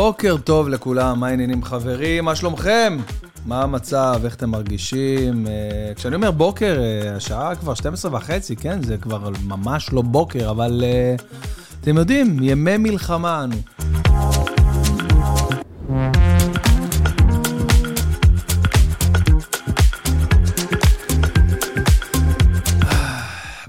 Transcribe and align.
בוקר 0.00 0.36
טוב 0.44 0.68
לכולם, 0.68 1.20
מה 1.20 1.26
העניינים 1.28 1.62
חברים? 1.62 2.24
מה 2.24 2.36
שלומכם? 2.36 2.96
מה 3.46 3.62
המצב? 3.62 4.20
איך 4.24 4.34
אתם 4.34 4.50
מרגישים? 4.50 5.46
אה, 5.46 5.94
כשאני 5.94 6.14
אומר 6.14 6.30
בוקר, 6.30 6.80
אה, 6.80 7.16
השעה 7.16 7.54
כבר 7.54 7.74
12 7.74 8.14
וחצי, 8.14 8.56
כן? 8.56 8.82
זה 8.82 8.96
כבר 8.96 9.30
ממש 9.44 9.92
לא 9.92 10.02
בוקר, 10.02 10.50
אבל 10.50 10.82
אה, 10.84 11.14
אתם 11.80 11.96
יודעים, 11.96 12.36
ימי 12.42 12.76
מלחמה 12.76 13.44
אנו. 13.44 13.56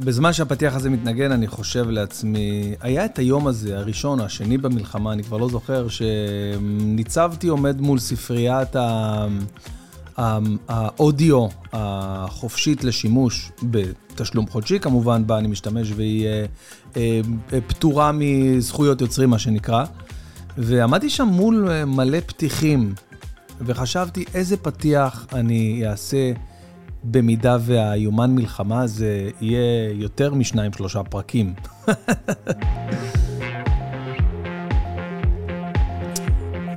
בזמן 0.05 0.33
שהפתיח 0.33 0.75
הזה 0.75 0.89
מתנגן, 0.89 1.31
אני 1.31 1.47
חושב 1.47 1.89
לעצמי, 1.89 2.75
היה 2.81 3.05
את 3.05 3.19
היום 3.19 3.47
הזה, 3.47 3.77
הראשון 3.77 4.19
או 4.19 4.25
השני 4.25 4.57
במלחמה, 4.57 5.13
אני 5.13 5.23
כבר 5.23 5.37
לא 5.37 5.49
זוכר, 5.49 5.87
שניצבתי 5.87 7.47
עומד 7.47 7.81
מול 7.81 7.99
ספריית 7.99 8.75
האודיו 10.67 11.47
החופשית 11.73 12.83
לשימוש, 12.83 13.51
בתשלום 13.63 14.47
חודשי 14.47 14.79
כמובן, 14.79 15.27
בה 15.27 15.37
אני 15.37 15.47
משתמש 15.47 15.91
והיא 15.95 16.27
אה, 16.27 16.45
אה, 16.97 17.21
פטורה 17.67 18.11
מזכויות 18.13 19.01
יוצרים, 19.01 19.29
מה 19.29 19.39
שנקרא. 19.39 19.85
ועמדתי 20.57 21.09
שם 21.09 21.27
מול 21.27 21.69
אה, 21.69 21.85
מלא 21.85 22.19
פתיחים, 22.19 22.93
וחשבתי 23.61 24.25
איזה 24.33 24.57
פתיח 24.57 25.27
אני 25.33 25.87
אעשה. 25.87 26.31
במידה 27.03 27.57
והיומן 27.61 28.35
מלחמה 28.35 28.81
הזה 28.81 29.29
יהיה 29.41 29.91
יותר 29.93 30.33
משניים, 30.33 30.73
שלושה 30.73 31.03
פרקים. 31.03 31.53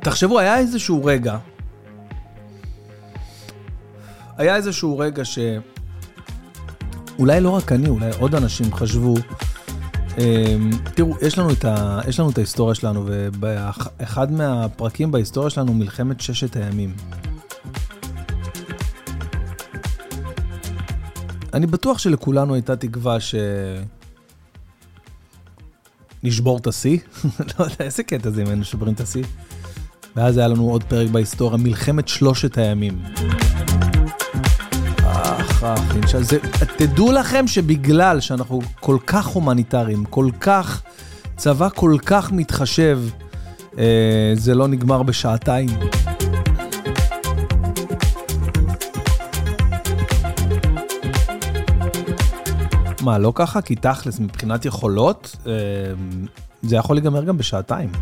תחשבו, 0.01 0.39
היה 0.39 0.59
איזשהו 0.59 1.05
רגע, 1.05 1.39
היה 4.37 4.57
איזשהו 4.57 4.99
רגע 4.99 5.23
שאולי 5.25 5.61
לא 7.41 7.51
רק 7.51 7.73
אני, 7.73 7.89
אולי 7.89 8.11
עוד 8.19 8.35
אנשים 8.35 8.75
חשבו, 8.75 9.15
אמ, 10.19 10.71
תראו, 10.95 11.15
יש 11.23 11.39
לנו, 11.39 11.53
את 11.53 11.65
ה... 11.65 12.01
יש 12.09 12.21
לנו 12.21 12.31
את 12.31 12.39
ההיסטוריה 12.39 12.75
שלנו, 12.75 13.03
ובאחד 13.07 14.33
מהפרקים 14.33 15.13
בהיסטוריה 15.13 15.51
שלנו, 15.51 15.75
מלחמת 15.75 16.21
ששת 16.21 16.57
הימים. 16.57 16.95
אני 21.55 21.67
בטוח 21.67 21.99
שלכולנו 21.99 22.55
הייתה 22.55 22.77
תקווה 22.77 23.21
ש... 23.21 23.35
נשבור 26.23 26.59
את 26.59 26.67
השיא, 26.67 26.99
לא 27.59 27.65
יודע, 27.65 27.77
איזה 27.81 28.03
קטע 28.03 28.31
זה 28.31 28.43
אם 28.43 28.47
היינו 28.47 28.65
שוברים 28.65 28.95
את 28.95 29.01
השיא. 29.01 29.25
ואז 30.17 30.39
היה 30.39 30.49
לנו 30.49 30.71
עוד 30.71 30.85
פרק 30.85 31.09
בהיסטוריה, 31.09 31.59
מלחמת 31.59 32.09
שלושת 32.09 32.59
הימים. 32.59 33.03
אך, 35.05 35.65
אך, 35.65 36.19
זה, 36.21 36.39
תדעו 36.77 37.13
לכם 37.13 37.47
שבגלל 37.47 38.21
שאנחנו 38.21 38.61
כל 38.81 38.99
כך 39.07 39.27
הומניטריים, 39.27 40.05
כל 40.05 40.29
כך, 40.41 40.83
צבא 41.37 41.69
כל 41.75 41.97
כך 42.07 42.33
מתחשב, 42.33 43.01
אה, 43.79 44.33
זה 44.35 44.55
לא 44.55 44.69
נגמר 44.69 45.03
בשעתיים. 45.03 45.71
מה, 53.05 53.19
לא 53.19 53.33
ככה? 53.35 53.63
כי 53.63 53.77
תכלס, 53.77 54.21
מבחינת 54.21 54.65
יכולות, 54.65 55.37
אה, 55.47 55.53
זה 56.63 56.77
יכול 56.77 56.97
להיגמר 56.97 57.25
גם 57.25 57.39
בשעתיים. 57.39 57.93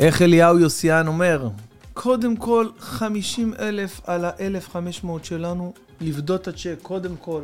איך 0.00 0.22
אליהו 0.22 0.58
יוסיאן 0.58 1.06
אומר? 1.06 1.48
קודם 1.94 2.36
כל, 2.36 2.66
50 2.78 3.54
אלף 3.58 4.00
על 4.06 4.24
ה-1,500 4.24 5.08
שלנו, 5.22 5.72
לבדות 6.00 6.42
את 6.42 6.48
הצ'ק, 6.48 6.76
קודם 6.82 7.16
כל. 7.16 7.42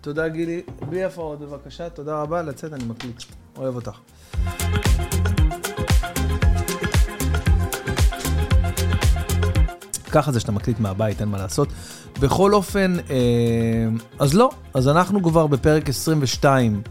תודה 0.00 0.28
גילי, 0.28 0.62
בלי 0.88 1.04
הפרעות 1.04 1.40
בבקשה, 1.40 1.90
תודה 1.90 2.22
רבה, 2.22 2.42
לצאת 2.42 2.72
אני 2.72 2.84
מקליט, 2.84 3.22
אוהב 3.56 3.74
אותך. 3.74 3.98
ככה 10.14 10.32
זה 10.32 10.40
שאתה 10.40 10.52
מקליט 10.52 10.80
מהבית, 10.80 11.20
אין 11.20 11.28
מה 11.28 11.38
לעשות. 11.38 11.68
בכל 12.20 12.54
אופן, 12.54 12.96
אה, 13.10 13.16
אז 14.18 14.34
לא, 14.34 14.50
אז 14.74 14.88
אנחנו 14.88 15.22
כבר 15.22 15.46
בפרק 15.46 15.88
22 15.88 16.82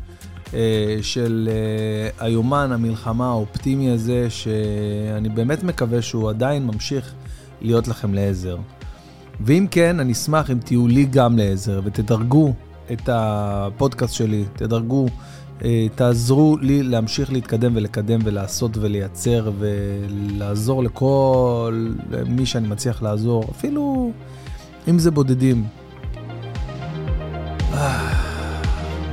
אה, 0.54 0.60
של 1.02 1.50
אה, 1.52 2.26
היומן, 2.26 2.72
המלחמה 2.72 3.28
האופטימי 3.28 3.92
הזה, 3.92 4.30
שאני 4.30 5.30
באמת 5.30 5.64
מקווה 5.64 6.02
שהוא 6.02 6.30
עדיין 6.30 6.68
ממשיך 6.68 7.14
להיות 7.62 7.88
לכם 7.88 8.14
לעזר. 8.14 8.58
ואם 9.42 9.68
כן, 9.72 10.00
אני 10.00 10.12
אשמח 10.12 10.52
אם 10.52 10.60
תהיו 10.60 10.88
לי 10.88 11.06
גם 11.06 11.38
לעזר 11.38 11.82
ותדרגו 11.84 12.54
את 12.92 13.10
הפודקאסט 13.12 14.14
שלי, 14.14 14.46
תדרגו, 14.56 15.08
תעזרו 15.96 16.58
לי 16.62 16.84
להמשיך 16.84 17.32
להתקדם 17.32 17.72
ולקדם 17.76 18.20
ולעשות 18.24 18.78
ולייצר 18.78 19.52
ולעזור 19.60 20.84
לכל 20.84 21.92
מי 22.28 22.46
שאני 22.46 22.68
מצליח 22.68 23.02
לעזור, 23.02 23.44
אפילו... 23.52 24.12
אם 24.88 25.00
זה 25.00 25.12
בודדים. 25.12 25.66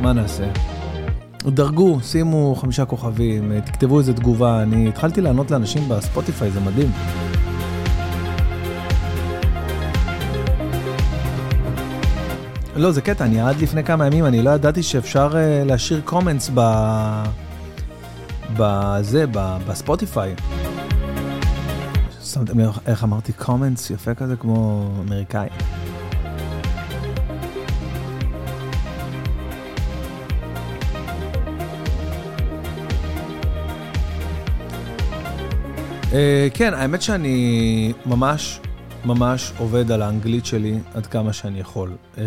מה 0.01 0.13
נעשה? 0.15 0.45
דרגו, 1.47 1.99
שימו 2.03 2.55
חמישה 2.55 2.85
כוכבים, 2.85 3.61
תכתבו 3.61 3.99
איזה 3.99 4.13
תגובה. 4.15 4.63
אני 4.63 4.89
התחלתי 4.89 5.21
לענות 5.21 5.51
לאנשים 5.51 5.89
בספוטיפיי, 5.89 6.51
זה 6.51 6.61
מדהים. 6.61 6.91
לא, 12.81 12.93
זה 12.93 13.01
קטע, 13.01 13.25
אני 13.25 13.41
עד 13.41 13.57
לפני 13.57 13.85
כמה 13.85 14.07
ימים, 14.07 14.27
אני 14.27 14.43
לא 14.43 14.51
ידעתי 14.51 14.83
שאפשר 14.83 15.33
uh, 15.33 15.35
להשאיר 15.67 16.01
קומנטס 16.05 16.51
ב... 16.55 16.61
בזה, 18.57 19.25
בספוטיפיי. 19.67 20.35
שמתם 22.25 22.61
לב 22.61 22.79
איך 22.87 23.05
אמרתי 23.05 23.33
קומנטס 23.33 23.91
יפה 23.91 24.15
כזה 24.15 24.37
כמו 24.37 24.91
אמריקאי. 25.01 25.49
Uh, 36.11 36.15
כן, 36.55 36.75
האמת 36.75 37.03
שאני 37.03 37.93
ממש 38.07 38.61
ממש 39.05 39.53
עובד 39.59 39.91
על 39.91 40.03
האנגלית 40.03 40.47
שלי 40.47 40.79
עד 40.95 41.07
כמה 41.07 41.33
שאני 41.33 41.61
יכול. 41.61 41.93
Uh, 42.15 42.19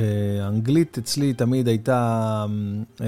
האנגלית 0.42 0.98
אצלי 0.98 1.34
תמיד 1.34 1.68
הייתה, 1.68 2.46
uh, 2.98 3.02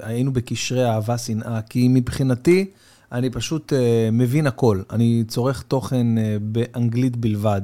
היינו 0.00 0.32
בקשרי 0.32 0.86
אהבה-שנאה, 0.86 1.62
כי 1.62 1.88
מבחינתי, 1.88 2.70
אני 3.12 3.30
פשוט 3.30 3.72
uh, 3.72 3.76
מבין 4.12 4.46
הכל. 4.46 4.82
אני 4.90 5.24
צורך 5.28 5.62
תוכן 5.62 6.06
באנגלית 6.42 7.16
בלבד. 7.16 7.62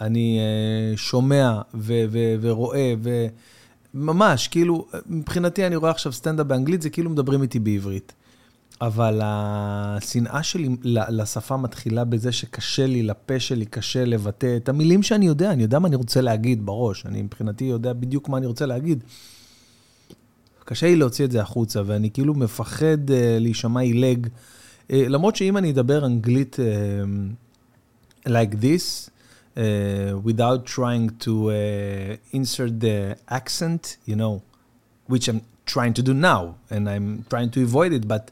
אני 0.00 0.40
שומע 0.96 1.60
ו- 1.74 2.04
ו- 2.10 2.34
ורואה, 2.40 2.94
וממש, 3.94 4.48
כאילו, 4.48 4.86
מבחינתי 5.06 5.66
אני 5.66 5.76
רואה 5.76 5.90
עכשיו 5.90 6.12
סטנדאפ 6.12 6.46
באנגלית, 6.46 6.82
זה 6.82 6.90
כאילו 6.90 7.10
מדברים 7.10 7.42
איתי 7.42 7.58
בעברית. 7.58 8.12
אבל 8.80 9.20
השנאה 9.22 10.42
שלי 10.42 10.68
לשפה 10.84 11.56
מתחילה 11.56 12.04
בזה 12.04 12.32
שקשה 12.32 12.86
לי, 12.86 13.02
לפה 13.02 13.40
שלי 13.40 13.64
קשה 13.66 14.04
לבטא 14.04 14.56
את 14.56 14.68
המילים 14.68 15.02
שאני 15.02 15.26
יודע, 15.26 15.52
אני 15.52 15.62
יודע 15.62 15.78
מה 15.78 15.88
אני 15.88 15.96
רוצה 15.96 16.20
להגיד 16.20 16.66
בראש, 16.66 17.06
אני 17.06 17.22
מבחינתי 17.22 17.64
יודע 17.64 17.92
בדיוק 17.92 18.28
מה 18.28 18.38
אני 18.38 18.46
רוצה 18.46 18.66
להגיד. 18.66 19.04
קשה 20.64 20.86
לי 20.86 20.96
להוציא 20.96 21.24
את 21.24 21.30
זה 21.30 21.40
החוצה, 21.40 21.82
ואני 21.86 22.10
כאילו 22.10 22.34
מפחד 22.34 23.10
uh, 23.10 23.12
להישמע 23.40 23.80
עילג. 23.80 24.26
Uh, 24.26 24.94
למרות 24.94 25.36
שאם 25.36 25.56
אני 25.56 25.70
אדבר 25.70 26.06
אנגלית 26.06 26.56
uh, 26.56 28.28
like 28.28 28.54
this, 28.60 29.10
uh, 29.56 29.60
without 30.24 30.66
trying 30.66 31.24
to 31.24 31.30
uh, 31.30 32.36
insert 32.36 32.80
the 32.80 33.16
accent, 33.28 33.96
you 34.06 34.16
know, 34.16 34.42
which 35.08 35.28
I'm 35.28 35.40
trying 35.66 35.94
to 35.94 36.02
do 36.02 36.14
now, 36.14 36.42
and 36.70 36.88
I'm 36.88 37.24
trying 37.30 37.50
to 37.50 37.60
avoid 37.62 37.92
it, 37.92 38.06
but 38.06 38.30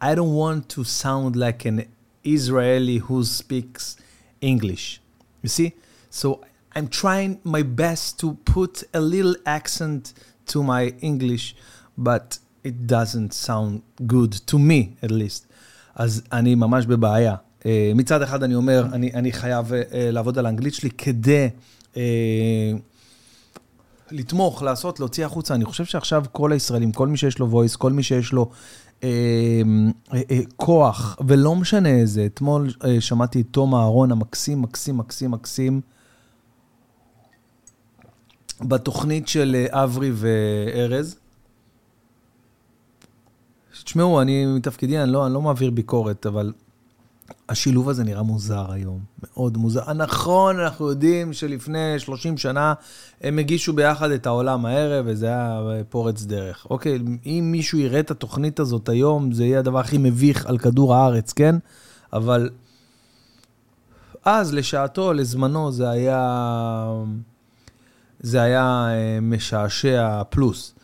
I 0.00 0.14
don't 0.14 0.34
want 0.34 0.68
to 0.70 0.84
sound 0.84 1.34
like 1.36 1.64
an 1.64 1.84
Israeli 2.24 2.98
who 2.98 3.24
speaks 3.24 3.96
English. 4.40 5.00
You 5.42 5.48
see? 5.48 5.72
So 6.10 6.40
I'm 6.74 6.88
trying 6.88 7.40
my 7.44 7.62
best 7.62 8.18
to 8.20 8.34
put 8.44 8.84
a 8.94 9.00
little 9.00 9.36
accent 9.46 10.12
to 10.46 10.62
my 10.62 10.94
English, 11.00 11.56
but 11.96 12.38
it 12.62 12.86
doesn't 12.86 13.32
sound 13.32 13.82
good 14.06 14.32
to 14.46 14.58
me 14.58 14.96
at 15.02 15.10
least. 15.10 15.46
אז 15.94 16.22
אני 16.32 16.54
ממש 16.54 16.86
בבעיה. 16.86 17.34
Uh, 17.60 17.64
מצד 17.94 18.22
אחד 18.22 18.42
אני 18.42 18.54
אומר, 18.54 18.86
אני, 18.92 19.10
אני 19.14 19.32
חייב 19.32 19.72
uh, 19.72 19.74
לעבוד 19.94 20.38
על 20.38 20.46
האנגלית 20.46 20.74
שלי 20.74 20.90
כדי 20.90 21.48
uh, 21.94 21.98
לתמוך, 24.10 24.62
לעשות, 24.62 25.00
להוציא 25.00 25.26
החוצה. 25.26 25.54
אני 25.54 25.64
חושב 25.64 25.84
שעכשיו 25.84 26.24
כל 26.32 26.52
הישראלים, 26.52 26.92
כל 26.92 27.08
מי 27.08 27.16
שיש 27.16 27.38
לו 27.38 27.62
voice, 27.64 27.76
כל 27.76 27.92
מי 27.92 28.02
שיש 28.02 28.32
לו 28.32 28.50
אה, 29.04 29.08
אה, 30.12 30.20
אה, 30.30 30.40
כוח, 30.56 31.16
ולא 31.26 31.54
משנה 31.54 31.88
איזה, 31.88 32.26
אתמול 32.26 32.70
אה, 32.84 33.00
שמעתי 33.00 33.40
את 33.40 33.46
תום 33.50 33.74
אהרון 33.74 34.12
המקסים, 34.12 34.62
מקסים, 34.62 34.96
מקסים, 34.98 35.30
מקסים, 35.30 35.80
בתוכנית 38.60 39.28
של 39.28 39.56
אה, 39.56 39.84
אברי 39.84 40.10
וארז. 40.14 41.16
תשמעו, 43.84 44.20
אני 44.20 44.46
מתפקידי, 44.46 45.02
אני 45.02 45.12
לא, 45.12 45.26
אני 45.26 45.34
לא 45.34 45.42
מעביר 45.42 45.70
ביקורת, 45.70 46.26
אבל 46.26 46.52
השילוב 47.48 47.88
הזה 47.88 48.04
נראה 48.04 48.22
מוזר 48.22 48.72
היום, 48.72 49.00
מאוד 49.22 49.56
מוזר. 49.56 49.92
נכון, 49.92 50.60
אנחנו 50.60 50.88
יודעים 50.88 51.32
שלפני 51.32 51.98
30 51.98 52.38
שנה 52.38 52.74
הם 53.20 53.38
הגישו 53.38 53.72
ביחד 53.72 54.10
את 54.10 54.26
העולם 54.26 54.66
הערב, 54.66 55.04
וזה 55.08 55.26
היה 55.26 55.60
פורץ 55.88 56.22
דרך. 56.22 56.66
אוקיי, 56.70 56.98
אם 57.26 57.48
מישהו 57.52 57.78
יראה 57.78 58.00
את 58.00 58.10
התוכנית 58.10 58.60
הזאת 58.60 58.88
היום, 58.88 59.32
זה 59.32 59.44
יהיה 59.44 59.58
הדבר 59.58 59.78
הכי 59.78 59.98
מביך 59.98 60.46
על 60.46 60.58
כדור 60.58 60.94
הארץ, 60.94 61.32
כן? 61.32 61.56
אבל 62.12 62.50
אז, 64.24 64.54
לשעתו, 64.54 65.12
לזמנו, 65.12 65.72
זה 65.72 65.90
היה... 65.90 66.92
זה 68.20 68.42
היה 68.42 68.86
אה, 68.90 69.18
משעשע 69.22 70.22
פלוס. 70.30 70.74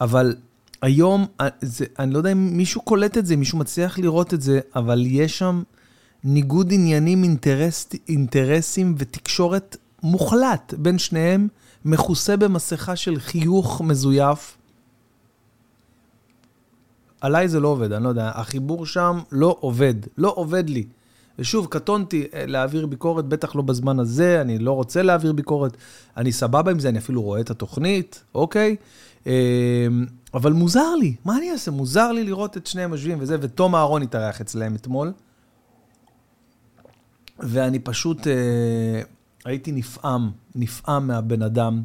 אבל 0.00 0.36
היום, 0.82 1.26
אה, 1.40 1.48
זה, 1.60 1.84
אני 1.98 2.12
לא 2.12 2.18
יודע 2.18 2.32
אם 2.32 2.56
מישהו 2.56 2.82
קולט 2.82 3.18
את 3.18 3.26
זה, 3.26 3.36
מישהו 3.36 3.58
מצליח 3.58 3.98
לראות 3.98 4.34
את 4.34 4.40
זה, 4.40 4.60
אבל 4.76 5.02
יש 5.06 5.38
שם 5.38 5.62
ניגוד 6.24 6.72
עניינים, 6.72 7.22
אינטרס, 7.22 7.88
אינטרסים 8.08 8.94
ותקשורת 8.98 9.76
מוחלט 10.02 10.74
בין 10.78 10.98
שניהם, 10.98 11.48
מכוסה 11.84 12.36
במסכה 12.36 12.96
של 12.96 13.20
חיוך 13.20 13.80
מזויף. 13.80 14.56
עליי 17.20 17.48
זה 17.48 17.60
לא 17.60 17.68
עובד, 17.68 17.92
אני 17.92 18.04
לא 18.04 18.08
יודע, 18.08 18.30
החיבור 18.34 18.86
שם 18.86 19.18
לא 19.32 19.56
עובד, 19.60 19.94
לא 20.18 20.32
עובד 20.36 20.70
לי. 20.70 20.86
ושוב, 21.38 21.66
קטונתי 21.66 22.26
אה, 22.34 22.46
להעביר 22.46 22.86
ביקורת, 22.86 23.24
בטח 23.24 23.56
לא 23.56 23.62
בזמן 23.62 23.98
הזה, 23.98 24.40
אני 24.40 24.58
לא 24.58 24.72
רוצה 24.72 25.02
להעביר 25.02 25.32
ביקורת, 25.32 25.76
אני 26.16 26.32
סבבה 26.32 26.70
עם 26.70 26.78
זה, 26.78 26.88
אני 26.88 26.98
אפילו 26.98 27.22
רואה 27.22 27.40
את 27.40 27.50
התוכנית, 27.50 28.24
אוקיי? 28.34 28.76
אמ, 29.26 29.32
אבל 30.34 30.52
מוזר 30.52 30.94
לי, 30.94 31.14
מה 31.24 31.38
אני 31.38 31.52
אעשה? 31.52 31.70
מוזר 31.70 32.12
לי 32.12 32.24
לראות 32.24 32.56
את 32.56 32.66
שניהם 32.66 32.92
יושבים 32.92 33.18
וזה, 33.20 33.36
ותום 33.40 33.74
אהרון 33.74 34.02
התארח 34.02 34.40
אצלם 34.40 34.74
אתמול. 34.74 35.12
ואני 37.38 37.78
פשוט 37.78 38.26
אה, 38.26 39.02
הייתי 39.44 39.72
נפעם, 39.72 40.30
נפעם 40.54 41.06
מהבן 41.06 41.42
אדם, 41.42 41.82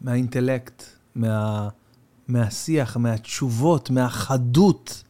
מהאינטלקט, 0.00 0.82
מה, 1.14 1.68
מהשיח, 2.28 2.96
מהתשובות, 2.96 3.90
מהחדות. 3.90 5.02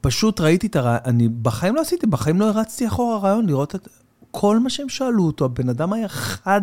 פשוט 0.00 0.40
ראיתי 0.40 0.66
את 0.66 0.76
הרעיון, 0.76 1.00
אני 1.04 1.28
בחיים 1.28 1.74
לא 1.74 1.80
עשיתי, 1.80 2.06
בחיים 2.06 2.40
לא 2.40 2.48
הרצתי 2.48 2.86
אחורה 2.86 3.18
רעיון 3.18 3.46
לראות 3.46 3.74
את 3.74 3.88
כל 4.30 4.58
מה 4.58 4.70
שהם 4.70 4.88
שאלו 4.88 5.26
אותו, 5.26 5.44
הבן 5.44 5.68
אדם 5.68 5.92
היה 5.92 6.08
חד 6.08 6.62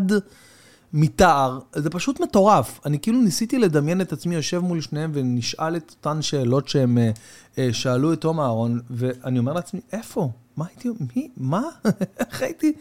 מתאר, 0.94 1.60
זה 1.76 1.90
פשוט 1.90 2.20
מטורף. 2.20 2.80
אני 2.86 3.00
כאילו 3.00 3.22
ניסיתי 3.22 3.60
לדמיין 3.60 4.02
את 4.02 4.14
עצמי 4.14 4.36
יושב 4.36 4.60
מול 4.60 4.82
שניהם 4.82 5.12
ונשאל 5.14 5.76
את 5.76 5.96
אותן 5.98 6.22
שאלות 6.22 6.68
שהם 6.68 6.98
אה, 6.98 7.12
אה, 7.58 7.70
שאלו 7.74 8.14
את 8.14 8.22
תום 8.22 8.40
אהרון, 8.40 8.80
ואני 8.90 9.40
אומר 9.40 9.54
לעצמי, 9.54 9.80
איפה? 9.94 10.32
מה 10.58 10.66
הייתי, 10.70 10.90
מי, 11.16 11.30
מה? 11.38 11.64
איך 12.20 12.42
הייתי, 12.42 12.74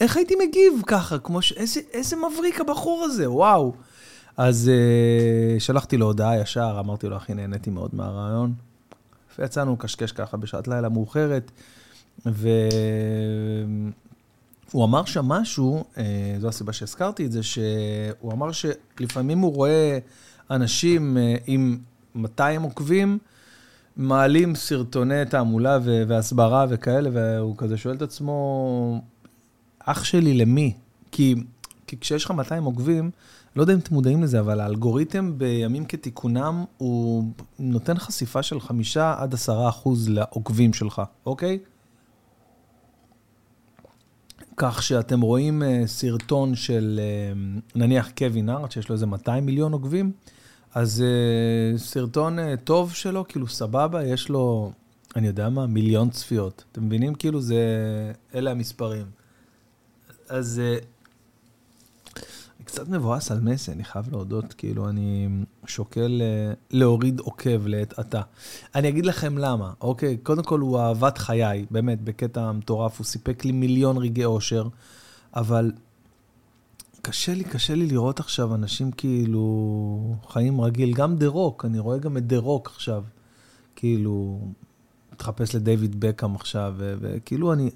איך 0.00 0.16
הייתי 0.16 0.34
מגיב 0.48 0.82
ככה? 0.86 1.18
כמו 1.18 1.42
ש... 1.42 1.52
איזה, 1.52 1.80
איזה 1.92 2.16
מבריק 2.16 2.60
הבחור 2.60 3.04
הזה, 3.04 3.30
וואו. 3.30 3.72
אז 4.36 4.70
uh, 4.70 5.60
שלחתי 5.60 5.96
לו 5.96 6.06
הודעה 6.06 6.40
ישר, 6.40 6.76
אמרתי 6.80 7.08
לו, 7.08 7.16
אחי, 7.16 7.34
נהניתי 7.34 7.70
מאוד 7.70 7.90
מהרעיון. 7.92 8.54
ויצאנו 9.38 9.76
קשקש 9.76 10.12
ככה 10.12 10.36
בשעת 10.36 10.68
לילה 10.68 10.88
מאוחרת, 10.88 11.50
והוא 14.70 14.84
אמר 14.84 15.04
שם 15.04 15.24
משהו, 15.24 15.84
uh, 15.94 15.98
זו 16.40 16.48
הסיבה 16.48 16.72
שהזכרתי 16.72 17.26
את 17.26 17.32
זה, 17.32 17.42
שהוא 17.42 18.32
אמר 18.32 18.48
שלפעמים 18.52 19.38
הוא 19.38 19.54
רואה 19.54 19.98
אנשים 20.50 21.16
uh, 21.16 21.42
עם 21.46 21.78
200 22.14 22.62
עוקבים, 22.62 23.18
מעלים 23.96 24.54
סרטוני 24.54 25.24
תעמולה 25.24 25.78
והסברה 25.82 26.66
וכאלה, 26.68 27.10
והוא 27.12 27.56
כזה 27.56 27.76
שואל 27.76 27.94
את 27.96 28.02
עצמו, 28.02 29.00
אח 29.78 30.04
שלי 30.04 30.34
למי? 30.34 30.74
כי, 31.12 31.34
כי 31.86 32.00
כשיש 32.00 32.24
לך 32.24 32.30
200 32.30 32.64
עוקבים, 32.64 33.10
לא 33.56 33.62
יודע 33.62 33.74
אם 33.74 33.78
אתם 33.78 33.94
מודעים 33.94 34.22
לזה, 34.22 34.40
אבל 34.40 34.60
האלגוריתם 34.60 35.38
בימים 35.38 35.84
כתיקונם, 35.84 36.64
הוא 36.78 37.24
נותן 37.58 37.98
חשיפה 37.98 38.42
של 38.42 38.60
5 38.60 38.96
עד 38.96 39.34
10 39.34 39.68
אחוז 39.68 40.08
לעוקבים 40.08 40.72
שלך, 40.72 41.02
אוקיי? 41.26 41.58
כך 44.56 44.82
שאתם 44.82 45.20
רואים 45.20 45.62
אה, 45.62 45.82
סרטון 45.86 46.54
של 46.54 47.00
אה, 47.02 47.32
נניח 47.74 48.10
קווין 48.18 48.50
ארט, 48.50 48.72
שיש 48.72 48.88
לו 48.88 48.94
איזה 48.94 49.06
200 49.06 49.46
מיליון 49.46 49.72
עוקבים, 49.72 50.12
אז 50.74 51.04
uh, 51.04 51.78
סרטון 51.78 52.56
טוב 52.56 52.92
שלו, 52.92 53.24
כאילו 53.28 53.48
סבבה, 53.48 54.04
יש 54.04 54.28
לו, 54.28 54.72
אני 55.16 55.26
יודע 55.26 55.48
מה, 55.48 55.66
מיליון 55.66 56.10
צפיות. 56.10 56.64
אתם 56.72 56.86
מבינים? 56.86 57.14
כאילו 57.14 57.40
זה, 57.40 57.56
אלה 58.34 58.50
המספרים. 58.50 59.06
אז 60.28 60.62
קצת 62.66 62.88
מבואס 62.88 63.30
על 63.30 63.40
מסי, 63.40 63.72
אני 63.72 63.84
חייב 63.84 64.08
להודות, 64.12 64.52
כאילו 64.52 64.88
אני 64.88 65.28
שוקל 65.66 66.22
אה, 66.22 66.56
להוריד 66.70 67.20
עוקב 67.20 67.66
לעת 67.66 67.98
עתה. 67.98 68.20
אני 68.74 68.88
אגיד 68.88 69.06
לכם 69.06 69.38
למה, 69.38 69.72
אוקיי? 69.80 70.16
קודם 70.16 70.42
כל 70.42 70.60
הוא 70.60 70.78
אהבת 70.78 71.18
חיי, 71.18 71.66
באמת, 71.70 72.02
בקטע 72.02 72.52
מטורף, 72.52 72.98
הוא 72.98 73.04
סיפק 73.04 73.44
לי 73.44 73.52
מיליון 73.52 73.96
רגעי 73.96 74.24
אושר, 74.24 74.68
אבל 75.36 75.72
קשה 77.02 77.34
לי, 77.34 77.44
קשה 77.44 77.74
לי 77.74 77.86
לראות 77.86 78.20
עכשיו 78.20 78.54
אנשים 78.54 78.90
כאילו 78.90 80.16
חיים 80.28 80.60
רגיל. 80.60 80.94
גם 80.94 81.16
דה 81.16 81.26
רוק, 81.26 81.64
אני 81.64 81.78
רואה 81.78 81.98
גם 81.98 82.16
את 82.16 82.26
דה 82.26 82.38
רוק 82.38 82.68
עכשיו. 82.74 83.04
כאילו, 83.76 84.40
מתחפש 85.12 85.54
לדיוויד 85.54 86.00
בקאם 86.00 86.34
עכשיו, 86.34 86.74
וכאילו 86.78 87.52
אני... 87.52 87.70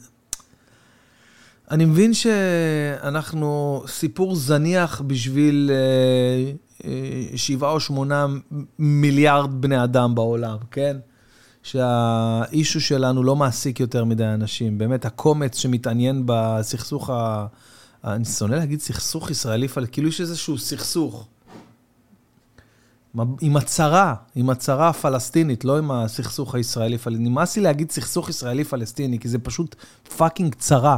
אני 1.71 1.85
מבין 1.85 2.15
שאנחנו 2.15 3.83
סיפור 3.87 4.37
זניח 4.37 5.01
בשביל 5.07 5.71
אה, 5.73 6.53
אה, 6.91 7.37
שבעה 7.37 7.71
או 7.71 7.81
שמונה 7.81 8.27
מיליארד 8.79 9.61
בני 9.61 9.85
אדם 9.85 10.15
בעולם, 10.15 10.57
כן? 10.71 10.97
שהאישו 11.63 12.81
שלנו 12.81 13.23
לא 13.23 13.37
מעסיק 13.37 13.81
יותר 13.81 14.05
מדי 14.05 14.25
אנשים. 14.25 14.79
באמת, 14.79 15.05
הקומץ 15.05 15.59
שמתעניין 15.59 16.23
בסכסוך 16.27 17.11
ה... 17.11 17.47
אני 18.05 18.25
שונא 18.25 18.55
להגיד 18.55 18.81
סכסוך 18.81 19.31
ישראלי 19.31 19.69
פלסטיני, 19.69 19.93
כאילו 19.93 20.09
יש 20.09 20.21
איזשהו 20.21 20.59
סכסוך. 20.59 21.29
עם 23.41 23.57
הצרה, 23.57 24.15
עם 24.35 24.51
הצרה 24.51 24.89
הפלסטינית, 24.89 25.65
לא 25.65 25.79
עם 25.79 25.91
הסכסוך 25.91 26.55
הישראלי-פלסטיני. 26.55 27.29
נמאס 27.29 27.57
לי 27.57 27.63
להגיד 27.63 27.91
סכסוך 27.91 28.29
ישראלי-פלסטיני, 28.29 29.19
כי 29.19 29.29
זה 29.29 29.39
פשוט 29.39 29.77
פאקינג 30.17 30.55
צרה. 30.55 30.97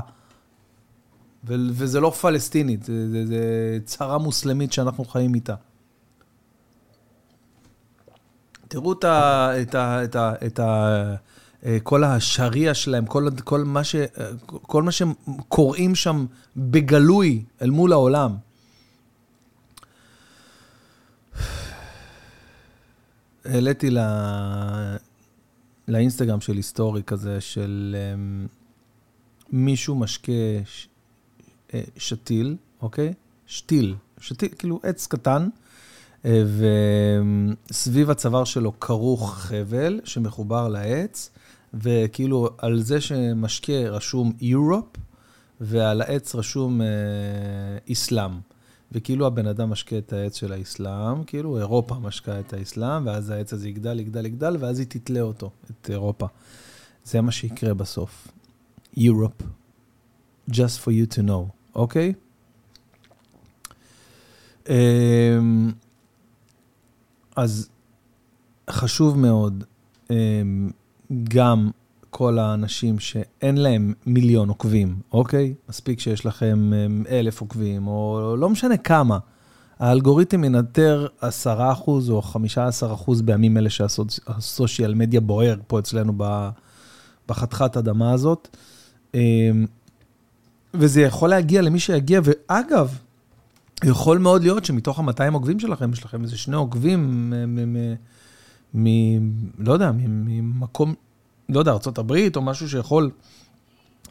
ו- 1.44 1.54
וזה 1.72 2.00
לא 2.00 2.10
פלסטינית, 2.10 2.82
זה, 2.82 3.10
זה, 3.10 3.26
זה 3.26 3.78
צרה 3.84 4.18
מוסלמית 4.18 4.72
שאנחנו 4.72 5.04
חיים 5.04 5.34
איתה. 5.34 5.54
תראו 8.68 8.92
את 8.92 9.04
ה... 9.04 9.50
את 9.62 9.74
ה, 9.74 10.04
את 10.04 10.16
ה, 10.16 10.32
את 10.46 10.58
ה 10.58 11.14
כל 11.82 12.04
השריעה 12.04 12.74
שלהם, 12.74 13.06
כל, 13.06 13.28
כל, 13.44 13.64
מה 13.64 13.84
ש, 13.84 13.96
כל 14.46 14.82
מה 14.82 14.92
שהם 14.92 15.12
קוראים 15.48 15.94
שם 15.94 16.26
בגלוי 16.56 17.44
אל 17.62 17.70
מול 17.70 17.92
העולם. 17.92 18.36
העליתי 23.44 23.90
לה, 23.90 24.96
לאינסטגרם 25.88 26.40
של 26.40 26.56
היסטורי 26.56 27.02
כזה, 27.02 27.40
של 27.40 27.96
um, 28.14 28.48
מישהו 29.52 29.94
משקה 29.94 30.32
שתיל, 31.96 32.56
אוקיי? 32.82 33.12
שתיל, 33.46 33.94
שתיל, 34.20 34.48
כאילו 34.58 34.80
עץ 34.82 35.06
קטן, 35.06 35.48
uh, 36.22 36.26
וסביב 37.70 38.10
הצוואר 38.10 38.44
שלו 38.44 38.80
כרוך 38.80 39.34
חבל 39.34 40.00
שמחובר 40.04 40.68
לעץ, 40.68 41.30
וכאילו 41.74 42.48
על 42.58 42.82
זה 42.82 43.00
שמשקה 43.00 43.72
רשום 43.72 44.32
Europe, 44.40 44.98
ועל 45.60 46.00
העץ 46.00 46.34
רשום 46.34 46.80
אסלאם. 47.92 48.30
אה, 48.30 48.38
וכאילו 48.92 49.26
הבן 49.26 49.46
אדם 49.46 49.70
משקה 49.70 49.98
את 49.98 50.12
העץ 50.12 50.36
של 50.36 50.52
האסלאם, 50.52 51.24
כאילו 51.24 51.58
אירופה 51.58 51.94
משקה 51.94 52.40
את 52.40 52.52
האסלאם, 52.52 53.06
ואז 53.06 53.30
העץ 53.30 53.52
הזה 53.52 53.68
יגדל, 53.68 54.00
יגדל, 54.00 54.26
יגדל, 54.26 54.56
ואז 54.60 54.78
היא 54.78 54.86
תתלה 54.88 55.20
אותו, 55.20 55.50
את 55.70 55.90
אירופה. 55.90 56.26
זה 57.04 57.20
מה 57.20 57.32
שיקרה 57.32 57.74
בסוף. 57.74 58.28
Europe, 58.96 59.42
just 60.50 60.78
for 60.84 60.90
you 60.90 61.16
to 61.16 61.22
know, 61.22 61.61
אוקיי? 61.74 62.12
אמ, 64.68 65.72
אז 67.36 67.68
חשוב 68.70 69.18
מאוד, 69.18 69.64
אמ, 70.10 70.70
גם 71.24 71.70
כל 72.10 72.38
האנשים 72.38 72.98
שאין 72.98 73.56
להם 73.56 73.94
מיליון 74.06 74.48
עוקבים, 74.48 74.96
אוקיי? 75.12 75.54
מספיק 75.68 76.00
שיש 76.00 76.26
לכם 76.26 76.72
אמ, 76.74 77.04
אלף 77.10 77.40
עוקבים, 77.40 77.86
או 77.86 78.34
לא 78.38 78.50
משנה 78.50 78.76
כמה. 78.76 79.18
האלגוריתם 79.78 80.44
ינטר 80.44 81.06
10% 81.20 81.26
או 82.10 82.22
15% 82.22 83.22
בימים 83.24 83.56
אלה 83.56 83.70
שהסושיאל 83.70 84.94
מדיה 84.94 85.20
בוער 85.20 85.56
פה 85.66 85.78
אצלנו 85.78 86.12
בחתיכת 87.28 87.76
אדמה 87.76 88.12
הזאת. 88.12 88.56
וזה 90.74 91.00
יכול 91.02 91.30
להגיע 91.30 91.62
למי 91.62 91.80
שיגיע, 91.80 92.20
ואגב, 92.24 92.98
יכול 93.84 94.18
מאוד 94.18 94.42
להיות 94.42 94.64
שמתוך 94.64 94.98
ה-200 94.98 95.32
עוקבים 95.32 95.60
שלכם, 95.60 95.92
יש 95.92 96.04
לכם 96.04 96.22
איזה 96.22 96.38
שני 96.38 96.56
עוקבים 96.56 97.32
מ... 98.74 98.86
לא 99.58 99.72
יודע, 99.72 99.90
ממקום, 99.94 100.94
לא 101.48 101.58
יודע, 101.58 101.70
ארה"ב 101.70 102.12
או 102.36 102.42
משהו 102.42 102.68
שיכול 102.68 103.10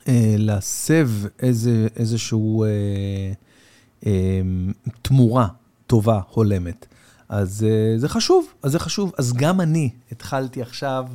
אה, 0.08 0.36
להסב 0.38 1.10
איזה, 1.40 1.88
איזשהו 1.96 2.64
אה, 2.64 2.70
אה, 4.06 4.42
תמורה 5.02 5.48
טובה, 5.88 6.20
הולמת. 6.30 6.86
אז 7.30 7.68
אה, 7.70 7.98
זה 7.98 8.10
חשוב, 8.10 8.54
אז 8.64 8.72
זה 8.72 8.80
חשוב. 8.80 9.12
אז 9.18 9.34
גם 9.34 9.62
אני 9.62 9.90
התחלתי 10.12 10.62
עכשיו 10.62 11.08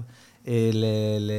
אה, 0.49 0.71
ל... 0.73 0.85
ל 1.21 1.33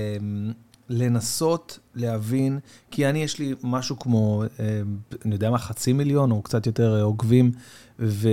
לנסות 0.89 1.79
להבין, 1.95 2.59
כי 2.91 3.09
אני, 3.09 3.23
יש 3.23 3.39
לי 3.39 3.55
משהו 3.63 3.99
כמו, 3.99 4.43
אה, 4.59 4.81
אני 5.25 5.35
יודע 5.35 5.51
מה, 5.51 5.57
חצי 5.57 5.93
מיליון 5.93 6.31
או 6.31 6.41
קצת 6.41 6.65
יותר 6.65 6.95
אה, 6.95 7.01
עוקבים, 7.01 7.51
ו... 7.99 8.29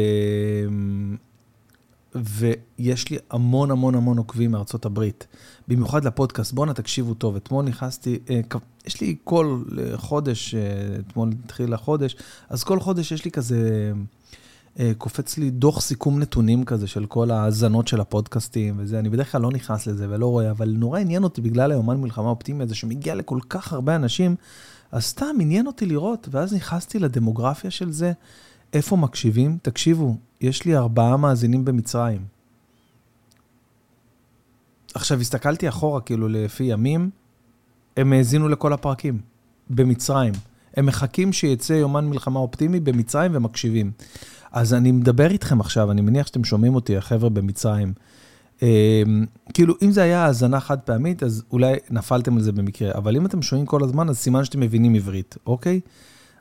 ויש 2.15 3.11
לי 3.11 3.19
המון 3.31 3.71
המון 3.71 3.95
המון 3.95 4.19
עוקבים 4.19 4.51
מארצות 4.51 4.85
הברית, 4.85 5.27
במיוחד 5.69 6.05
לפודקאסט. 6.05 6.53
בואנה, 6.53 6.75
תקשיבו 6.75 7.15
טוב, 7.15 7.37
אתמול 7.37 7.65
נכנסתי, 7.65 8.19
אה, 8.31 8.41
יש 8.87 9.01
לי 9.01 9.17
כל 9.25 9.63
חודש, 9.97 10.55
אתמול 10.99 11.31
התחיל 11.45 11.75
החודש, 11.75 12.17
אז 12.49 12.65
כל 12.65 12.81
חודש 12.81 13.13
יש 13.13 13.25
לי 13.25 13.31
כזה... 13.31 13.93
אה, 14.81 14.93
קופץ 14.99 15.39
לי 15.39 15.51
דוח 15.51 15.81
סיכום 15.81 16.19
נתונים 16.19 16.65
כזה 16.65 16.87
של 16.87 17.07
כל 17.07 17.31
ההאזנות 17.31 17.89
של 17.89 18.01
הפודקאסטים 18.01 18.75
וזה, 18.79 18.99
אני 18.99 19.09
בדרך 19.09 19.33
כלל 19.33 19.41
לא 19.41 19.51
נכנס 19.51 19.87
לזה 19.87 20.07
ולא 20.11 20.27
רואה, 20.27 20.51
אבל 20.51 20.71
נורא 20.71 21.01
עניין 21.01 21.25
אותי 21.25 21.41
בגלל 21.41 21.71
היומן 21.71 22.01
מלחמה 22.01 22.29
אופטימי 22.29 22.65
הזה 22.65 22.75
שמגיע 22.75 23.15
לכל 23.15 23.39
כך 23.49 23.73
הרבה 23.73 23.97
אנשים, 23.97 24.37
אז 24.93 25.05
סתם 25.05 25.37
עניין 25.41 25.67
אותי 25.67 25.87
לראות, 25.87 26.29
ואז 26.31 26.55
נכנסתי 26.55 26.99
לדמוגרפיה 26.99 27.71
של 27.71 27.93
זה, 27.93 28.13
איפה 28.73 28.97
מקשיבים? 28.97 29.59
תקשיבו, 29.63 30.17
יש 30.41 30.65
לי 30.65 30.77
ארבעה 30.77 31.17
מאזינים 31.17 31.65
במצרים. 31.65 32.25
עכשיו, 34.95 35.21
הסתכלתי 35.21 35.69
אחורה, 35.69 36.01
כאילו, 36.01 36.29
לפי 36.29 36.65
ימים, 36.65 37.11
הם 37.97 38.13
האזינו 38.13 38.49
לכל 38.49 38.73
הפרקים, 38.73 39.21
במצרים. 39.71 40.33
הם 40.77 40.87
מחכים 40.87 41.33
שיצא 41.33 41.73
יומן 41.73 42.07
מלחמה 42.07 42.41
אופטימי 42.41 42.81
במצרים 42.81 43.31
ומקשיבים. 43.35 43.93
אז 44.55 44.75
אני 44.75 44.93
מדבר 44.93 45.31
איתכם 45.31 45.61
עכשיו, 45.61 45.91
אני 45.91 46.01
מניח 46.01 46.27
שאתם 46.27 46.45
שומעים 46.45 46.75
אותי, 46.75 46.97
החבר'ה 46.97 47.29
במצרים. 47.29 47.93
אמ, 48.63 49.27
כאילו, 49.55 49.75
אם 49.83 49.91
זה 49.91 50.03
היה 50.03 50.25
האזנה 50.25 50.61
חד 50.61 50.81
פעמית, 50.81 51.23
אז 51.23 51.43
אולי 51.53 51.77
נפלתם 51.91 52.37
על 52.37 52.43
זה 52.43 52.53
במקרה, 52.53 52.95
אבל 52.95 53.17
אם 53.17 53.27
אתם 53.27 53.43
שומעים 53.43 53.67
כל 53.67 53.85
הזמן, 53.85 54.09
אז 54.09 54.19
סימן 54.19 54.45
שאתם 54.45 54.61
מבינים 54.61 54.95
עברית, 54.95 55.37
אוקיי? 55.47 55.81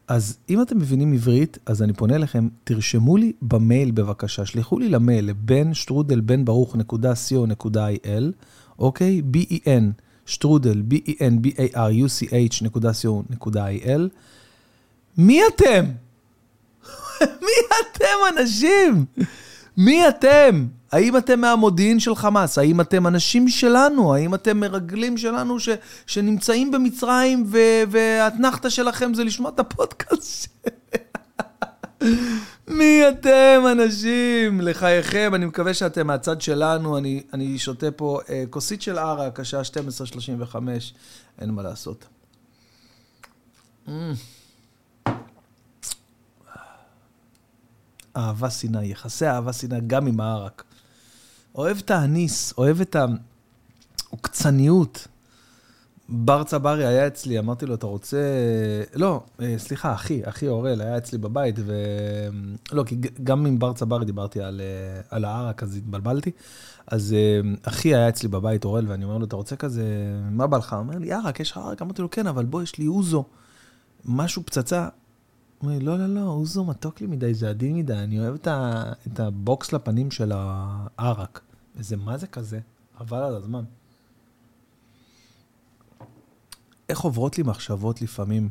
אז 0.08 0.38
אם 0.50 0.62
אתם 0.62 0.78
מבינים 0.78 1.14
עברית, 1.14 1.58
אז 1.66 1.82
אני 1.82 1.94
פונה 1.94 2.16
אליכם, 2.16 2.48
תרשמו 2.64 3.18
לי 3.18 3.32
במייל 3.42 3.92
בבקשה, 3.92 4.46
שלחו 4.46 4.80
לי 4.80 4.90
למייל 4.90 5.26
לבן 5.26 5.74
שטרודל 5.74 6.20
בן 6.20 6.46
ברוך 6.46 6.76
נקודה 6.76 7.14
co.il, 7.14 8.24
אוקיי? 8.80 9.22
b-e-n, 9.34 9.84
שטרודל, 10.26 10.84
b-e-n, 10.90 11.34
b-a-r-u-c-h 11.42 12.64
נקודה 12.64 12.92
co.il. 12.92 14.02
מי 15.18 15.42
אתם? 15.56 15.86
מי 17.46 17.78
אתם 17.82 18.38
אנשים? 18.38 19.06
מי 19.78 20.08
אתם? 20.08 20.66
האם 20.92 21.18
אתם 21.18 21.42
מהמודיעין 21.42 22.00
של 22.00 22.16
חמאס? 22.16 22.58
האם 22.58 22.82
אתם 22.82 23.08
אנשים 23.08 23.48
שלנו? 23.48 24.16
האם 24.16 24.36
אתם 24.36 24.60
מרגלים 24.60 25.18
שלנו 25.18 25.60
ש, 25.60 25.70
שנמצאים 26.08 26.72
במצרים 26.72 27.46
והאתנחתא 27.90 28.70
שלכם 28.70 29.14
זה 29.14 29.24
לשמוע 29.24 29.50
את 29.50 29.60
הפודקאסט? 29.60 30.68
מי 32.68 33.10
אתם 33.10 33.62
אנשים? 33.72 34.62
לחייכם, 34.62 35.32
אני 35.36 35.46
מקווה 35.46 35.74
שאתם 35.74 36.08
מהצד 36.08 36.42
שלנו. 36.42 36.98
אני, 36.98 37.24
אני 37.34 37.60
שותה 37.60 37.92
פה 37.92 38.20
אה, 38.30 38.44
כוסית 38.50 38.82
של 38.82 38.98
ערק, 38.98 39.40
השעה 39.40 39.62
12:35, 39.62 40.56
אין 41.40 41.50
מה 41.50 41.64
לעשות. 41.64 42.06
Mm. 43.88 43.92
אהבה 48.18 48.50
שנאה, 48.50 48.84
יחסי 48.84 49.28
אהבה 49.28 49.54
שנאה 49.54 49.80
גם 49.88 50.08
עם 50.08 50.20
הערק. 50.20 50.64
אוהב 51.56 51.78
את 51.78 51.92
האניס, 51.92 52.54
אוהב 52.58 52.82
את 52.82 52.96
העוקצניות. 54.10 55.08
בר 56.10 56.44
צברי 56.44 56.86
היה 56.86 57.08
אצלי, 57.08 57.40
אמרתי 57.40 57.66
לו, 57.66 57.76
אתה 57.76 57.86
רוצה... 57.86 58.18
לא, 58.96 59.24
אה, 59.42 59.56
סליחה, 59.58 59.94
אחי, 59.94 60.22
אחי 60.24 60.48
אורל 60.48 60.82
היה 60.82 60.98
אצלי 60.98 61.18
בבית, 61.18 61.56
ו... 61.60 61.74
לא, 62.72 62.84
כי 62.84 62.96
גם 63.24 63.46
עם 63.46 63.60
בר 63.60 63.74
צברי 63.74 64.06
דיברתי 64.06 64.42
על, 64.42 64.62
אה, 64.62 65.02
על 65.10 65.26
הערק, 65.26 65.64
אז 65.64 65.78
התבלבלתי. 65.78 66.32
אז 66.88 67.14
אה, 67.14 67.50
אחי 67.64 67.96
היה 67.96 68.10
אצלי 68.10 68.30
בבית, 68.30 68.66
אורל, 68.66 68.86
ואני 68.88 69.04
אומר 69.04 69.18
לו, 69.18 69.26
אתה 69.26 69.36
רוצה 69.36 69.56
כזה, 69.56 69.84
מה 70.32 70.48
בא 70.48 70.58
לך? 70.58 70.74
הוא 70.74 70.80
אומר 70.80 70.98
לי, 70.98 71.14
ערק, 71.14 71.40
יש 71.40 71.52
לך 71.52 71.58
ערק? 71.58 71.82
אמרתי 71.82 72.02
לו, 72.02 72.10
כן, 72.10 72.28
אבל 72.28 72.46
בוא, 72.46 72.64
יש 72.64 72.78
לי 72.78 72.88
אוזו. 72.88 73.26
משהו 74.06 74.44
פצצה. 74.46 74.88
אומר 75.64 75.78
לי, 75.78 75.86
לא, 75.86 75.98
לא, 76.00 76.08
לא, 76.08 76.22
אוזו 76.22 76.66
מתוק 76.66 77.02
לי 77.02 77.08
מדי, 77.08 77.34
זה 77.34 77.50
עדין 77.50 77.78
מדי, 77.78 77.94
אני 77.94 78.20
אוהב 78.20 78.34
את, 78.34 78.48
ה, 78.48 78.84
את 79.08 79.20
הבוקס 79.20 79.74
לפנים 79.74 80.12
של 80.12 80.32
הערק. 80.36 81.42
וזה, 81.76 81.98
מה 81.98 82.18
זה 82.18 82.28
כזה? 82.28 82.60
חבל 82.98 83.18
על 83.18 83.36
הזמן. 83.36 83.64
איך 86.90 87.00
עוברות 87.00 87.38
לי 87.38 87.44
מחשבות 87.44 88.02
לפעמים? 88.02 88.50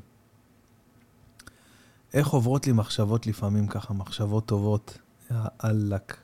איך 2.15 2.29
עוברות 2.29 2.67
לי 2.67 2.73
מחשבות 2.73 3.27
לפעמים 3.27 3.67
ככה, 3.67 3.95
מחשבות 3.95 4.47
טובות? 4.47 4.99
יא 5.31 5.37
אללק. 5.65 6.17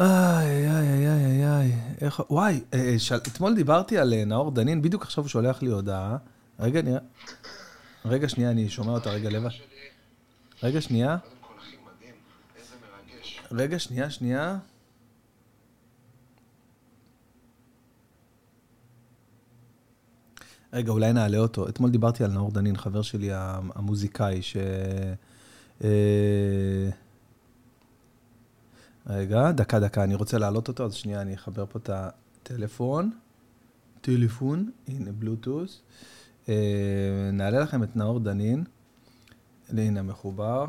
איי, 0.00 0.70
איי, 0.70 0.88
איי, 0.88 1.08
איי, 1.08 1.46
איי, 1.46 1.80
איך... 2.00 2.22
וואי, 2.30 2.60
אה, 2.74 2.94
של... 2.98 3.16
אתמול 3.16 3.54
דיברתי 3.54 3.98
על 3.98 4.14
אה, 4.14 4.24
נאור 4.24 4.50
דנין, 4.50 4.82
בדיוק 4.82 5.02
עכשיו 5.02 5.24
הוא 5.24 5.28
שולח 5.28 5.62
לי 5.62 5.70
הודעה. 5.70 6.16
רגע, 6.60 6.82
נראה... 6.82 7.00
רגע, 8.04 8.28
שנייה, 8.28 8.50
אני 8.50 8.68
שומע 8.68 8.92
אותה 8.92 9.10
רגע 9.10 9.30
לבד. 9.30 9.48
רגע, 10.62 10.80
שנייה. 10.80 11.16
רגע, 13.52 13.78
שנייה, 13.78 14.10
שנייה. 14.10 14.58
רגע, 20.72 20.92
אולי 20.92 21.12
נעלה 21.12 21.38
אותו. 21.38 21.68
אתמול 21.68 21.90
דיברתי 21.90 22.24
על 22.24 22.30
נאור 22.30 22.50
דנין, 22.50 22.76
חבר 22.76 23.02
שלי 23.02 23.28
המוזיקאי, 23.32 24.42
ש... 24.42 24.56
אה, 25.84 26.90
רגע, 29.06 29.52
דקה, 29.52 29.80
דקה, 29.80 30.04
אני 30.04 30.14
רוצה 30.14 30.38
להעלות 30.38 30.68
אותו, 30.68 30.84
אז 30.84 30.94
שנייה, 30.94 31.22
אני 31.22 31.34
אחבר 31.34 31.66
פה 31.66 31.78
את 31.78 31.90
הטלפון. 31.92 33.10
טלפון, 34.00 34.70
הנה 34.88 35.12
בלוטוס. 35.12 35.82
אה, 36.48 37.30
נעלה 37.32 37.60
לכם 37.60 37.82
את 37.82 37.96
נאור 37.96 38.20
דנין. 38.20 38.64
הנה 39.68 40.02
מחובר. 40.02 40.66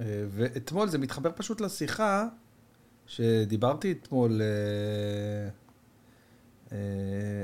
אה, 0.00 0.24
ואתמול 0.30 0.88
זה 0.88 0.98
מתחבר 0.98 1.30
פשוט 1.36 1.60
לשיחה 1.60 2.28
שדיברתי 3.06 3.92
אתמול 3.92 4.40
אה, 6.72 6.78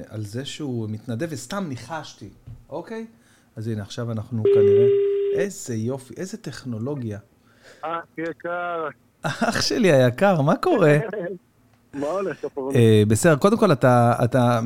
על 0.08 0.24
זה 0.24 0.44
שהוא 0.44 0.90
מתנדב 0.90 1.26
וסתם 1.30 1.64
ניחשתי, 1.68 2.30
אוקיי? 2.68 3.06
אז 3.56 3.68
הנה, 3.68 3.82
עכשיו 3.82 4.12
אנחנו 4.12 4.42
כנראה... 4.42 4.86
איזה 5.34 5.74
יופי, 5.74 6.14
איזה 6.16 6.36
טכנולוגיה. 6.36 7.18
אח 7.80 8.04
יקר. 8.18 8.88
אח 9.22 9.60
שלי 9.60 9.92
היקר, 9.92 10.40
מה 10.40 10.56
קורה? 10.56 10.98
מה 11.94 12.06
הולך, 12.06 12.37
כפרות? 12.42 12.75
אה, 12.75 13.02
בסדר, 13.08 13.37
קודם 13.37 13.56
כל 13.56 13.72
אתה, 13.72 14.12
אתה, 14.25 14.61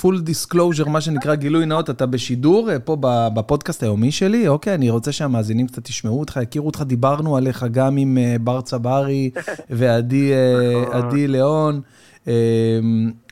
full 0.00 0.14
disclosure, 0.14 0.88
מה 0.88 1.00
שנקרא 1.00 1.34
גילוי 1.34 1.66
נאות, 1.66 1.90
אתה 1.90 2.06
בשידור 2.06 2.70
אה, 2.70 2.78
פה 2.78 2.96
בפודקאסט 3.34 3.82
היומי 3.82 4.12
שלי, 4.12 4.48
אוקיי? 4.48 4.74
אני 4.74 4.90
רוצה 4.90 5.12
שהמאזינים 5.12 5.66
קצת 5.66 5.88
ישמעו 5.88 6.20
אותך, 6.20 6.40
יכירו 6.42 6.66
אותך, 6.66 6.82
דיברנו 6.86 7.36
עליך 7.36 7.66
גם 7.70 7.96
עם 7.96 8.18
אה, 8.18 8.36
בר 8.40 8.60
צברי 8.60 9.30
ועדי 9.70 10.32
נכון. 10.88 11.10
ליאון. 11.14 11.80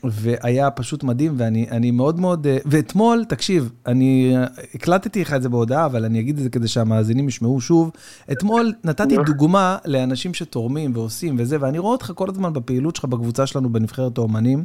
והיה 0.03 0.71
פשוט 0.71 1.03
מדהים, 1.03 1.33
ואני 1.37 1.91
מאוד 1.91 2.19
מאוד, 2.19 2.47
ואתמול, 2.65 3.25
תקשיב, 3.29 3.71
אני 3.85 4.35
הקלטתי 4.75 5.21
לך 5.21 5.33
את 5.33 5.41
זה 5.41 5.49
בהודעה, 5.49 5.85
אבל 5.85 6.05
אני 6.05 6.19
אגיד 6.19 6.37
את 6.37 6.43
זה 6.43 6.49
כדי 6.49 6.67
שהמאזינים 6.67 7.27
ישמעו 7.27 7.61
שוב. 7.61 7.91
אתמול 8.31 8.73
נתתי 8.83 9.15
דוגמה 9.25 9.77
לאנשים 9.85 10.33
שתורמים 10.33 10.91
ועושים 10.95 11.35
וזה, 11.39 11.57
ואני 11.59 11.79
רואה 11.79 11.91
אותך 11.91 12.11
כל 12.15 12.29
הזמן 12.29 12.53
בפעילות 12.53 12.95
שלך 12.95 13.05
בקבוצה 13.05 13.45
שלנו 13.45 13.69
בנבחרת 13.69 14.17
האומנים. 14.17 14.63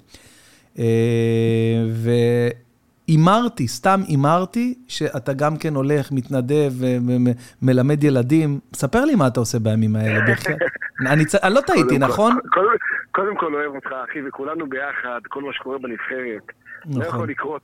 והימרתי, 3.09 3.69
סתם 3.69 4.03
הימרתי, 4.09 4.75
שאתה 4.89 5.33
גם 5.33 5.57
כן 5.57 5.75
הולך, 5.75 6.13
מתנדב 6.13 6.73
ומלמד 6.79 8.05
ילדים. 8.05 8.61
ספר 8.75 9.05
לי 9.05 9.15
מה 9.15 9.27
אתה 9.27 9.41
עושה 9.41 9.59
בימים 9.59 9.97
האלה, 9.97 10.33
בכלל. 10.33 10.55
אני 11.07 11.25
לא 11.55 11.61
טעיתי, 11.61 11.99
נכון? 11.99 12.37
קודם 13.13 13.37
כל 13.37 13.55
אוהב 13.55 13.75
אותך, 13.75 13.93
אחי, 14.11 14.29
וכולנו 14.29 14.69
ביחד, 14.69 15.21
כל 15.29 15.43
מה 15.43 15.53
שקורה 15.53 15.79
בנבחרת. 15.79 16.43
לא 16.97 17.05
יכול 17.05 17.29
לקרות. 17.29 17.63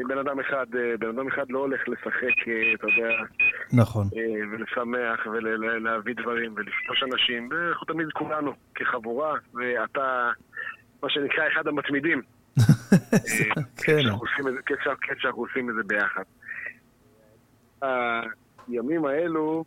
אם 0.00 0.08
בן 0.08 0.18
אדם 0.18 0.40
אחד, 0.40 0.66
בן 0.98 1.08
אדם 1.08 1.28
אחד 1.28 1.50
לא 1.50 1.58
הולך 1.58 1.88
לשחק, 1.88 2.42
אתה 2.74 2.86
יודע, 2.86 3.14
נכון. 3.72 4.06
ולשמח 4.52 5.26
ולהביא 5.26 6.14
דברים 6.14 6.54
ולפגוש 6.56 7.02
אנשים, 7.02 7.48
ואנחנו 7.50 7.86
תמיד 7.86 8.06
כולנו 8.12 8.52
כחבורה, 8.74 9.34
ואתה, 9.54 10.30
מה 11.02 11.10
שנקרא, 11.10 11.48
אחד 11.52 11.66
המתמידים. 11.66 12.22
כן, 13.76 13.98
שאנחנו 15.18 15.42
עושים 15.42 15.70
את 15.70 15.74
זה 15.74 15.82
ביחד. 15.86 16.22
הימים 18.68 19.04
האלו, 19.04 19.64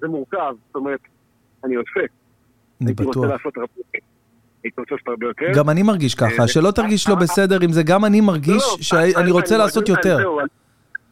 זה 0.00 0.08
מורכב, 0.08 0.54
זאת 0.66 0.74
אומרת, 0.74 1.00
אני 1.64 1.74
עושה. 1.74 2.00
אני 2.80 2.92
בטוח. 2.92 3.16
רוצה 3.16 3.28
לעשות 3.28 3.56
הרבה. 3.56 3.72
הייתי 4.64 4.80
רוצה 4.80 4.94
לעשות 4.94 5.08
הרבה 5.08 5.26
יותר. 5.26 5.46
גם 5.54 5.70
אני 5.70 5.82
מרגיש 5.82 6.14
ככה, 6.14 6.48
שלא 6.48 6.70
תרגיש 6.70 7.08
לא 7.08 7.14
בסדר 7.14 7.58
עם 7.62 7.72
זה, 7.72 7.82
גם 7.82 8.04
אני 8.04 8.20
מרגיש 8.20 8.62
שאני 8.80 9.30
רוצה 9.30 9.56
לעשות 9.56 9.88
יותר. 9.88 10.16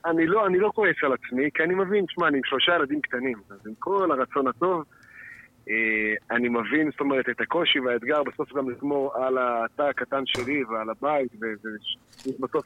אני 0.07 0.27
לא, 0.27 0.47
אני 0.47 0.59
לא 0.59 0.71
כועס 0.75 0.97
על 1.03 1.13
עצמי, 1.13 1.49
כי 1.55 1.63
אני 1.63 1.75
מבין, 1.75 2.05
שמע, 2.09 2.29
אני 2.29 2.37
עם 2.37 2.43
שלושה 2.45 2.73
ילדים 2.75 3.01
קטנים, 3.01 3.39
אז 3.51 3.67
עם 3.67 3.73
כל 3.79 4.11
הרצון 4.11 4.47
הטוב, 4.49 4.85
אני 6.31 6.49
מבין, 6.49 6.91
זאת 6.91 7.01
אומרת, 7.01 7.29
את 7.29 7.41
הקושי 7.41 7.81
והאתגר 7.81 8.23
בסוף 8.23 8.53
גם 8.53 8.71
לשמור 8.71 9.13
על 9.17 9.39
התא 9.39 9.83
הקטן 9.83 10.23
שלי 10.27 10.65
ועל 10.65 10.91
הבית, 10.91 11.33
ובסוף 12.27 12.65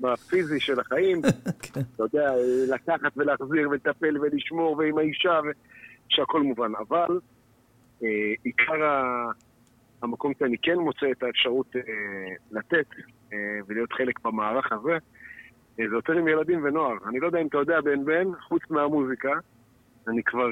בפיזי 0.00 0.60
של 0.60 0.80
החיים, 0.80 1.20
אתה 1.94 2.02
יודע, 2.02 2.30
לקחת 2.74 3.12
ולהחזיר 3.16 3.70
ולטפל 3.70 4.18
ולשמור 4.20 4.76
ועם 4.78 4.98
האישה, 4.98 5.40
שהכל 6.08 6.42
מובן. 6.42 6.72
אבל 6.88 7.18
עיקר 8.42 9.10
המקום 10.02 10.32
שאני 10.38 10.56
כן 10.62 10.78
מוצא 10.78 11.10
את 11.10 11.22
האפשרות 11.22 11.76
לתת 12.52 12.86
ולהיות 13.68 13.92
חלק 13.92 14.20
במערך 14.24 14.72
הזה, 14.72 14.98
זה 15.76 15.82
יותר 15.92 16.12
עם 16.12 16.28
ילדים 16.28 16.64
ונוער. 16.64 16.96
אני 17.08 17.20
לא 17.20 17.26
יודע 17.26 17.40
אם 17.40 17.46
אתה 17.46 17.58
יודע, 17.58 17.80
בן 17.80 18.04
בן, 18.04 18.26
חוץ 18.48 18.62
מהמוזיקה, 18.70 19.32
אני 20.08 20.22
כבר 20.22 20.48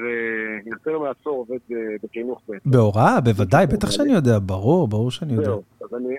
יותר 0.65 0.99
מעשור 0.99 1.37
עובד 1.37 1.57
בחינוך 2.03 2.41
בעצם. 2.47 2.71
בהוראה, 2.71 3.21
בוודאי, 3.21 3.65
בטח 3.67 3.91
שאני 3.91 4.13
יודע, 4.13 4.39
ברור, 4.45 4.87
ברור 4.87 5.11
שאני 5.11 5.33
יודע. 5.33 5.45
זהו, 5.45 5.63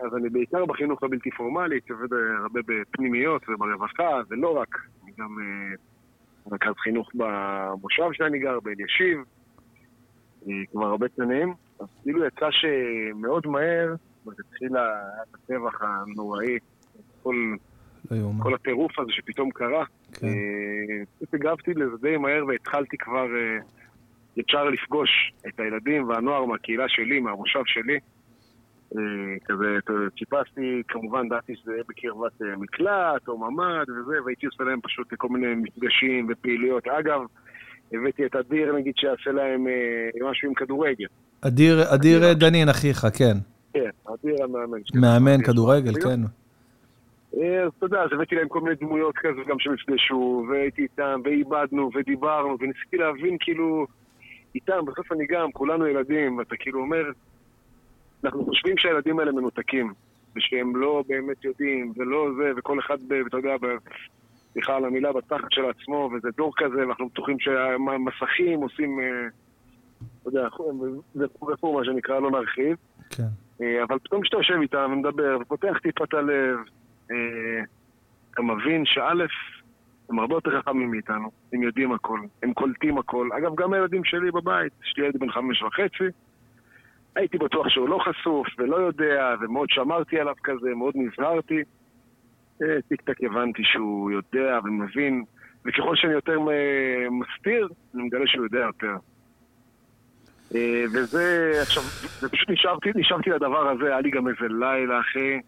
אז 0.06 0.16
אני 0.16 0.28
בעיקר 0.28 0.64
בחינוך 0.64 1.02
הבלתי 1.02 1.30
פורמלי, 1.30 1.80
עובד 1.90 2.16
הרבה 2.42 2.60
בפנימיות 2.66 3.42
וברווחה, 3.48 4.20
ולא 4.30 4.56
רק, 4.60 4.76
אני 5.04 5.12
גם 5.18 5.36
רכז 6.52 6.74
חינוך 6.82 7.10
במושב 7.14 8.12
שאני 8.12 8.38
גר, 8.38 8.60
באלישיב, 8.60 9.18
כבר 10.72 10.86
הרבה 10.86 11.06
שנים. 11.16 11.54
אז 11.80 11.86
כאילו 12.02 12.24
יצא 12.24 12.48
שמאוד 12.50 13.46
מהר, 13.46 13.94
התחיל 14.26 14.72
הטבח 14.76 15.82
הנוראי, 15.82 16.58
כל... 17.22 17.54
כל 18.42 18.54
הטירוף 18.54 18.98
הזה 18.98 19.12
שפתאום 19.12 19.50
קרה. 19.50 19.84
כן. 20.12 20.26
הגבתי 21.32 21.74
לזה 21.74 21.96
די 22.00 22.16
מהר 22.16 22.46
והתחלתי 22.46 22.96
כבר 22.96 23.26
ישר 24.36 24.64
לפגוש 24.64 25.32
את 25.48 25.60
הילדים 25.60 26.08
והנוער 26.08 26.44
מהקהילה 26.44 26.88
שלי, 26.88 27.20
מהמושב 27.20 27.62
שלי. 27.66 27.98
כזה, 29.44 29.78
חיפשתי, 30.18 30.82
כמובן, 30.88 31.28
דעתי 31.28 31.56
שזה 31.56 31.72
יהיה 31.72 31.84
בקרבת 31.88 32.40
מקלט 32.56 33.28
או 33.28 33.38
ממ"ד 33.38 33.90
וזה, 33.90 34.22
והייתי 34.24 34.46
עושה 34.46 34.64
להם 34.64 34.80
פשוט 34.80 35.14
כל 35.16 35.28
מיני 35.28 35.54
מפגשים 35.54 36.26
ופעילויות. 36.30 36.86
אגב, 36.86 37.20
הבאתי 37.92 38.26
את 38.26 38.36
אדיר, 38.36 38.72
נגיד, 38.76 38.94
שיעשה 38.96 39.30
להם 39.30 39.66
משהו 40.30 40.48
עם 40.48 40.54
כדורגל. 40.54 41.06
אדיר 41.40 42.32
דנין, 42.32 42.68
אחיך, 42.68 43.06
כן. 43.18 43.36
כן, 43.72 43.90
אדיר 44.04 44.44
המאמן. 44.44 44.78
מאמן 44.94 45.42
כדורגל, 45.42 45.92
כן. 45.94 46.20
אז 47.36 47.72
אתה 47.78 47.86
יודע, 47.86 48.02
אז 48.02 48.12
הבאתי 48.12 48.34
להם 48.34 48.48
כל 48.48 48.60
מיני 48.60 48.76
דמויות 48.76 49.14
כזה 49.16 49.40
גם 49.48 49.58
שנפגשו, 49.58 50.46
והייתי 50.50 50.82
איתם, 50.82 51.20
ואיבדנו, 51.24 51.90
ודיברנו, 51.94 52.56
וניסיתי 52.60 52.96
להבין 52.96 53.36
כאילו 53.40 53.86
איתם, 54.54 54.84
בסוף 54.84 55.12
אני 55.12 55.26
גם, 55.26 55.52
כולנו 55.52 55.86
ילדים, 55.86 56.38
ואתה 56.38 56.56
כאילו 56.56 56.80
אומר, 56.80 57.02
אנחנו 58.24 58.44
חושבים 58.44 58.78
שהילדים 58.78 59.18
האלה 59.18 59.32
מנותקים, 59.32 59.92
ושהם 60.36 60.76
לא 60.76 61.04
באמת 61.08 61.44
יודעים, 61.44 61.92
ולא 61.96 62.28
זה, 62.38 62.52
וכל 62.56 62.78
אחד, 62.78 62.96
אתה 63.26 63.36
יודע, 63.36 63.54
סליחה 64.56 64.76
על 64.76 64.84
המילה, 64.84 65.12
בתחת 65.12 65.50
של 65.52 65.64
עצמו, 65.64 66.10
וזה 66.12 66.28
דור 66.36 66.52
כזה, 66.56 66.86
ואנחנו 66.86 67.08
בטוחים 67.08 67.40
שהמסכים 67.40 68.60
עושים, 68.60 69.00
אתה 70.22 70.28
יודע, 70.28 70.48
זה 71.14 71.26
פור 71.60 71.78
מה 71.78 71.84
שנקרא, 71.84 72.20
לא 72.20 72.30
נרחיב. 72.30 72.76
כן. 73.10 73.64
אבל 73.82 73.98
פתאום 73.98 74.22
כשאתה 74.22 74.36
יושב 74.36 74.58
איתם 74.62 74.90
ומדבר, 74.92 75.38
ופותח 75.40 75.78
טיפה 75.82 76.04
את 76.04 76.14
הלב, 76.14 76.58
אתה 78.30 78.42
מבין 78.42 78.84
שא', 78.86 79.26
הם 80.10 80.18
הרבה 80.18 80.34
יותר 80.34 80.60
חכמים 80.60 80.90
מאיתנו, 80.90 81.30
הם 81.52 81.62
יודעים 81.62 81.92
הכל, 81.92 82.20
הם 82.42 82.52
קולטים 82.52 82.98
הכל. 82.98 83.28
אגב, 83.38 83.54
גם 83.54 83.72
הילדים 83.72 84.04
שלי 84.04 84.30
בבית, 84.30 84.72
יש 84.84 84.94
לי 84.96 85.04
ילד 85.04 85.16
בן 85.16 85.32
חמש 85.32 85.62
וחצי, 85.62 86.04
הייתי 87.16 87.38
בטוח 87.38 87.68
שהוא 87.68 87.88
לא 87.88 87.98
חשוף 87.98 88.46
ולא 88.58 88.76
יודע, 88.76 89.34
ומאוד 89.40 89.70
שמרתי 89.70 90.20
עליו 90.20 90.34
כזה, 90.44 90.74
מאוד 90.74 90.94
נזהרתי. 90.96 91.62
טיק 92.88 93.00
טק 93.00 93.24
הבנתי 93.24 93.62
שהוא 93.64 94.10
יודע 94.10 94.58
ומבין, 94.64 95.24
וככל 95.64 95.96
שאני 95.96 96.12
יותר 96.12 96.40
מסתיר, 97.10 97.68
אני 97.94 98.02
מגלה 98.02 98.26
שהוא 98.26 98.44
יודע 98.44 98.58
יותר. 98.58 98.96
וזה, 100.94 101.52
עכשיו, 101.62 101.82
ופשוט 102.22 102.50
נשארתי, 102.50 102.90
נשארתי 102.94 103.30
לדבר 103.30 103.68
הזה, 103.68 103.86
היה 103.86 104.00
לי 104.00 104.10
גם 104.10 104.28
איזה 104.28 104.54
לילה, 104.60 105.00
אחי, 105.00 105.40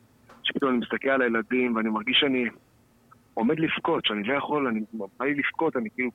שפתאום 0.42 0.70
אני 0.70 0.78
מסתכל 0.78 1.08
על 1.08 1.22
הילדים 1.22 1.76
ואני 1.76 1.88
מרגיש 1.88 2.16
שאני 2.20 2.44
עומד 3.34 3.60
לבכות, 3.60 4.04
שאני 4.04 4.22
לא 4.22 4.34
יכול, 4.34 4.66
אני 4.66 4.80
בא 4.92 5.24
לי 5.24 5.34
לבכות, 5.34 5.76
אני 5.76 5.88
כאילו, 5.94 6.10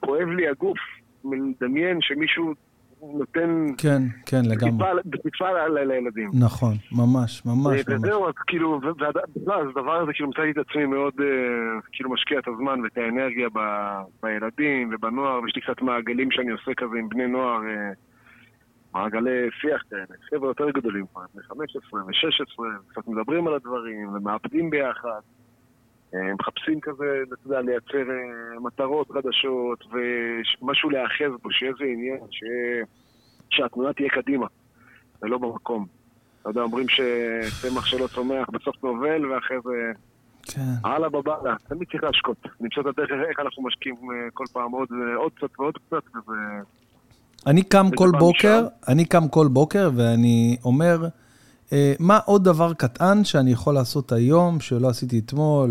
כואב 0.00 0.28
לי 0.28 0.48
הגוף, 0.48 0.78
מדמיין 1.24 2.00
שמישהו 2.00 2.54
נותן... 3.02 3.66
כן, 3.78 4.02
כן, 4.26 4.42
לגמרי. 4.44 4.86
בטיפה 5.06 5.68
לילדים. 5.68 6.30
נכון, 6.34 6.74
ממש, 6.92 7.42
ממש. 7.46 7.80
וזהו, 7.88 8.28
אז 8.28 8.34
כאילו, 8.46 8.80
אז 9.46 9.66
הדבר 9.70 9.92
הזה, 9.92 10.12
כאילו, 10.12 10.28
מצאתי 10.28 10.50
את 10.50 10.58
עצמי 10.68 10.84
מאוד, 10.86 11.14
כאילו, 11.92 12.10
משקיע 12.10 12.38
את 12.38 12.48
הזמן 12.48 12.80
ואת 12.80 12.98
האנרגיה 12.98 13.48
בילדים 14.22 14.90
ובנוער, 14.94 15.40
ויש 15.42 15.56
לי 15.56 15.62
קצת 15.62 15.82
מעגלים 15.82 16.30
שאני 16.30 16.50
עושה 16.50 16.74
כזה 16.76 16.98
עם 16.98 17.08
בני 17.08 17.26
נוער, 17.26 17.60
מעגלי 18.94 19.48
שיח 19.60 19.82
כאלה, 19.90 20.04
חבר'ה 20.30 20.50
יותר 20.50 20.70
גדולים 20.70 21.06
כבר, 21.12 21.22
בני 21.34 21.42
15 21.42 22.00
ו-16, 22.04 22.62
קצת 22.88 23.08
מדברים 23.08 23.46
על 23.46 23.54
הדברים 23.54 24.08
ומאבדים 24.14 24.70
ביחד. 24.70 25.20
מחפשים 26.14 26.80
כזה, 26.80 27.22
אתה 27.28 27.46
יודע, 27.46 27.60
לייצר 27.60 28.10
מטרות 28.60 29.10
חדשות 29.10 29.84
ומשהו 29.92 30.90
להיאחז 30.90 31.42
בו, 31.42 31.50
שיהיה 31.50 31.72
איזה 31.72 31.84
עניין, 31.84 32.18
שהתמונה 33.50 33.92
תהיה 33.92 34.08
קדימה 34.08 34.46
ולא 35.22 35.38
במקום. 35.38 35.86
אתה 36.40 36.50
יודע, 36.50 36.60
אומרים 36.60 36.86
שצמח 36.88 37.86
שלא 37.86 38.06
צומח 38.06 38.48
בסוף 38.50 38.84
נובל 38.84 39.26
ואחרי 39.26 39.56
זה... 39.64 39.92
כן. 40.42 40.60
הלאה 40.84 41.08
בבאללה, 41.08 41.54
תמיד 41.68 41.88
צריך 41.90 42.04
להשקות. 42.04 42.36
למצוא 42.60 42.82
את 42.82 42.86
הדרך 42.86 43.10
איך 43.28 43.40
אנחנו 43.40 43.62
משקיעים 43.62 43.96
כל 44.34 44.44
פעם 44.52 44.72
עוד, 44.72 44.88
עוד 45.16 45.32
קצת 45.32 45.60
ועוד 45.60 45.78
קצת, 45.86 46.02
וזה... 46.16 46.32
אני 47.46 47.62
קם 47.62 47.86
כל 47.96 48.10
בוקר, 48.18 48.66
אני 48.88 49.04
קם 49.04 49.28
כל 49.28 49.46
בוקר 49.48 49.90
ואני 49.96 50.56
אומר... 50.64 50.98
מה 52.00 52.18
עוד 52.26 52.44
דבר 52.44 52.74
קטן 52.74 53.24
שאני 53.24 53.50
יכול 53.50 53.74
לעשות 53.74 54.12
היום, 54.12 54.60
שלא 54.60 54.88
עשיתי 54.88 55.18
אתמול, 55.18 55.70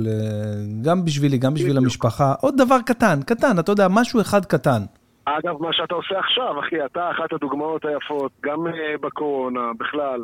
גם 0.81 1.05
בשבילי, 1.05 1.37
גם 1.37 1.53
בשביל 1.53 1.77
המשפחה, 1.77 2.33
עוד 2.41 2.57
דבר 2.57 2.77
קטן, 2.85 3.19
קטן, 3.25 3.59
אתה 3.59 3.71
יודע, 3.71 3.87
משהו 3.89 4.21
אחד 4.21 4.45
קטן. 4.45 4.81
אגב, 5.25 5.61
מה 5.61 5.69
שאתה 5.73 5.95
עושה 5.95 6.19
עכשיו, 6.19 6.59
אחי, 6.59 6.85
אתה 6.85 7.11
אחת 7.11 7.33
הדוגמאות 7.33 7.85
היפות, 7.85 8.31
גם 8.43 8.65
בקורונה, 9.01 9.71
בכלל. 9.79 10.23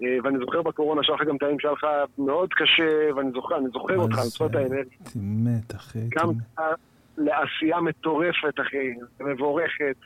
ואני 0.00 0.38
זוכר 0.40 0.62
בקורונה 0.62 1.02
שלך 1.04 1.20
גם 1.28 1.38
טעים 1.38 1.60
שהיה 1.60 1.74
לך 1.74 1.86
מאוד 2.18 2.48
קשה, 2.52 3.14
ואני 3.16 3.30
זוכר, 3.34 3.56
אני 3.56 3.68
זוכר 3.72 3.96
אותך, 3.96 4.18
אני 4.18 4.28
זוכר 4.28 4.46
את 4.46 4.54
האנרגיה. 4.54 4.98
מת, 5.16 5.74
אחי. 5.74 5.98
גם 6.16 6.28
לעשייה 7.18 7.80
מטורפת, 7.80 8.60
אחי, 8.60 8.94
מבורכת. 9.20 9.96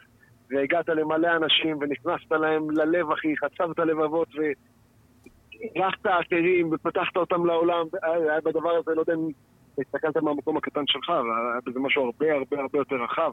והגעת 0.50 0.88
למלא 0.88 1.28
אנשים, 1.36 1.78
ונכנסת 1.80 2.32
להם 2.32 2.70
ללב, 2.70 3.10
אחי, 3.10 3.34
חצבת 3.36 3.78
לבבות, 3.78 4.28
והרחת 5.76 6.06
אחרים, 6.06 6.70
ופתחת 6.72 7.16
אותם 7.16 7.46
לעולם, 7.46 7.86
היה 8.02 8.40
בדבר 8.44 8.70
הזה, 8.70 8.94
לא 8.94 9.00
יודע 9.00 9.14
אם 9.14 9.28
הסתכלת 9.78 10.16
מהמקום 10.16 10.56
הקטן 10.56 10.86
שלך, 10.86 11.12
בזה 11.66 11.80
משהו 11.80 12.04
הרבה 12.04 12.32
הרבה 12.32 12.60
הרבה 12.60 12.78
יותר 12.78 12.96
רחב. 12.96 13.30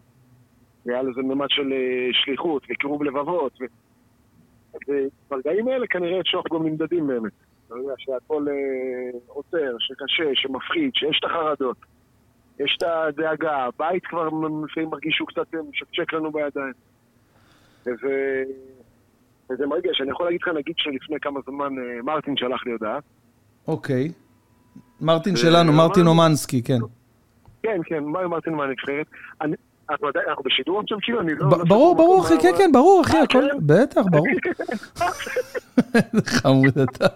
והיה 0.85 1.01
לזה 1.01 1.21
ממד 1.21 1.47
של 1.49 1.73
אה, 1.73 2.09
שליחות 2.11 2.63
וקירוב 2.69 3.03
לבבות. 3.03 3.53
ו... 3.61 3.65
וברגעים 4.87 5.67
האלה 5.67 5.87
כנראה 5.87 6.19
שאנחנו 6.25 6.59
גם 6.59 6.67
נמדדים 6.67 7.07
באמת. 7.07 7.31
אתה 7.67 7.75
יודע, 7.75 7.93
שהכל 7.97 8.45
אה, 8.49 9.19
עוצר, 9.27 9.75
שקשה, 9.79 10.31
שמפחיד, 10.33 10.91
שיש 10.93 11.19
את 11.19 11.29
החרדות, 11.29 11.77
יש 12.59 12.77
את 12.77 12.83
הדאגה, 12.83 13.57
הבית 13.57 14.05
כבר 14.05 14.29
לפעמים 14.65 14.89
מרגיש 14.89 15.15
שהוא 15.15 15.27
קצת 15.27 15.55
משקשק 15.69 16.13
לנו 16.13 16.31
בידיים. 16.31 16.73
וזה, 17.85 18.43
וזה 19.53 19.65
מרגש. 19.65 20.01
אני 20.01 20.11
יכול 20.11 20.25
להגיד 20.25 20.39
לך, 20.41 20.47
נגיד 20.47 20.75
שלפני 20.77 21.19
כמה 21.21 21.39
זמן 21.45 21.77
אה, 21.79 22.01
מרטין 22.03 22.37
שלח 22.37 22.65
לי 22.65 22.71
הודעה. 22.71 22.99
אוקיי. 23.67 24.11
מרטין 25.01 25.35
שלנו, 25.35 25.73
מרטין 25.73 26.07
אומנסקי, 26.07 26.63
כן. 26.63 26.79
כן, 27.63 27.81
כן, 27.85 28.03
מרטין 28.03 28.53
מהנבחרת. 28.53 29.07
אנחנו 29.41 30.43
בשידור 30.45 30.79
עכשיו 30.79 30.97
כאילו? 31.01 31.21
אני 31.21 31.35
לא... 31.35 31.47
ברור, 31.67 31.95
ברור, 31.95 32.21
אחי, 32.21 32.33
כן, 32.41 32.51
כן, 32.57 32.71
ברור, 32.71 33.01
אחי, 33.05 33.17
הכל... 33.17 33.41
כן? 33.51 33.57
בטח, 33.65 34.01
ברור. 34.11 34.27
איזה 35.95 36.21
חמוד 36.25 36.77
אתה. 36.79 37.07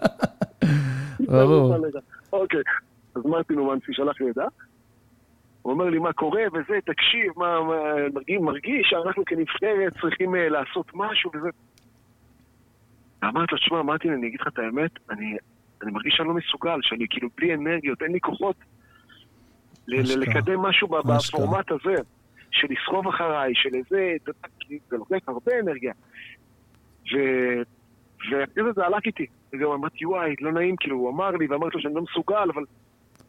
ברור. 1.20 1.76
אוקיי, 2.32 2.60
אז 3.14 3.22
מרטין 3.24 3.58
אומנסקי 3.58 3.92
שלח 3.94 4.20
לי 4.20 4.26
הודעה. 4.26 4.46
הוא 5.62 5.72
אומר 5.72 5.84
לי 5.84 5.98
מה 5.98 6.12
קורה 6.12 6.42
וזה, 6.52 6.78
תקשיב, 6.84 7.32
מה, 7.36 7.58
מרגיש, 8.40 8.86
שאנחנו 8.90 9.24
כנבחרת 9.24 9.92
צריכים 10.00 10.34
לעשות 10.34 10.86
משהו 10.94 11.30
וזה. 11.34 11.48
אמרתי 13.28 13.52
לו, 13.52 13.58
תשמע, 13.58 13.80
אמרתי, 13.80 14.08
אני 14.10 14.26
אגיד 14.26 14.40
לך 14.40 14.48
את 14.48 14.58
האמת, 14.58 14.90
אני, 15.10 15.36
אני 15.82 15.90
מרגיש 15.92 16.14
שאני 16.16 16.28
לא 16.28 16.34
מסוגל, 16.34 16.78
שאני 16.82 17.06
כאילו 17.10 17.28
בלי 17.36 17.54
אנרגיות, 17.54 18.02
אין 18.02 18.12
לי 18.12 18.20
כוחות 18.20 18.56
לקדם 19.88 20.60
משהו 20.60 20.88
בפורמט 20.88 21.70
הזה, 21.70 21.94
של 22.50 22.66
לסחוב 22.70 23.08
אחריי, 23.08 23.52
של 23.54 23.74
איזה, 23.74 24.16
זה 24.90 24.96
לוקח 24.96 25.28
הרבה 25.28 25.52
אנרגיה. 25.62 25.92
ואחרי 28.30 28.64
זה 28.64 28.72
זה 28.74 28.86
הלך 28.86 29.04
איתי. 29.06 29.26
וגם 29.52 29.70
אמרתי, 29.70 30.06
וואי, 30.06 30.34
לא 30.40 30.52
נעים, 30.52 30.76
כאילו, 30.76 30.96
הוא 30.96 31.10
אמר 31.10 31.30
לי, 31.30 31.46
ואמרתי 31.46 31.76
לו 31.76 31.82
שאני 31.82 31.94
לא 31.94 32.02
מסוגל, 32.02 32.48
אבל 32.54 32.64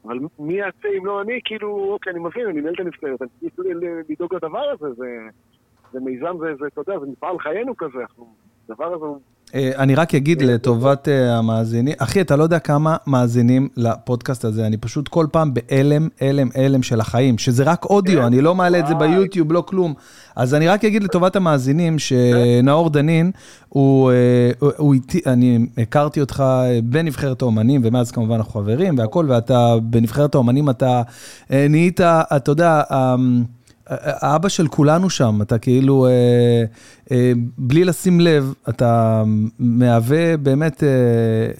אבל 0.05 0.19
מי 0.39 0.53
יעשה 0.53 0.87
אם 0.97 1.05
לא 1.05 1.21
אני? 1.21 1.39
כאילו, 1.45 1.93
אוקיי, 1.93 2.11
אני 2.13 2.19
מבין, 2.19 2.47
אני 2.47 2.61
מנהל 2.61 2.73
את 2.73 2.79
הנבחרת, 2.79 3.21
אני 3.21 3.49
צריך 3.49 3.67
לדאוג 4.09 4.35
לדבר 4.35 4.69
הזה, 4.69 4.93
זה, 4.93 5.05
זה 5.91 5.99
מיזם, 5.99 6.37
זה, 6.39 6.55
זה, 6.59 6.67
אתה 6.67 6.81
יודע, 6.81 6.99
זה 6.99 7.05
מפעל 7.05 7.39
חיינו 7.39 7.77
כזה, 7.77 7.99
אנחנו, 8.01 8.35
הדבר 8.69 8.85
הזה 8.85 9.05
הוא... 9.05 9.17
אה, 9.55 9.71
אני 9.77 9.95
רק 9.95 10.15
אגיד 10.15 10.41
לטובת 10.41 11.07
אה, 11.07 11.37
המאזינים, 11.37 11.93
אחי, 11.97 12.21
אתה 12.21 12.35
לא 12.35 12.43
יודע 12.43 12.59
כמה 12.59 12.97
מאזינים 13.07 13.69
לפודקאסט 13.77 14.45
הזה, 14.45 14.67
אני 14.67 14.77
פשוט 14.77 15.07
כל 15.07 15.27
פעם 15.31 15.53
בהלם, 15.53 16.07
הלם, 16.21 16.49
הלם 16.55 16.83
של 16.83 16.99
החיים, 16.99 17.37
שזה 17.37 17.63
רק 17.63 17.85
אודיו, 17.85 18.19
כן. 18.19 18.25
אני 18.25 18.41
לא 18.41 18.55
מעלה 18.55 18.79
את 18.79 18.87
זה 18.87 18.95
ביוטיוב, 18.95 19.51
לא 19.51 19.63
כלום. 19.67 19.93
אז 20.35 20.53
אני 20.53 20.67
רק 20.67 20.85
אגיד 20.85 21.03
לטובת 21.03 21.35
המאזינים, 21.35 21.99
שנאור 21.99 22.89
דנין, 22.89 23.31
הוא, 23.69 24.11
אה, 24.11 24.67
הוא 24.77 24.93
איתי, 24.93 25.21
אני 25.25 25.67
הכרתי 25.77 26.21
אותך 26.21 26.43
בנבחרת 26.83 27.41
האומנים, 27.41 27.81
ומאז 27.83 28.11
כמובן 28.11 28.35
אנחנו 28.35 28.51
חברים 28.51 28.97
והכול, 28.97 29.31
ואתה 29.31 29.75
בנבחרת 29.83 30.35
האומנים, 30.35 30.69
אתה 30.69 31.01
נהיית, 31.49 32.01
אתה 32.01 32.51
יודע, 32.51 32.81
אמ, 32.91 33.43
האבא 33.89 34.49
של 34.49 34.67
כולנו 34.67 35.09
שם, 35.09 35.41
אתה 35.41 35.57
כאילו, 35.57 36.05
אה, 36.05 36.63
אה, 37.11 37.31
בלי 37.57 37.85
לשים 37.85 38.19
לב, 38.19 38.53
אתה 38.69 39.23
מהווה 39.59 40.37
באמת, 40.37 40.83
אה, 40.83 40.89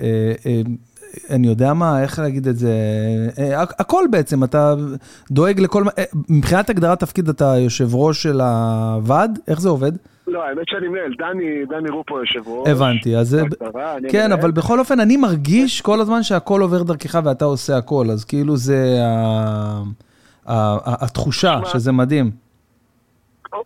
אה, 0.02 0.32
אה, 0.46 0.62
אני 1.30 1.48
יודע 1.48 1.74
מה, 1.74 2.02
איך 2.02 2.20
להגיד 2.20 2.48
את 2.48 2.58
זה, 2.58 2.74
אה, 3.40 3.62
הכל 3.62 4.04
בעצם, 4.12 4.44
אתה 4.44 4.76
דואג 5.32 5.60
לכל, 5.60 5.84
אה, 5.98 6.04
מבחינת 6.30 6.70
הגדרת 6.70 7.00
תפקיד 7.00 7.30
אתה 7.30 7.54
יושב 7.58 7.96
ראש 7.96 8.24
של 8.24 8.42
הוועד, 8.42 9.40
איך 9.48 9.62
זה 9.62 9.70
עובד? 9.70 9.92
לא, 10.28 10.44
האמת 10.44 10.68
שאני 10.68 10.88
מנהל, 10.88 11.14
דני, 11.18 11.66
דני 11.70 11.90
רופו 11.90 12.20
יושב 12.20 12.48
ראש. 12.48 12.70
הבנתי, 12.70 13.18
אז... 13.18 13.38
כן, 14.10 14.32
אבל 14.32 14.52
בכל 14.52 14.80
אופן, 14.80 15.00
אני 15.00 15.18
מרגיש 15.18 15.82
כל 15.82 16.02
הזמן 16.02 16.24
שהכל 16.24 16.62
עובר 16.62 16.84
דרכך 16.84 17.20
ואתה 17.24 17.46
עושה 17.46 17.78
הכל, 17.78 18.08
אז 18.12 18.26
כאילו 18.26 18.58
זה... 18.58 19.00
התחושה 20.48 21.60
שזה 21.66 21.92
מדהים. 21.92 22.32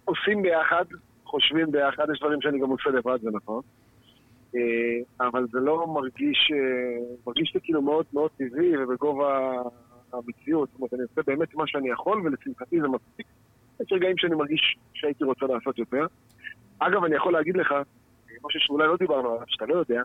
עושים 0.05 0.41
ביחד, 0.41 0.85
חושבים 1.25 1.71
ביחד, 1.71 2.05
יש 2.13 2.19
דברים 2.19 2.41
שאני 2.41 2.59
גם 2.59 2.69
עושה 2.69 2.89
לבד, 2.89 3.17
זה 3.21 3.29
נכון. 3.33 3.61
אה, 4.55 5.27
אבל 5.27 5.47
זה 5.51 5.59
לא 5.59 5.87
מרגיש, 5.87 6.51
אה, 6.53 7.15
מרגיש 7.27 7.55
לי 7.55 7.61
כאילו 7.63 7.81
מאוד 7.81 8.05
מאוד 8.13 8.29
טבעי 8.37 8.77
ובגובה 8.77 9.61
המציאות. 10.13 10.69
זאת 10.69 10.77
אומרת, 10.77 10.93
אני 10.93 11.01
עושה 11.01 11.21
באמת 11.27 11.55
מה 11.55 11.67
שאני 11.67 11.89
יכול, 11.89 12.21
ולשמחתי 12.25 12.81
זה 12.81 12.87
מספיק. 12.87 13.27
יש 13.79 13.91
רגעים 13.91 14.17
שאני 14.17 14.35
מרגיש 14.35 14.77
שהייתי 14.93 15.23
רוצה 15.23 15.45
לעשות 15.45 15.77
יותר. 15.77 16.05
אגב, 16.79 17.03
אני 17.03 17.15
יכול 17.15 17.33
להגיד 17.33 17.57
לך, 17.57 17.73
משהו 18.43 18.59
שאולי 18.59 18.87
לא 18.87 18.97
דיברנו 18.97 19.29
עליו, 19.29 19.43
שאתה 19.47 19.65
לא 19.65 19.75
יודע, 19.75 19.95
אה, 19.95 20.01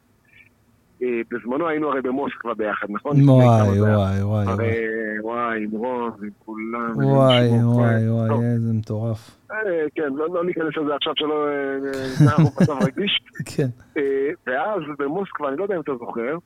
בזמנו 1.00 1.68
היינו 1.68 1.88
הרי 1.88 2.02
במוסקבה 2.02 2.54
ביחד, 2.54 2.86
נכון? 2.90 3.28
וואי, 3.28 3.80
וואי, 3.80 4.22
וואי. 4.22 4.46
הרי, 4.46 4.74
וואי, 5.22 5.64
עם 5.64 5.70
רון 5.70 6.10
ועם 6.20 6.30
כולם. 6.38 6.92
וואי, 6.96 7.48
וואי, 7.64 8.10
וואי, 8.10 8.44
איזה 8.54 8.72
מטורף. 8.72 9.36
אה, 9.50 9.56
כן, 9.94 10.12
לא, 10.14 10.34
לא 10.34 10.44
ניכנס 10.44 10.76
לזה 10.76 10.94
עכשיו 10.94 11.12
שלא 11.16 11.48
אה, 11.48 12.26
אנחנו 12.26 12.44
במצב 12.44 12.72
רגיש. 12.88 13.20
כן. 13.56 14.00
ואז 14.46 14.82
במוסקבה, 14.98 15.48
אני 15.48 15.56
לא 15.56 15.62
יודע 15.62 15.74
אם 15.76 15.80
אתה 15.80 15.92
זוכר, 15.98 16.38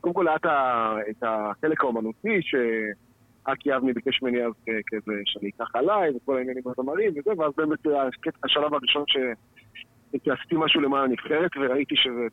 קודם 0.00 0.14
כל 0.14 0.28
היה 0.28 0.36
את 1.10 1.22
החלק 1.22 1.80
האומנותי, 1.80 2.40
שאקי 2.42 3.76
אבני 3.76 3.92
ביקש 3.92 4.22
ממני 4.22 4.44
אז 4.46 4.52
כזה 4.86 5.12
שאני 5.24 5.50
אקח 5.56 5.76
עליי, 5.76 6.10
וכל 6.16 6.36
העניינים 6.36 6.62
הזמרים 6.66 7.10
וזה, 7.10 7.30
ואז 7.38 7.52
באמת 7.56 7.78
השלב 8.44 8.74
הראשון 8.74 9.04
שעשיתי 9.06 10.54
משהו 10.58 10.80
למען 10.80 11.04
הנבחרת, 11.04 11.50
וראיתי 11.60 11.94
שזה 11.96 12.26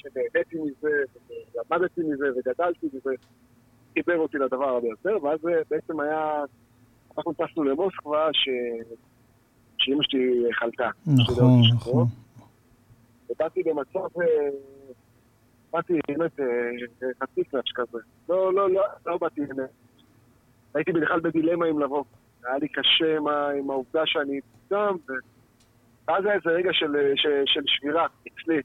שנהניתי 0.00 0.56
מזה, 0.58 0.90
ולמדתי 1.54 2.00
מזה, 2.00 2.26
וגדלתי 2.36 2.86
מזה, 2.92 3.10
חיבר 3.94 4.18
אותי 4.18 4.38
לדבר 4.38 4.64
הרבה 4.64 4.88
יותר, 4.88 5.24
ואז 5.24 5.38
בעצם 5.70 6.00
היה, 6.00 6.44
אנחנו 7.16 7.32
טסנו 7.32 7.64
למוסקבה, 7.64 8.28
ש... 8.32 8.48
שאימא 9.78 10.02
שלי 10.02 10.52
חלתה. 10.52 10.88
נכון, 11.06 11.60
נכון. 11.74 12.06
ובאתי 13.30 13.62
במצב, 13.62 14.20
אה, 14.20 14.48
באתי 15.72 15.92
באמת 16.08 16.40
אה, 16.40 17.06
חצי 17.22 17.44
קלאץ' 17.44 17.72
כזה. 17.74 17.98
לא, 18.28 18.54
לא, 18.54 18.70
לא, 18.70 18.82
לא 19.06 19.18
באתי, 19.18 19.40
הייתי 20.74 20.92
בכלל 20.92 21.20
בדילמה 21.20 21.66
אם 21.66 21.80
לבוא. 21.80 22.04
היה 22.44 22.58
לי 22.58 22.68
קשה 22.68 23.16
עם, 23.16 23.28
עם 23.28 23.70
העובדה 23.70 24.02
שאני 24.06 24.40
שם, 24.68 24.96
ואז 26.08 26.24
היה 26.24 26.34
איזה 26.34 26.50
רגע 26.50 26.70
של, 26.72 26.96
של, 27.16 27.42
של 27.46 27.60
שבירה 27.66 28.06
אצלי. 28.28 28.60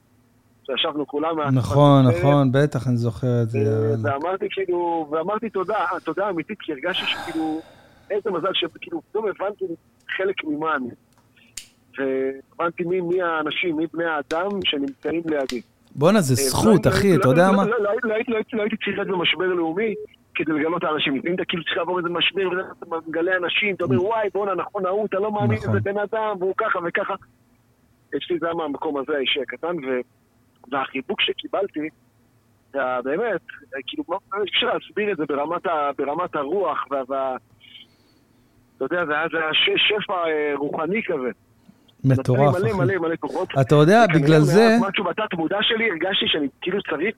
שישבנו 0.65 1.08
כולם... 1.08 1.39
נכון, 1.39 2.06
נכון, 2.08 2.51
בטח, 2.51 2.88
אני 2.88 2.95
זוכר 2.95 3.41
את 3.43 3.49
זה. 3.49 3.60
ואמרתי 4.04 4.45
כאילו, 4.51 5.08
ואמרתי 5.12 5.49
תודה, 5.49 5.86
תודה 6.04 6.30
אמיתית, 6.30 6.58
כי 6.60 6.71
הרגשתי 6.71 7.06
שכאילו, 7.06 7.62
איזה 8.12 8.32
מזל 8.32 8.54
שכאילו, 8.54 9.01
פתאום 9.10 9.25
הבנתי 9.28 9.65
חלק 10.17 10.43
ממה 10.43 10.75
אני. 10.75 10.89
והבנתי 11.97 12.84
מי, 12.84 13.01
מי 13.01 13.21
האנשים, 13.21 13.78
מי 13.78 13.88
בני 13.93 14.06
האדם 14.06 14.49
שנמצאים 14.63 15.21
לידי. 15.25 15.62
בואנה, 15.95 16.21
זה 16.21 16.34
אה, 16.34 16.49
זכות, 16.49 16.88
אחי, 16.88 17.15
אתה 17.15 17.28
יודע 17.28 17.51
מה? 17.51 17.65
לא 18.04 18.13
הייתי 18.13 18.78
צריך 18.78 18.97
להיות 18.97 19.08
במשבר 19.08 19.45
לאומי 19.45 19.93
כדי 20.36 20.54
לגלות 20.54 20.84
את 20.84 20.88
האנשים. 20.88 21.13
אם 21.13 21.36
אתה 21.36 21.45
כאילו 21.45 21.63
צריך 21.63 21.78
לעבור 21.78 21.97
איזה 21.97 22.10
משבר, 22.10 22.49
ואתה 22.49 22.95
מגלה 23.08 23.32
אנשים, 23.38 23.75
אתה 23.75 23.84
אומר, 23.84 24.04
וואי, 24.04 24.28
בואנה, 24.34 24.56
נכון, 24.56 24.86
ההוא, 24.86 25.06
אתה 25.06 25.19
לא 25.19 25.32
מאמין 25.32 25.58
נכון. 25.58 25.80
בן 25.80 25.97
אדם, 25.97 26.36
והוא 26.39 26.54
ככה 26.58 26.80
וככה. 26.88 27.13
אצלי 28.10 28.39
זה 28.39 28.45
היה 28.45 28.56
מהמקום 28.56 28.97
הזה 28.97 29.13
האישי 29.17 29.41
הקטן, 29.41 29.75
והחיבוק 30.71 31.21
שקיבלתי, 31.21 31.89
זה 32.73 32.80
באמת, 33.04 33.41
כאילו, 33.88 34.04
אי 34.10 34.49
אפשר 34.49 34.67
להסביר 34.73 35.12
את 35.12 35.17
זה 35.17 35.25
ברמת, 35.25 35.65
ה, 35.65 35.89
ברמת 35.97 36.36
הרוח, 36.36 36.86
וה... 37.10 37.36
אתה 38.78 38.86
יודע, 38.86 39.06
זה 39.06 39.38
היה 39.38 39.49
שפע 39.78 40.13
אה, 40.13 40.54
רוחני 40.56 41.01
כזה. 41.06 41.30
מטורף. 42.04 42.56
מלא 42.60 42.73
מלא 42.73 42.97
מלא 42.97 43.15
כוחות. 43.19 43.49
אתה 43.62 43.75
יודע, 43.75 44.06
בגלל 44.15 44.39
זה... 44.39 44.78
משהו 44.82 45.04
בתת 45.04 45.34
מודע 45.34 45.58
שלי, 45.62 45.89
הרגשתי 45.89 46.25
שאני 46.28 46.47
כאילו 46.62 46.82
צריך, 46.82 47.15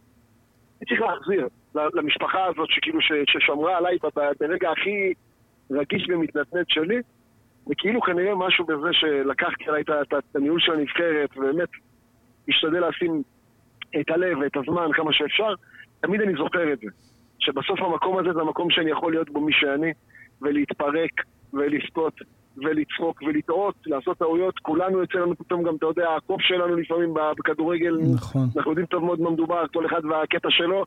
אני 0.78 0.86
צריך 0.90 1.02
להחזיר 1.02 1.48
למשפחה 1.76 2.46
הזאת 2.46 2.68
שכאילו 2.70 3.00
ששמרה 3.28 3.78
עליי 3.78 3.98
ברגע 4.40 4.72
הכי 4.72 5.14
רגיש 5.72 6.08
ומתנדנד 6.10 6.66
שלי, 6.68 7.02
וכאילו 7.72 8.02
כנראה 8.02 8.36
משהו 8.36 8.66
בזה 8.66 8.90
שלקחתי 8.92 9.64
עליי 9.68 9.82
את 9.82 10.36
הניהול 10.36 10.60
של 10.60 10.72
הנבחרת, 10.72 11.38
ובאמת 11.38 11.70
משתדל 12.48 12.88
לשים 12.88 13.24
את 14.00 14.10
הלב 14.10 14.38
ואת 14.38 14.58
הזמן 14.58 14.93
כמה 14.93 15.13
שאפשר, 15.13 15.54
תמיד 16.02 16.21
אני 16.21 16.34
זוכר 16.34 16.73
את 16.73 16.80
זה. 16.80 16.88
שבסוף 17.39 17.80
המקום 17.80 18.17
הזה 18.17 18.34
זה 18.34 18.41
המקום 18.41 18.69
שאני 18.69 18.91
יכול 18.91 19.12
להיות 19.12 19.30
בו 19.30 19.41
מי 19.41 19.54
שאני, 19.54 19.93
ולהתפרק 20.41 21.12
ולזכות 21.54 22.13
ולצחוק 22.58 23.21
ולטעות, 23.21 23.76
לעשות 23.86 24.17
טעויות, 24.17 24.60
כולנו 24.60 25.00
יוצא 25.00 25.17
לנו 25.17 25.36
פתאום 25.36 25.63
גם, 25.63 25.76
אתה 25.76 25.86
יודע, 25.86 26.10
הקוף 26.17 26.41
שלנו 26.41 26.76
לפעמים 26.76 27.13
בכדורגל, 27.38 27.97
נכון. 28.15 28.47
אנחנו 28.58 28.71
יודעים 28.71 28.88
טוב 28.88 29.04
מאוד 29.04 29.21
מה 29.21 29.30
מדובר, 29.30 29.67
כל 29.73 29.86
אחד 29.86 30.06
והקטע 30.06 30.47
שלו, 30.52 30.86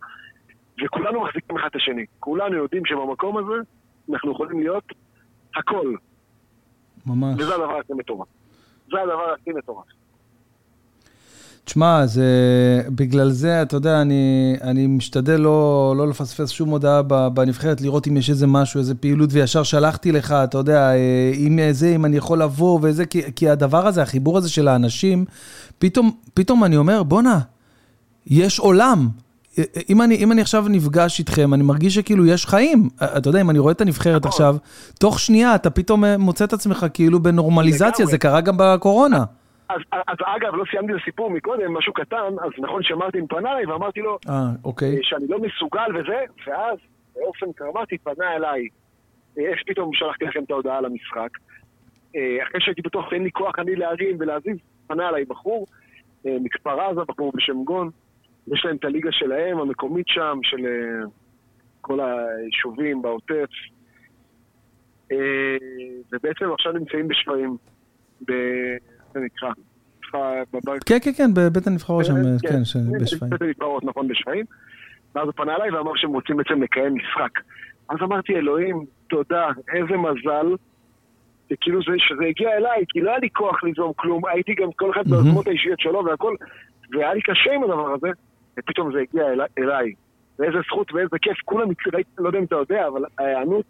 וכולנו 0.85 1.21
מחזיקים 1.21 1.57
אחד 1.57 1.67
את 1.71 1.77
השני. 1.77 2.05
כולנו 2.21 2.57
יודעים 2.57 2.87
שבמקום 2.87 3.37
הזה 3.37 3.55
אנחנו 4.11 4.33
יכולים 4.33 4.61
להיות 4.61 4.85
הכל. 5.57 5.95
ממש. 7.07 7.41
וזה 7.41 7.55
הדבר 7.55 7.79
הכי 7.79 7.93
מטורף. 7.93 8.29
זה 8.91 9.03
הדבר 9.03 9.35
הכי 9.41 9.51
מטורף. 9.53 9.87
תשמע, 11.65 12.07
זה, 12.07 12.25
בגלל 12.89 13.31
זה, 13.31 13.63
אתה 13.63 13.77
יודע, 13.77 14.03
אני, 14.03 14.55
אני 14.63 14.87
משתדל 14.87 15.37
לא, 15.37 15.95
לא 15.97 16.09
לפספס 16.09 16.49
שום 16.49 16.69
הודעה 16.69 17.03
בנבחרת, 17.29 17.81
לראות 17.81 18.09
אם 18.09 18.17
יש 18.17 18.31
איזה 18.31 18.47
משהו, 18.47 18.79
איזה 18.81 18.95
פעילות, 18.95 19.31
וישר 19.33 19.63
שלחתי 19.63 20.13
לך, 20.13 20.33
אתה 20.33 20.59
יודע, 20.59 20.93
אה, 20.93 21.33
אם 21.37 21.59
זה, 21.73 21.95
אם 21.95 22.05
אני 22.05 22.17
יכול 22.17 22.43
לבוא 22.43 22.79
וזה, 22.83 23.07
כי, 23.07 23.23
כי 23.37 23.49
הדבר 23.49 23.87
הזה, 23.87 24.03
החיבור 24.03 24.39
הזה 24.39 24.51
של 24.51 24.69
האנשים, 24.69 25.25
פתאום, 25.79 26.11
פתאום 26.35 26.65
אני 26.65 26.77
אומר, 26.77 27.03
בואנה, 27.03 27.41
יש 28.27 28.59
עולם. 28.59 29.09
אם 29.89 30.03
אני, 30.03 30.17
אם 30.17 30.33
אני 30.33 30.41
עכשיו 30.41 30.65
נפגש 30.69 31.19
איתכם, 31.19 31.55
אני 31.55 31.63
מרגיש 31.63 31.95
שכאילו 31.95 32.27
יש 32.27 32.47
חיים. 32.47 32.89
אתה 33.03 33.29
יודע, 33.29 33.41
אם 33.41 33.51
אני 33.51 33.59
רואה 33.59 33.73
את 33.73 33.81
הנבחרת 33.81 34.27
נכון. 34.27 34.29
עכשיו, 34.29 34.57
תוך 34.99 35.21
שנייה 35.21 35.55
אתה 35.55 35.71
פתאום 35.71 36.05
אה, 36.05 36.19
מוצא 36.19 36.45
את 36.45 36.53
עצמך 36.53 36.87
כאילו 36.95 37.23
בנורמליזציה. 37.23 38.07
זה 38.07 38.19
קרה 38.19 38.41
גם 38.41 38.55
בקורונה. 38.59 39.25
אז, 39.75 40.01
אז 40.07 40.17
אגב, 40.25 40.55
לא 40.55 40.65
סיימתי 40.71 40.93
את 40.93 40.99
הסיפור 41.03 41.31
מקודם, 41.31 41.75
משהו 41.75 41.93
קטן, 41.93 42.35
אז 42.45 42.51
נכון 42.59 42.83
שמרטין 42.83 43.27
פנה 43.27 43.53
אליי 43.53 43.67
ואמרתי 43.67 44.01
לו 44.01 44.19
אה, 44.29 44.35
אוקיי. 44.65 44.97
אה, 44.97 44.99
שאני 45.03 45.27
לא 45.29 45.39
מסוגל 45.39 45.97
וזה, 45.97 46.25
ואז 46.47 46.79
באופן 47.15 47.53
קרמטי 47.53 47.99
פנה 47.99 48.37
אליי, 48.37 48.69
אה, 49.39 49.51
איך 49.51 49.61
פתאום 49.67 49.91
שלחתי 49.95 50.25
לכם 50.25 50.45
את 50.45 50.51
ההודעה 50.51 50.79
על 50.79 50.85
המשחק. 50.85 51.29
אה, 52.17 52.43
אחרי 52.43 52.61
שהייתי 52.61 52.83
בטוח 52.83 53.11
שאין 53.11 53.23
לי 53.23 53.31
כוח 53.31 53.59
אני 53.59 53.77
להרים 53.77 54.17
ולהזיז, 54.21 54.57
פנה 54.87 55.09
אליי 55.09 55.25
בחור 55.25 55.67
אה, 56.27 56.37
מכפר 56.43 56.81
עזה, 56.81 57.01
בחור 57.09 57.33
בשם 57.35 57.65
גון, 57.65 57.91
יש 58.53 58.65
להם 58.65 58.77
את 58.77 58.85
הליגה 58.85 59.13
שלהם, 59.13 59.59
המקומית 59.59 60.09
שם, 60.09 60.39
של 60.43 60.67
אה, 60.67 61.09
כל 61.81 62.01
היישובים 62.01 63.03
בעוטף. 63.03 63.51
אה, 65.13 65.57
ובעצם 66.13 66.53
עכשיו 66.53 66.73
נמצאים 66.73 67.09
בשפיים, 67.09 67.57
זה 69.15 69.21
נקרא? 69.21 69.51
בבית 70.53 70.85
כן, 70.85 70.99
כן, 71.05 71.11
כן, 71.17 71.31
בבית 71.35 71.67
הנבחרות 71.67 72.05
שם, 72.05 72.15
כן, 72.43 72.49
כן, 72.49 72.65
ש- 72.65 72.77
בשפיים. 73.03 73.31
בית 73.31 73.43
הנבחרות, 73.43 73.85
נכון, 73.85 74.09
בשפיים. 74.09 74.45
ואז 75.15 75.25
הוא 75.25 75.33
פנה 75.37 75.57
אליי 75.57 75.71
ואמר 75.71 75.93
שהם 75.97 76.11
רוצים 76.13 76.37
בעצם 76.37 76.63
לקיים 76.63 76.95
משחק. 76.95 77.41
אז 77.89 77.97
אמרתי, 78.03 78.37
אלוהים, 78.37 78.85
תודה, 79.09 79.49
איזה 79.75 79.97
מזל. 79.97 80.47
וכאילו 81.53 81.81
זה, 81.83 81.93
שזה 81.99 82.25
הגיע 82.25 82.57
אליי, 82.57 82.85
כי 82.89 83.01
לא 83.01 83.11
היה 83.11 83.19
לי 83.19 83.29
כוח 83.31 83.65
ליזום 83.65 83.93
כלום, 83.97 84.27
הייתי 84.27 84.55
גם 84.55 84.69
כל 84.77 84.91
אחד. 84.91 85.09
בעצמות 85.11 85.47
האישיות 85.47 85.81
שלו 85.81 86.05
והכל, 86.05 86.35
והיה 86.93 87.15
לי 87.15 87.23
קשה 87.23 87.53
עם 87.55 87.63
הדבר 87.65 87.93
הזה, 87.95 88.09
ופתאום 88.59 88.93
זה 88.93 88.99
הגיע 88.99 89.29
אלי- 89.33 89.45
אליי. 89.59 89.93
ואיזה 90.39 90.59
זכות 90.67 90.93
ואיזה 90.95 91.17
כיף, 91.23 91.37
כולם, 91.45 91.69
לא 92.19 92.27
יודע 92.29 92.39
אם 92.39 92.45
אתה 92.45 92.57
יודע, 92.57 92.87
אבל 92.89 93.05
ההיענות, 93.19 93.67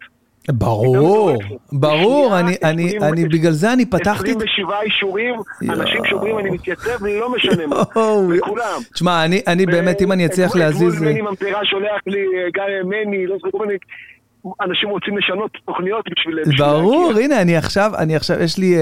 ברור, 0.49 1.37
פתאום 1.43 1.57
ברור, 1.71 2.39
אני, 2.39 2.55
אני, 2.63 2.97
אני, 2.99 3.25
בגלל 3.25 3.51
זה 3.51 3.73
אני 3.73 3.85
פתחתי... 3.85 4.31
את- 4.31 4.35
27 4.35 4.81
אישורים. 4.81 5.35
אנשים 5.69 6.05
שאומרים 6.05 6.39
אני 6.39 6.49
מתייצב, 6.49 7.05
לא 7.05 7.29
משנה 7.35 7.67
מה, 7.67 7.81
וכולם. 8.37 8.79
תשמע, 8.93 9.25
אני, 9.25 9.41
אני 9.47 9.65
באמת, 9.65 10.01
אם 10.01 10.11
אני 10.11 10.25
אצליח 10.25 10.55
להזיז... 10.55 10.93
אתמול 10.95 11.09
מני 11.11 11.21
ממטרה 11.21 11.65
שולח 11.65 12.01
לי, 12.07 12.19
אה, 12.19 12.49
גיא 12.53 12.63
מני, 12.85 13.27
לא 13.27 13.35
זוכר. 13.45 13.57
אנשים 14.61 14.89
רוצים 14.89 15.17
לשנות 15.17 15.51
תוכניות 15.65 16.05
בשביל... 16.11 16.57
ברור. 16.57 17.11
הנה, 17.23 17.41
אני 17.41 17.55
עכשיו, 17.57 17.91
אני 17.97 18.15
עכשיו, 18.15 18.41
יש 18.43 18.57
לי 18.57 18.77
אה, 18.77 18.81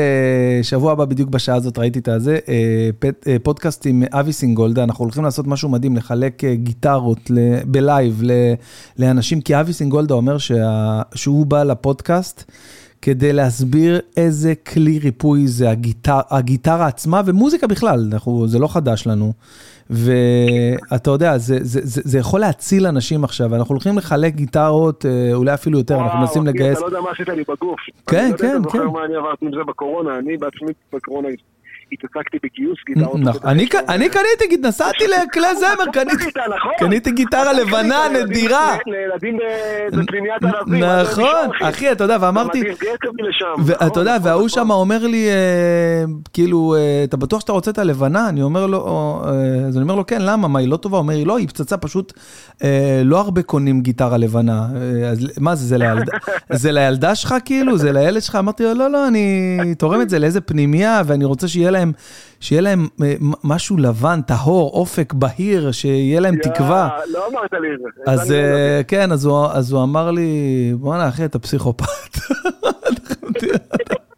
שבוע 0.64 0.92
הבא 0.92 1.06
בדיוק 1.06 1.30
בשעה 1.30 1.56
הזאת, 1.56 1.78
ראיתי 1.78 2.00
את 2.00 2.08
הזה, 2.08 2.38
אה, 2.50 2.90
פט- 3.00 3.28
אה, 3.28 3.36
פודקאסט 3.44 3.86
עם 3.86 4.04
אבי 4.14 4.34
סינגולדה, 4.34 4.84
אנחנו 4.84 5.04
הולכים 5.06 5.24
לעשות 5.24 5.48
משהו 5.48 5.70
מדהים, 5.70 5.96
לחלק 5.96 6.44
אה, 6.44 6.56
גיטרות 6.56 7.30
ל- 7.30 7.36
ב 7.66 7.77
live 7.77 8.22
ל- 8.24 8.54
לאנשים, 9.00 9.42
כי 9.42 9.60
אבי 9.60 9.74
סינגולדה 9.74 10.14
אומר 10.14 10.38
שה- 10.38 10.56
שהוא 11.16 11.46
בא 11.46 11.64
לפודקאסט. 11.64 12.52
כדי 13.02 13.34
להסביר 13.34 14.00
איזה 14.18 14.54
כלי 14.56 15.00
ריפוי 15.00 15.48
זה 15.48 15.70
הגיטר, 15.70 16.20
הגיטרה 16.30 16.88
עצמה 16.88 17.22
ומוזיקה 17.26 17.68
בכלל, 17.68 18.10
אנחנו, 18.14 18.48
זה 18.48 18.60
לא 18.60 18.68
חדש 18.68 19.08
לנו. 19.08 19.34
ואתה 19.90 21.12
יודע, 21.12 21.38
זה, 21.38 21.58
זה, 21.62 21.80
זה, 21.84 22.02
זה 22.06 22.20
יכול 22.20 22.40
להציל 22.40 22.88
אנשים 22.88 23.24
עכשיו, 23.24 23.56
אנחנו 23.56 23.74
הולכים 23.74 23.98
לחלק 23.98 24.36
גיטרות, 24.36 25.06
אה, 25.06 25.34
אולי 25.34 25.54
אפילו 25.54 25.78
יותר, 25.78 25.96
אנחנו 25.96 26.10
וואו, 26.10 26.20
מנסים 26.20 26.42
אחי, 26.42 26.52
לגייס. 26.52 26.78
אתה 26.78 26.82
לא 26.82 26.86
יודע 26.86 27.02
מה 27.02 27.12
עשית 27.12 27.30
לי 27.30 27.44
בגוף. 27.48 27.80
כן, 28.08 28.18
אני 28.18 28.30
לא 28.30 28.36
יודע 28.36 28.48
אם 28.48 28.52
כן, 28.52 28.62
אתה 28.62 28.64
זוכר 28.64 28.80
כן. 28.80 28.94
מה 28.94 29.06
אני 29.06 29.16
עברתי 29.16 29.46
עם 29.46 29.52
זה 29.52 29.64
בקורונה, 29.68 30.18
אני 30.18 30.38
בעצמי 30.38 30.72
בקורונה 30.94 31.28
התעסקתי 31.92 32.38
בגיוס 32.44 32.78
גיטרות. 32.88 33.20
נכון, 33.20 33.42
אני 33.90 34.10
קניתי, 34.10 34.58
נסעתי 34.68 35.04
לכלי 35.08 35.56
זמר, 35.56 35.92
קניתי- 35.94 36.26
נכון. 36.58 36.72
קניתי 36.80 37.12
גיטרה 37.12 37.54
לבנה 37.54 37.98
נדירה. 38.14 38.76
לילדים 38.86 39.38
בפנימיית 39.94 40.44
ערבים. 40.44 40.84
נכון, 40.84 41.50
אחי, 41.62 41.92
אתה 41.92 42.04
יודע, 42.04 42.18
ואמרתי, 42.22 42.64
ואתה 43.66 44.00
יודע, 44.00 44.18
וההוא 44.24 44.48
שם 44.48 44.72
אומר 44.72 45.08
לי, 45.08 45.30
אה, 45.30 46.04
כאילו, 46.34 46.76
אה, 46.78 47.04
אתה 47.04 47.18
בטוח 47.18 47.42
שאתה 47.42 47.52
רוצה 47.52 47.72
את 47.72 47.78
הלבנה? 47.78 48.30
אני 48.30 48.42
אומר 48.42 48.66
לו, 48.68 48.86
אה, 49.26 49.32
אז 49.68 49.76
אני 49.76 49.84
אומר 49.84 49.96
לו, 49.96 50.06
כן, 50.06 50.22
למה? 50.22 50.48
מה, 50.48 50.60
היא 50.60 50.68
לא 50.68 50.78
טובה? 50.78 50.98
אומר 50.98 51.14
לי, 51.16 51.26
לא, 51.26 51.38
היא 51.38 51.48
פצצה, 51.48 51.78
פשוט 51.78 52.14
לא 53.04 53.20
הרבה 53.20 53.42
קונים 53.42 53.82
גיטרה 53.82 54.18
לבנה. 54.18 54.68
אז 55.12 55.28
מה 55.40 55.56
זה, 55.56 55.78
זה 56.62 56.72
לילדה 56.72 57.16
שלך 57.16 57.36
כאילו? 57.46 57.78
זה 57.78 57.92
לילד 57.92 58.22
שלך? 58.22 58.36
אמרתי 58.36 58.64
לו, 58.64 58.74
לא, 58.74 58.92
לא, 58.92 59.08
אני 59.08 59.50
תורם 59.78 60.02
את 60.02 60.10
זה 60.10 60.20
לאיזה 60.20 60.42
פנימייה, 60.42 61.02
ואני 61.06 61.26
רוצה 61.26 61.48
שיהיה 61.48 61.72
להם, 61.72 61.79
שיהיה 62.40 62.62
להם 62.62 62.88
אה, 63.04 63.14
משהו 63.44 63.78
לבן, 63.78 64.22
טהור, 64.22 64.72
אופק, 64.74 65.14
בהיר, 65.14 65.72
שיהיה 65.72 66.20
להם 66.20 66.36
תקווה. 66.36 66.90
לא 67.08 67.28
אמרת 67.28 67.54
לי 67.54 67.68
את 67.74 67.80
זה. 67.80 68.12
אז 68.12 68.32
לא. 68.32 68.36
אה, 68.36 68.82
כן, 68.88 69.12
אז 69.12 69.26
הוא, 69.26 69.46
אז 69.46 69.72
הוא 69.72 69.84
אמר 69.84 70.12
לי, 70.12 70.74
בואנה 70.80 71.10
אחי, 71.10 71.26
אתה 71.26 71.40
פסיכופת. 71.40 71.86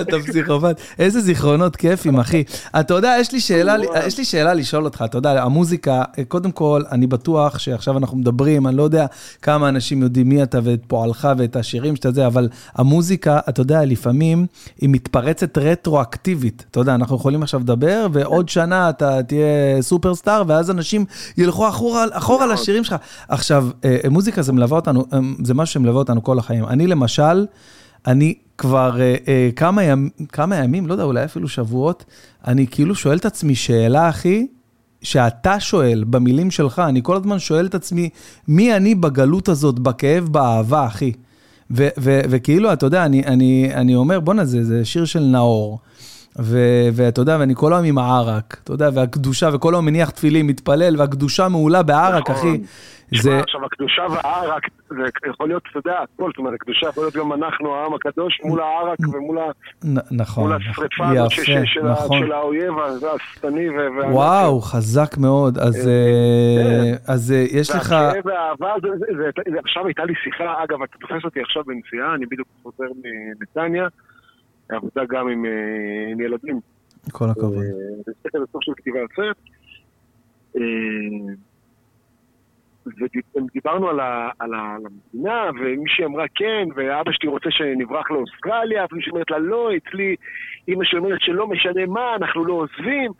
אתה 0.00 0.16
פסיכופת. 0.26 0.80
איזה 0.98 1.20
זיכרונות 1.20 1.76
כיפים, 1.76 2.18
אחי. 2.18 2.44
אתה 2.80 2.94
יודע, 2.94 3.16
יש 3.20 3.32
לי 3.32 3.40
שאלה, 3.40 3.76
וואו. 3.84 4.06
יש 4.06 4.18
לי 4.18 4.24
שאלה 4.24 4.54
לשאול 4.54 4.84
אותך, 4.84 5.04
אתה 5.04 5.18
יודע, 5.18 5.42
המוזיקה, 5.42 6.02
קודם 6.28 6.52
כל, 6.52 6.82
אני 6.92 7.06
בטוח 7.06 7.58
שעכשיו 7.58 7.98
אנחנו 7.98 8.16
מדברים, 8.18 8.66
אני 8.66 8.76
לא 8.76 8.82
יודע 8.82 9.06
כמה 9.42 9.68
אנשים 9.68 10.02
יודעים 10.02 10.28
מי 10.28 10.42
אתה 10.42 10.58
ואת 10.64 10.80
פועלך 10.86 11.28
ואת 11.38 11.56
השירים 11.56 11.96
שאתה 11.96 12.10
זה, 12.10 12.26
אבל 12.26 12.48
המוזיקה, 12.74 13.40
אתה 13.48 13.60
יודע, 13.60 13.84
לפעמים 13.84 14.46
היא 14.80 14.88
מתפרצת 14.88 15.58
רטרואקטיבית. 15.58 16.64
אתה 16.70 16.80
יודע, 16.80 16.94
אנחנו 16.94 17.16
יכולים 17.16 17.42
עכשיו 17.42 17.60
לדבר, 17.60 18.06
ועוד 18.12 18.48
שנה 18.48 18.90
אתה 18.90 19.22
תהיה 19.22 19.82
סופרסטאר, 19.82 20.42
ואז 20.46 20.70
אנשים 20.70 21.04
ילכו 21.38 21.68
אחורה, 21.68 22.04
אחורה. 22.10 22.50
לשירים 22.50 22.84
שלך. 22.84 22.96
עכשיו, 23.28 23.68
אה, 23.84 23.98
מוזיקה 24.10 24.42
זה 24.42 24.52
מלווה 24.52 24.76
אותנו, 24.76 25.04
אה, 25.12 25.18
זה 25.44 25.54
משהו 25.54 25.72
שמלווה 25.72 25.98
אותנו 25.98 26.22
כל 26.22 26.38
החיים. 26.38 26.64
אני 26.64 26.86
למשל, 26.86 27.46
אני 28.06 28.34
כבר 28.58 29.00
אה, 29.00 29.14
אה, 29.28 29.50
כמה, 29.56 29.84
ימ, 29.84 30.08
כמה 30.32 30.56
ימים, 30.56 30.86
לא 30.86 30.92
יודע, 30.92 31.04
אולי 31.04 31.24
אפילו 31.24 31.48
שבועות, 31.48 32.04
אני 32.46 32.66
כאילו 32.66 32.94
שואל 32.94 33.16
את 33.16 33.24
עצמי 33.24 33.54
שאלה, 33.54 34.08
אחי, 34.08 34.46
שאתה 35.02 35.60
שואל 35.60 36.04
במילים 36.10 36.50
שלך, 36.50 36.78
אני 36.78 37.00
כל 37.02 37.16
הזמן 37.16 37.38
שואל 37.38 37.66
את 37.66 37.74
עצמי, 37.74 38.08
מי 38.48 38.76
אני 38.76 38.94
בגלות 38.94 39.48
הזאת, 39.48 39.78
בכאב, 39.78 40.24
באהבה, 40.24 40.86
אחי? 40.86 41.12
ו- 41.70 41.88
ו- 41.98 42.20
וכאילו, 42.30 42.72
אתה 42.72 42.86
יודע, 42.86 43.04
אני, 43.04 43.24
אני, 43.24 43.70
אני 43.74 43.94
אומר, 43.94 44.20
בואנה, 44.20 44.44
זה, 44.44 44.64
זה 44.64 44.84
שיר 44.84 45.04
של 45.04 45.20
נאור. 45.20 45.78
ואתה 46.92 47.20
יודע, 47.20 47.36
ואני 47.40 47.54
כל 47.56 47.72
היום 47.72 47.84
עם 47.84 47.98
הערק, 47.98 48.60
אתה 48.64 48.72
יודע, 48.72 48.88
והקדושה, 48.94 49.48
וכל 49.52 49.74
היום 49.74 49.86
מניח 49.86 50.10
תפילין, 50.10 50.46
מתפלל, 50.46 50.94
והקדושה 50.98 51.48
מעולה 51.48 51.82
בערק, 51.82 52.30
נכון. 52.30 52.48
אחי. 52.50 52.58
זה, 53.18 53.38
עכשיו, 53.38 53.64
הקדושה 53.64 54.02
והערק, 54.10 54.62
זה 54.88 54.96
יכול 55.30 55.48
להיות, 55.48 55.62
אתה 55.70 55.78
יודע, 55.78 55.98
הכל, 55.98 56.30
זאת 56.30 56.38
אומרת, 56.38 56.54
הקדושה 56.54 56.88
יכול 56.88 57.04
להיות 57.04 57.14
גם 57.14 57.32
אנחנו, 57.32 57.74
העם 57.74 57.94
הקדוש, 57.94 58.40
מול 58.44 58.60
הערק 58.60 58.98
ומול 59.00 59.38
נכון, 59.84 60.02
נכון. 60.10 60.52
השרפה 60.52 61.08
הזאת 61.08 61.30
של 61.30 61.82
נכון. 61.82 62.18
של 62.18 62.32
האויב 62.32 62.74
השטני. 63.14 63.66
וואו, 64.10 64.60
חזק 64.60 65.18
מאוד. 65.18 65.58
אז, 65.58 65.88
אה, 65.88 67.14
אז 67.14 67.32
אה, 67.32 67.44
יש 67.50 67.70
לך... 67.70 67.94
והאהבה, 68.24 68.74
עכשיו 69.64 69.86
הייתה 69.86 70.04
לי 70.04 70.14
שיחה, 70.24 70.64
אגב, 70.64 70.82
אתה 70.82 70.98
תופס 71.00 71.24
אותי 71.24 71.40
עכשיו 71.40 71.62
בנסיעה, 71.64 72.14
אני 72.14 72.26
בדיוק 72.26 72.48
חוזר 72.62 72.90
מנתניה, 73.02 73.86
עבודה 74.76 75.02
גם 75.08 75.28
עם 75.28 75.44
אה, 75.44 76.12
עם 76.12 76.20
ילדים. 76.20 76.60
כל 77.12 77.30
הכבוד. 77.30 77.54
אה, 77.54 78.02
זה 78.06 78.12
ספר 78.20 78.38
לסוף 78.38 78.62
של 78.64 78.72
כתיבה 78.76 78.98
יוצרת. 78.98 79.36
אה, 80.56 80.62
ודיברנו 83.36 83.88
על, 83.88 84.00
ה, 84.00 84.30
על, 84.38 84.54
ה, 84.54 84.76
על 84.76 84.82
המדינה, 84.86 85.50
ומישהי 85.60 86.04
אמרה 86.04 86.24
כן, 86.34 86.68
ואבא 86.76 87.12
שלי 87.12 87.28
רוצה 87.28 87.50
שנברח 87.50 88.10
לאוסטרליה, 88.10 88.86
ומישהי 88.92 89.10
אומרת 89.10 89.30
לה 89.30 89.38
לא, 89.38 89.70
אצלי 89.76 90.16
אימא 90.68 90.84
שלי 90.84 90.98
אומרת 90.98 91.20
שלא 91.20 91.46
משנה 91.46 91.86
מה, 91.86 92.16
אנחנו 92.16 92.44
לא 92.44 92.52
עוזבים. 92.52 93.12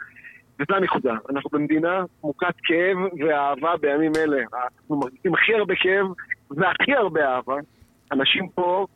וזו 0.60 0.74
הנקודה, 0.74 1.14
אנחנו 1.30 1.50
במדינה 1.52 2.04
מוכת 2.24 2.54
כאב 2.62 2.96
ואהבה 3.18 3.76
בימים 3.80 4.12
אלה. 4.16 4.42
אנחנו 4.52 4.96
מרגישים 4.96 5.34
הכי 5.34 5.54
הרבה 5.54 5.74
כאב 5.74 6.06
והכי 6.50 6.94
הרבה 6.94 7.34
אהבה. 7.34 7.56
אנשים 8.12 8.48
פה, 8.48 8.86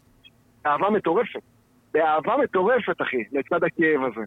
אהבה 0.67 0.91
מטורפת. 0.91 1.54
באהבה 1.95 2.37
מטורפת, 2.45 3.03
אחי, 3.03 3.25
לצד 3.33 3.65
הכאב 3.65 4.01
הזה. 4.05 4.25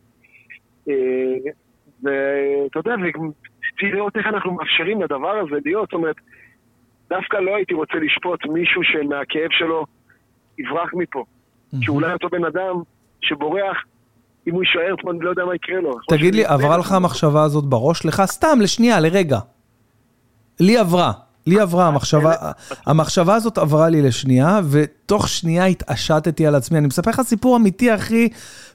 אה, 0.90 1.52
ואתה 2.04 2.80
יודע, 2.80 2.96
וצריך 2.96 3.94
לראות 3.94 4.18
איך 4.18 4.28
אנחנו 4.28 4.54
מאפשרים 4.54 5.02
לדבר 5.02 5.32
הזה 5.32 5.56
להיות, 5.66 5.86
זאת 5.86 5.94
אומרת, 5.94 6.16
דווקא 7.10 7.38
לא 7.38 7.56
הייתי 7.56 7.74
רוצה 7.74 7.94
לשפוט 7.96 8.46
מישהו 8.46 8.84
שמהכאב 8.84 9.52
שלו 9.52 9.86
יברח 10.58 10.90
מפה. 10.94 11.24
שאולי 11.82 12.14
אותו 12.14 12.30
בן 12.30 12.46
אדם 12.46 12.76
שבורח, 13.22 13.78
אם 14.48 14.54
הוא 14.54 14.64
יישאר 14.64 14.96
פה, 15.02 15.12
אני 15.12 15.20
לא 15.20 15.30
יודע 15.30 15.46
מה 15.46 15.56
יקרה 15.56 15.80
לו. 15.82 15.94
תגיד 16.10 16.36
לי, 16.36 16.46
עברה 16.46 16.78
לך 16.78 16.92
המחשבה 16.92 17.44
הזאת 17.44 17.66
בראש? 17.66 18.06
לך 18.06 18.22
סתם, 18.26 18.58
לשנייה, 18.62 19.00
לרגע. 19.00 19.38
לי 20.60 20.78
עברה. 20.78 21.12
לי 21.48 21.60
עברה 21.60 21.88
המחשבה, 21.88 22.34
המחשבה 22.86 23.36
הזאת 23.36 23.58
עברה 23.58 23.90
לי 23.90 24.02
לשנייה, 24.02 24.60
ותוך 24.70 25.28
שנייה 25.28 25.66
התעשתתי 25.66 26.48
על 26.48 26.56
עצמי. 26.56 26.78
אני 26.78 26.88
מספר 26.88 27.12
לך 27.12 27.22
סיפור 27.22 27.58
אמיתי, 27.58 27.96
אחי, 27.96 28.30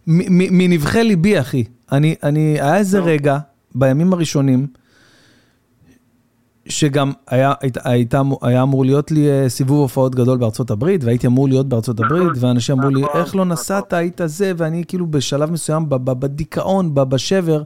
מנבחי 0.06 1.04
ליבי, 1.04 1.40
אחי. 1.40 1.64
אני, 1.92 2.14
אני, 2.22 2.60
היה 2.60 2.76
איזה 2.76 3.00
רגע, 3.00 3.38
בימים 3.74 4.12
הראשונים, 4.12 4.66
שגם 6.68 7.12
היה, 7.28 7.52
היית, 7.60 8.14
היה 8.42 8.62
אמור 8.62 8.84
להיות 8.84 9.10
לי 9.10 9.30
אה, 9.30 9.48
סיבוב 9.48 9.80
הופעות 9.80 10.14
גדול 10.14 10.38
בארצות 10.38 10.70
הברית, 10.70 11.04
והייתי 11.04 11.26
אמור 11.26 11.48
להיות 11.48 11.68
בארצות 11.68 12.00
נכון, 12.00 12.16
הברית, 12.16 12.32
ואנשים 12.40 12.78
אמרו 12.78 12.90
לי, 12.90 13.00
נכון, 13.02 13.20
איך 13.20 13.36
לא 13.36 13.44
נכון. 13.44 13.52
נסעת, 13.52 13.92
היית 13.92 14.20
זה, 14.24 14.52
ואני 14.56 14.84
כאילו 14.88 15.06
בשלב 15.06 15.50
מסוים, 15.50 15.84
בדיכאון, 15.88 16.94
בשבר, 16.94 17.62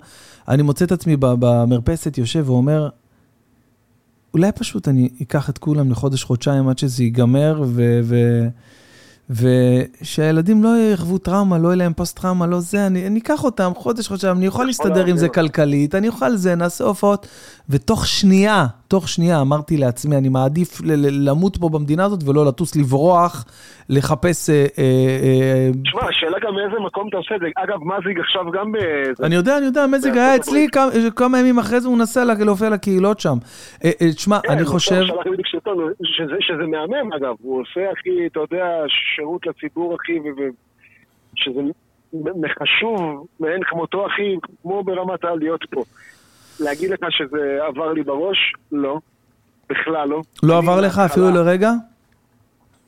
אני 0.49 0.63
מוצא 0.63 0.85
את 0.85 0.93
עצמי 0.93 1.17
במרפסת, 1.19 2.19
יושב 2.19 2.45
ואומר, 2.51 2.89
אולי 4.37 4.53
פשוט 4.53 4.89
אני 4.89 5.09
אקח 5.23 5.51
את 5.51 5.59
כולם 5.59 5.91
לחודש-חודשיים 5.91 6.69
עד 6.69 6.79
שזה 6.79 7.03
ייגמר, 7.03 7.63
ו... 7.67 8.01
ו 8.05 8.15
ושהילדים 9.31 10.63
לא 10.63 10.79
יחוו 10.79 11.19
טראומה, 11.19 11.59
לא 11.59 11.69
יהיה 11.69 11.77
להם 11.77 11.93
פוסט-טראומה, 11.93 12.47
לא 12.47 12.61
זה, 12.61 12.87
אני, 12.87 13.07
אני 13.07 13.19
אקח 13.19 13.45
אותם 13.45 13.73
חודש, 13.77 14.09
חודשיים, 14.09 14.37
אני 14.37 14.47
יכול 14.47 14.67
להסתדר 14.67 15.07
עם 15.07 15.17
זה 15.17 15.29
כלכלית, 15.29 15.95
אני 15.95 16.09
אוכל 16.09 16.37
זה, 16.37 16.55
נעשה 16.55 16.85
הופעות. 16.85 17.27
ותוך 17.71 18.07
שנייה, 18.07 18.67
תוך 18.89 19.09
שנייה 19.09 19.41
אמרתי 19.41 19.77
לעצמי, 19.77 20.17
אני 20.17 20.29
מעדיף 20.29 20.81
למות 21.27 21.57
פה 21.57 21.69
במדינה 21.69 22.05
הזאת 22.05 22.21
ולא 22.29 22.47
לטוס 22.47 22.77
לברוח, 22.77 23.45
לחפש... 23.89 24.51
אה, 24.51 24.55
אה, 24.55 24.85
אה, 25.23 25.71
תשמע, 25.85 26.09
השאלה 26.09 26.39
גם 26.43 26.55
מאיזה 26.55 26.81
מקום 26.87 27.09
אתה 27.09 27.17
עושה 27.17 27.35
את 27.35 27.41
זה. 27.41 27.47
אגב, 27.57 27.79
מזיג 27.85 28.21
עכשיו 28.21 28.51
גם 28.51 28.73
ב... 28.73 28.77
אני 29.23 29.35
יודע, 29.35 29.59
אני 29.59 29.67
יודע, 29.67 29.87
מזיג 29.87 30.17
היה 30.17 30.37
אצלי 30.37 30.67
כמה 31.17 31.39
ימים 31.39 31.59
אחרי 31.59 31.81
זה, 31.81 31.89
הוא 31.89 31.99
נסע 31.99 32.25
להופיע 32.25 32.71
לקהילות 32.71 33.21
שם. 33.21 33.37
תשמע, 34.15 34.39
כן, 34.43 34.53
אני 34.53 34.65
חושב... 34.65 35.03
שזה 36.41 36.67
מהמם, 36.67 37.13
אגב, 37.13 37.35
הוא 37.43 37.61
עושה, 37.61 37.93
אחי, 37.93 38.27
אתה 38.27 38.41
יודע, 38.41 38.67
שירות 39.17 39.47
לציבור, 39.47 39.97
אחי, 39.97 40.19
שזה 41.37 41.61
חשוב 42.59 43.27
מאין 43.41 43.61
כמותו, 43.63 44.07
אחי, 44.07 44.37
כמו 44.63 44.85
ברמת 44.85 45.25
העל 45.25 45.39
להיות 45.39 45.65
פה. 45.71 45.83
להגיד 46.61 46.91
לך 46.91 47.01
שזה 47.11 47.59
עבר 47.69 47.93
לי 47.93 48.03
בראש? 48.03 48.53
לא. 48.73 48.99
בכלל 49.71 50.09
לא. 50.09 50.23
לא 50.43 50.59
עבר 50.59 50.81
לך 50.81 50.99
אפילו 50.99 51.31
לרגע? 51.31 51.71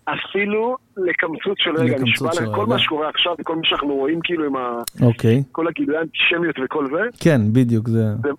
אפילו 0.04 0.76
לקמצות 0.96 1.59
של 1.59 1.70
רגע, 1.76 1.96
נשבע 2.02 2.28
לך, 2.28 2.54
כל 2.54 2.66
מה 2.66 2.78
שקורה 2.78 3.09
עכשיו, 3.09 3.37
כל 3.44 3.57
מה 3.57 3.62
שאנחנו 3.64 3.94
רואים 3.94 4.20
כאילו 4.24 4.44
עם 4.44 4.57
ה... 4.57 4.83
אוקיי. 5.02 5.42
כל 5.52 5.68
הגילוי 5.68 5.96
האנטישמיות 5.96 6.57
וכל 6.64 6.87
זה. 6.87 7.02
כן, 7.20 7.40
בדיוק, 7.52 7.88
זה... 7.88 8.04
זה, 8.22 8.31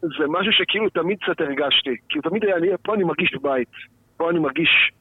זה 0.00 0.24
משהו 0.28 0.52
שכאילו 0.52 0.90
תמיד 0.90 1.18
קצת 1.18 1.40
הרגשתי. 1.40 1.96
כאילו 2.08 2.22
תמיד, 2.22 2.44
אני, 2.44 2.68
פה 2.82 2.94
אני 2.94 3.04
מרגיש 3.04 3.34
בית. 3.42 3.68
פה 4.16 4.30
אני 4.30 4.38
מרגיש 4.38 4.92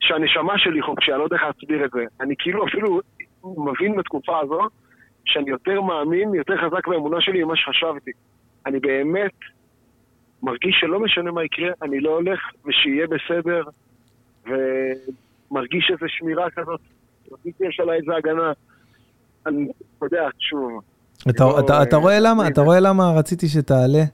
שהנשמה 0.00 0.58
שלי 0.58 0.82
חופשי, 0.82 1.10
אני 1.12 1.18
לא 1.18 1.24
יודע 1.24 1.36
איך 1.36 1.44
להסביר 1.44 1.84
את 1.84 1.90
זה. 1.90 2.04
אני 2.20 2.34
כאילו 2.38 2.66
אפילו 2.66 3.00
מבין 3.44 3.96
בתקופה 3.96 4.40
הזו 4.42 4.60
שאני 5.24 5.50
יותר 5.50 5.80
מאמין, 5.80 6.34
יותר 6.34 6.54
חזק 6.56 6.88
באמונה 6.88 7.20
שלי 7.20 7.44
ממה 7.44 7.56
שחשבתי. 7.56 8.10
אני 8.66 8.80
באמת 8.80 9.32
מרגיש 10.42 10.76
שלא 10.80 11.00
משנה 11.00 11.30
מה 11.30 11.44
יקרה, 11.44 11.68
אני 11.82 12.00
לא 12.00 12.10
הולך 12.10 12.40
ושיהיה 12.64 13.06
בסדר, 13.06 13.62
ומרגיש 14.44 15.90
איזו 15.90 16.06
שמירה 16.08 16.50
כזאת, 16.50 16.80
מרגיש 17.30 17.54
שיש 17.58 17.80
עליי 17.80 17.98
איזו 18.00 18.12
הגנה. 18.12 18.52
אני, 19.46 19.68
אתה 19.98 20.06
יודע, 20.06 20.28
שוב. 20.38 20.80
אתה, 21.30 21.44
לא, 21.44 21.60
אתה, 21.60 21.82
אתה 21.82 21.96
רואה 21.96 22.20
למה, 22.20 22.48
אתה 22.48 22.60
רואה 22.60 22.80
למה 22.80 23.12
רציתי 23.12 23.48
שתעלה 23.48 24.04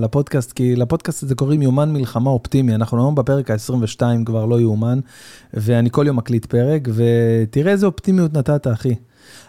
לפודקאסט, 0.00 0.52
כי 0.52 0.76
לפודקאסט 0.76 1.22
הזה 1.22 1.34
קוראים 1.34 1.62
יומן 1.62 1.92
מלחמה 1.92 2.30
אופטימי, 2.30 2.74
אנחנו 2.74 2.98
היום 2.98 3.14
בפרק 3.14 3.50
ה-22 3.50 4.02
כבר 4.26 4.46
לא 4.46 4.60
יאומן, 4.60 4.98
ואני 5.54 5.90
כל 5.90 6.04
יום 6.06 6.16
מקליט 6.16 6.46
פרק, 6.46 6.82
ותראה 6.94 7.72
איזה 7.72 7.86
אופטימיות 7.86 8.34
נתת, 8.34 8.66
אחי. 8.66 8.94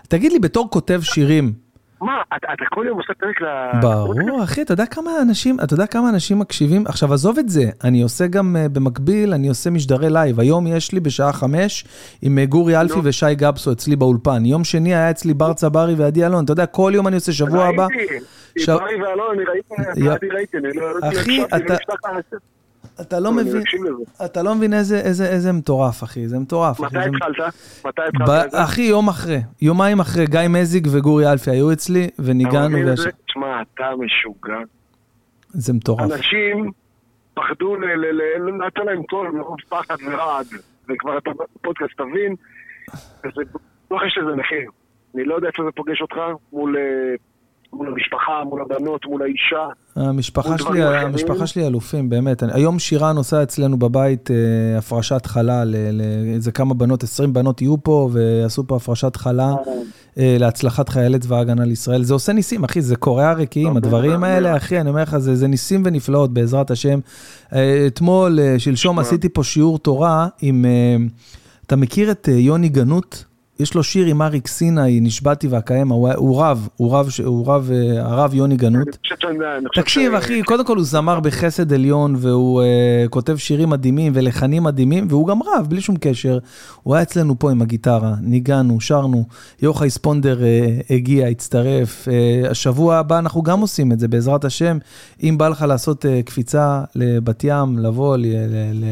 תגיד 0.07 0.31
לי, 0.31 0.39
בתור 0.39 0.69
כותב 0.69 0.99
שירים, 1.01 1.53
מה, 2.01 2.21
אתה 2.35 2.65
כל 2.69 2.85
יום 2.88 2.97
עושה 2.97 3.13
פרק 3.13 3.41
ל... 3.41 3.45
ברור, 3.81 4.43
אחי, 4.43 4.62
אתה 4.62 4.73
יודע 4.73 4.85
כמה 4.85 5.12
אנשים, 5.21 5.57
אתה 5.63 5.73
יודע 5.73 5.88
כמה 5.88 6.09
אנשים 6.09 6.39
מקשיבים? 6.39 6.83
עכשיו, 6.88 7.13
עזוב 7.13 7.39
את 7.39 7.49
זה, 7.49 7.63
אני 7.83 8.01
עושה 8.01 8.27
גם 8.27 8.55
אה, 8.55 8.69
במקביל, 8.69 9.33
אני 9.33 9.47
עושה 9.47 9.69
משדרי 9.69 10.09
live. 10.10 10.39
היום 10.39 10.67
יש 10.67 10.91
לי 10.91 10.99
בשעה 10.99 11.33
חמש 11.33 11.85
עם 12.21 12.38
אה, 12.38 12.45
גורי 12.49 12.81
אלפי 12.81 12.99
ושי 13.03 13.35
גבסו 13.35 13.71
אצלי 13.71 13.95
באולפן. 13.95 14.45
יום 14.45 14.63
שני 14.63 14.95
היה 14.95 15.09
אצלי 15.09 15.33
בר 15.33 15.53
צברי 15.53 15.93
ועדי 15.97 16.25
אלון. 16.25 16.45
אתה 16.45 16.51
יודע, 16.51 16.65
כל 16.65 16.91
יום 16.95 17.07
אני 17.07 17.15
עושה 17.15 17.31
שבוע 17.31 17.65
הבא. 17.65 17.88
ראיתי, 17.88 18.65
ברי 18.67 19.01
ואלון, 19.03 19.35
אני 19.35 19.45
ראיתי, 19.45 19.73
אני 19.97 20.29
ראיתי, 20.29 20.57
אחי, 21.19 21.43
אתה... 21.43 21.75
אתה 23.01 23.19
לא 23.19 23.31
מבין, 23.31 23.63
אתה 24.25 24.43
לא 24.43 24.55
מבין 24.55 24.73
איזה, 24.73 24.99
איזה, 24.99 25.25
איזה 25.25 25.51
מטורף, 25.51 26.03
אחי, 26.03 26.27
זה 26.27 26.39
מטורף. 26.39 26.79
מתי 26.79 26.97
התחלת? 26.97 27.53
מתי 27.85 28.01
התחלת? 28.01 28.53
אחי, 28.53 28.81
יום 28.81 29.09
אחרי, 29.09 29.39
יומיים 29.62 29.99
אחרי, 29.99 30.25
גיא 30.25 30.39
מזיג 30.49 30.88
וגורי 30.91 31.31
אלפי 31.31 31.51
היו 31.51 31.73
אצלי, 31.73 32.09
וניגענו. 32.19 32.77
תשמע, 33.27 33.62
אתה 33.62 33.89
משוגע. 33.99 34.59
זה 35.49 35.73
מטורף. 35.73 36.12
אנשים 36.12 36.71
פחדו, 37.33 37.75
נתן 38.67 38.85
להם 38.85 39.03
קול 39.03 39.31
מרוב 39.31 39.57
פחד 39.69 39.95
ורעד, 40.05 40.45
וכבר 40.89 41.17
אתה 41.17 41.29
בפודקאסט 41.55 41.93
תבין, 41.97 42.35
לא 43.91 43.97
יש 44.07 44.17
לזה 44.17 44.35
מחיר. 44.35 44.71
אני 45.15 45.23
לא 45.23 45.35
יודע 45.35 45.47
איפה 45.47 45.63
זה 45.63 45.71
פוגש 45.75 46.01
אותך 46.01 46.15
מול 46.53 46.77
אה, 46.77 47.15
מול 47.73 47.88
המשפחה, 47.88 48.43
מול 48.45 48.62
הבנות, 48.62 49.05
מול 49.05 49.21
האישה. 49.21 49.67
המשפחה 49.95 50.58
שלי, 50.58 50.84
המשפחה 50.84 51.47
שלי 51.47 51.67
אלופים, 51.67 52.10
באמת. 52.10 52.43
היום 52.43 52.79
שירן 52.79 53.17
עושה 53.17 53.43
אצלנו 53.43 53.79
בבית 53.79 54.32
אה, 54.32 54.77
הפרשת 54.77 55.25
חלה 55.25 55.63
לאיזה 55.65 56.51
כמה 56.51 56.73
בנות, 56.73 57.03
20 57.03 57.34
בנות 57.34 57.62
יהיו 57.62 57.84
פה, 57.84 58.10
ועשו 58.12 58.67
פה 58.67 58.75
הפרשת 58.75 59.15
חלה 59.15 59.53
אה, 60.17 60.36
להצלחת 60.39 60.89
חיילי 60.89 61.19
צבא 61.19 61.36
ההגנה 61.36 61.65
לישראל. 61.65 62.03
זה 62.03 62.13
עושה 62.13 62.34
ניסים, 62.34 62.63
אחי, 62.63 62.82
זה 62.82 62.95
קורע 62.95 63.34
ריקים, 63.34 63.77
הדברים 63.77 64.23
האלה, 64.23 64.58
אחי, 64.58 64.82
אני 64.82 64.89
אומר 64.89 65.01
לך, 65.01 65.17
זה, 65.17 65.36
זה 65.36 65.47
ניסים 65.47 65.82
ונפלאות, 65.86 66.34
בעזרת 66.34 66.71
השם. 66.71 66.99
אה, 67.53 67.84
אתמול, 67.88 68.39
שלשום, 68.58 68.99
עשיתי 68.99 69.29
פה 69.29 69.43
שיעור 69.43 69.79
תורה 69.79 70.27
עם... 70.41 70.65
אתה 71.65 71.75
מכיר 71.75 72.12
את 72.12 72.27
יוני 72.32 72.69
גנות? 72.69 73.25
יש 73.60 73.74
לו 73.74 73.84
שיר 73.84 74.06
עם 74.06 74.22
אריק 74.22 74.48
סיני, 74.48 75.00
נשבעתי 75.00 75.48
ואקיים, 75.48 75.89
הוא, 75.89 76.10
הוא 76.13 76.43
רב, 76.43 76.67
הוא 76.76 76.98
רב, 76.98 77.10
הוא 77.26 77.48
רב, 77.48 77.69
אה, 77.74 78.02
הרב 78.06 78.34
יוני 78.34 78.58
גנות. 78.58 78.88
תקשיב, 79.76 80.13
אחי, 80.13 80.43
קודם 80.43 80.65
כל 80.65 80.76
הוא 80.76 80.86
זמר 80.86 81.19
בחסד 81.19 81.74
עליון, 81.74 82.15
והוא 82.17 82.62
uh, 82.62 83.10
כותב 83.10 83.38
שירים 83.38 83.69
מדהימים 83.69 84.12
ולחנים 84.15 84.63
מדהימים, 84.63 85.08
והוא 85.10 85.28
גם 85.28 85.39
רב, 85.43 85.65
בלי 85.69 85.82
שום 85.82 85.95
קשר. 86.00 86.39
הוא 86.84 86.95
היה 86.95 87.04
אצלנו 87.04 87.39
פה 87.39 87.52
עם 87.52 87.62
הגיטרה, 87.62 88.13
ניגענו, 88.22 88.82
שרנו, 88.82 89.26
יוחאי 89.62 89.89
ספונדר 89.89 90.39
uh, 90.39 90.93
הגיע, 90.93 91.28
הצטרף. 91.28 92.08
Uh, 92.08 92.50
השבוע 92.50 92.95
הבא 92.95 93.19
אנחנו 93.19 93.41
גם 93.41 93.60
עושים 93.60 93.91
את 93.91 94.00
זה, 94.00 94.08
בעזרת 94.08 94.45
השם. 94.45 94.78
אם 95.24 95.36
בא 95.38 95.48
לך 95.48 95.65
לעשות 95.67 96.06
uh, 96.06 96.08
קפיצה 96.26 96.82
לבת 96.95 97.43
ים, 97.43 97.80
לבוא, 97.80 98.18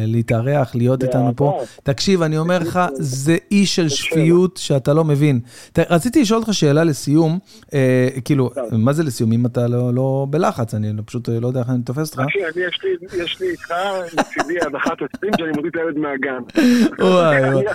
להתארח, 0.08 0.76
להיות 0.76 1.04
איתנו 1.04 1.32
פה, 1.36 1.60
תקשיב, 1.84 2.22
אני 2.22 2.38
אומר 2.38 2.60
לך, 2.60 2.80
זה 2.94 3.38
אי 3.52 3.66
של 3.66 3.90
שפיות. 3.90 4.57
שאתה 4.58 4.94
לא 4.94 5.04
מבין. 5.04 5.40
ת, 5.74 5.80
רציתי 5.80 6.22
לשאול 6.22 6.40
אותך 6.40 6.54
שאלה 6.54 6.84
לסיום, 6.84 7.40
אה, 7.74 8.08
כאילו, 8.26 8.50
מה 8.72 8.94
זה 8.94 9.04
לסיום? 9.04 9.32
אם 9.32 9.46
אתה 9.46 9.68
לא, 9.68 9.94
לא 9.94 10.28
בלחץ, 10.30 10.74
אני 10.74 10.94
פשוט 11.06 11.30
לא 11.30 11.48
יודע 11.48 11.60
איך 11.60 11.70
אני 11.70 11.84
תופס 11.84 12.12
אותך. 12.12 12.20
אחי, 12.30 12.40
אני 12.44 12.66
יש 13.24 13.42
לי, 13.42 13.48
איתך, 13.50 13.74
מצידי 14.20 14.60
הדחת 14.62 14.98
עצים 15.02 15.30
שאני 15.38 15.52
מוריד 15.56 15.72
את 15.76 15.82
הילד 15.82 15.98
מהגן. 15.98 16.42
וואי, 17.00 17.54
וואי. 17.54 17.66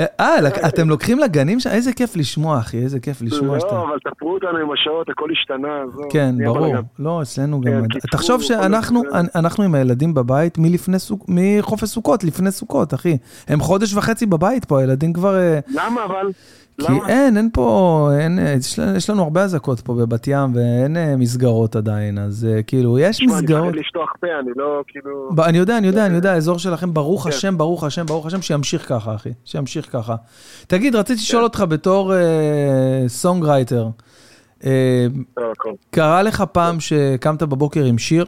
אה, 0.20 0.68
אתם 0.68 0.88
לוקחים 0.88 1.18
לגנים 1.18 1.60
שם? 1.60 1.70
איזה 1.70 1.92
כיף 1.92 2.16
לשמוע, 2.16 2.58
אחי, 2.58 2.78
איזה 2.78 3.00
כיף 3.00 3.22
לשמוע 3.22 3.60
שאתה... 3.60 3.72
לא, 3.72 3.84
אבל 3.88 3.98
תפרו 4.04 4.34
אותנו 4.34 4.58
עם 4.58 4.72
השעות, 4.72 5.08
הכל 5.08 5.28
השתנה. 5.32 5.82
כן, 6.10 6.34
ברור. 6.44 6.74
לא, 6.98 7.22
אצלנו 7.22 7.60
גם... 7.60 7.82
כן, 7.92 7.98
תחשוב 8.12 8.42
שאנחנו 8.42 9.64
עם 9.64 9.74
הילדים 9.74 10.14
בבית 10.14 10.58
מחופש 11.28 11.88
סוכות, 11.88 12.24
לפני 12.24 12.50
סוכות, 12.50 12.94
אחי. 12.94 13.18
הם 13.48 13.60
חודש 13.60 13.94
וחצי 13.94 14.26
בבית 14.26 14.64
פה, 14.64 14.80
הילדים 14.80 15.12
כבר... 15.12 15.38
למה 15.68 16.04
אבל? 16.04 16.17
כי 16.80 16.92
אין, 17.08 17.36
אין 17.36 17.50
פה, 17.52 18.08
אין, 18.20 18.38
יש, 18.58 18.78
יש 18.96 19.10
לנו 19.10 19.22
הרבה 19.22 19.42
אזעקות 19.42 19.80
פה 19.80 19.94
בבת 19.94 20.26
ים 20.26 20.54
ואין 20.54 20.96
אה, 20.96 21.16
מסגרות 21.16 21.76
עדיין, 21.76 22.18
אז 22.18 22.48
אה, 22.50 22.62
כאילו, 22.62 22.98
יש 22.98 23.16
תשמע, 23.16 23.34
מסגרות. 23.34 23.60
אני 23.60 23.68
מפחד 23.68 23.80
לשטוח 23.80 24.12
פה, 24.20 24.26
אני 24.40 24.50
לא, 24.56 24.82
כאילו... 24.86 25.30
ב- 25.34 25.40
אני 25.40 25.58
יודע, 25.58 25.78
אני 25.78 25.86
יודע, 25.86 26.06
אני 26.06 26.14
יודע, 26.14 26.32
האזור 26.32 26.58
שלכם, 26.58 26.94
ברוך 26.94 27.22
כן. 27.22 27.28
השם, 27.28 27.58
ברוך 27.58 27.84
השם, 27.84 28.06
ברוך 28.06 28.26
השם, 28.26 28.42
שימשיך 28.42 28.88
ככה, 28.88 29.14
אחי, 29.14 29.30
שימשיך 29.44 29.92
ככה. 29.92 30.16
תגיד, 30.66 30.96
רציתי 30.96 31.20
לשאול 31.20 31.44
אותך 31.44 31.64
בתור 31.68 32.14
אה, 32.14 33.04
songwriter, 33.08 33.88
אה, 34.64 35.06
לא, 35.36 35.52
הכל. 35.52 35.72
קרה 35.90 36.22
לך 36.22 36.42
פעם 36.52 36.80
שקמת 36.80 37.42
בבוקר 37.42 37.84
עם 37.84 37.98
שיר? 37.98 38.26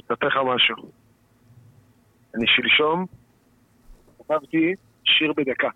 אספר 0.00 0.26
לך 0.26 0.34
משהו. 0.54 0.76
אני 2.34 2.44
שלשום 2.46 3.06
כתבתי 4.18 4.74
שיר 5.04 5.32
בדקה. 5.36 5.68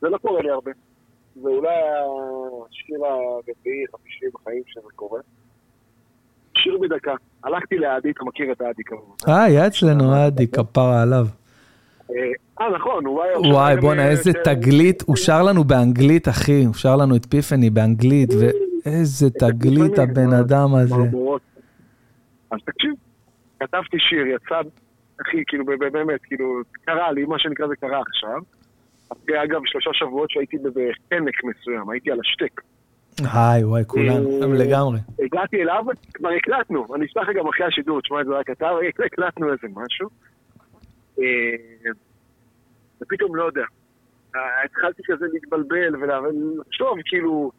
זה 0.00 0.08
לא 0.08 0.18
קורה 0.18 0.42
לי 0.42 0.50
הרבה. 0.50 0.70
זה 1.34 1.48
אולי 1.48 1.68
השיר 2.70 3.04
הרביעי, 3.04 3.84
חמישי 3.92 4.24
בחיים 4.34 4.62
שזה 4.66 4.88
קורה. 4.96 5.20
שיר 6.56 6.78
בדקה. 6.78 7.14
הלכתי 7.44 7.78
לעדי, 7.78 8.10
אתה 8.10 8.24
מכיר 8.24 8.52
את 8.52 8.60
עדי 8.60 8.82
כמובן. 8.84 9.14
אה, 9.28 9.44
היה 9.44 9.66
אצלנו 9.66 10.14
עדי, 10.14 10.46
כפרה 10.46 11.02
עליו. 11.02 11.26
אה, 12.60 12.70
נכון, 12.70 13.06
הוא 13.06 13.22
היה... 13.22 13.38
וואי, 13.40 13.76
בואנה, 13.76 14.08
איזה 14.08 14.32
תגלית, 14.44 15.02
הוא 15.06 15.16
שר 15.16 15.42
לנו 15.42 15.64
באנגלית, 15.64 16.28
אחי, 16.28 16.64
הוא 16.64 16.74
שר 16.74 16.96
לנו 16.96 17.16
את 17.16 17.26
פיפני 17.30 17.70
באנגלית, 17.70 18.30
ואיזה 18.40 19.30
תגלית 19.30 19.98
הבן 19.98 20.32
אדם 20.32 20.74
הזה. 20.74 20.94
אז 22.50 22.58
תקשיב, 22.64 22.94
כתבתי 23.60 23.96
שיר, 23.98 24.26
יצא, 24.26 24.60
אחי, 25.22 25.42
כאילו, 25.46 25.64
באמת, 25.92 26.20
כאילו, 26.22 26.60
קרה 26.84 27.12
לי, 27.12 27.24
מה 27.24 27.38
שנקרא 27.38 27.66
זה 27.66 27.76
קרה 27.76 28.00
עכשיו. 28.00 28.40
אחרי, 29.12 29.42
אגב, 29.42 29.60
שלושה 29.64 29.90
שבועות 29.92 30.30
שהייתי 30.30 30.56
בחנק 30.58 31.44
מסוים, 31.44 31.90
הייתי 31.90 32.10
על 32.10 32.20
השטק. 32.20 32.60
היי, 33.34 33.64
וואי, 33.64 33.82
כולנו, 33.86 34.42
אה, 34.42 34.46
לגמרי. 34.46 34.98
הגעתי 35.24 35.62
אליו, 35.62 35.84
כבר 36.14 36.28
הקלטנו, 36.28 36.86
אני 36.94 37.06
אשלח 37.06 37.28
גם 37.34 37.48
אחרי 37.48 37.66
השידור, 37.66 38.00
תשמע 38.00 38.20
את 38.20 38.26
זה 38.26 38.32
רק 38.32 38.50
אתה, 38.50 38.70
הקלטנו 39.06 39.52
איזה 39.52 39.66
משהו. 39.74 40.08
אה, 41.18 41.90
ופתאום 43.00 43.36
לא 43.36 43.44
יודע. 43.44 43.64
אה, 44.36 44.64
התחלתי 44.64 45.02
כזה 45.06 45.26
להתבלבל 45.32 45.96
ולחשוב, 45.96 46.98
כאילו, 47.04 47.50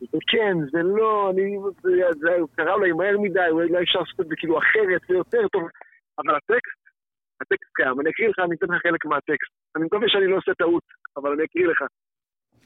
זה 0.00 0.18
כן, 0.26 0.56
זה 0.72 0.82
לא, 0.82 1.30
אני, 1.30 1.58
זה, 1.82 1.90
זה 2.20 2.28
קרה 2.56 2.74
אולי 2.74 2.92
מהר 2.92 3.18
מדי, 3.18 3.40
אולי 3.50 3.82
אפשר 3.82 3.98
לעשות 3.98 4.20
את 4.20 4.26
זה 4.26 4.34
כאילו 4.36 4.58
אחרת, 4.58 5.00
זה 5.08 5.14
יותר 5.14 5.48
טוב, 5.48 5.62
אבל 6.20 6.34
הטקסט, 6.36 6.80
הטקסט 7.40 7.70
קיים, 7.74 8.00
אני 8.00 8.10
אקריא 8.10 8.28
לך, 8.28 8.38
אני 8.46 8.54
אתן 8.56 8.66
לך 8.66 8.82
חלק 8.82 9.04
מהטקסט. 9.04 9.52
אני 9.76 9.84
מקווה 9.84 10.06
שאני 10.08 10.26
לא 10.26 10.36
עושה 10.36 10.52
טעות, 10.58 10.82
אבל 11.16 11.30
אני 11.34 11.44
אקריא 11.44 11.66
לך. 11.72 11.80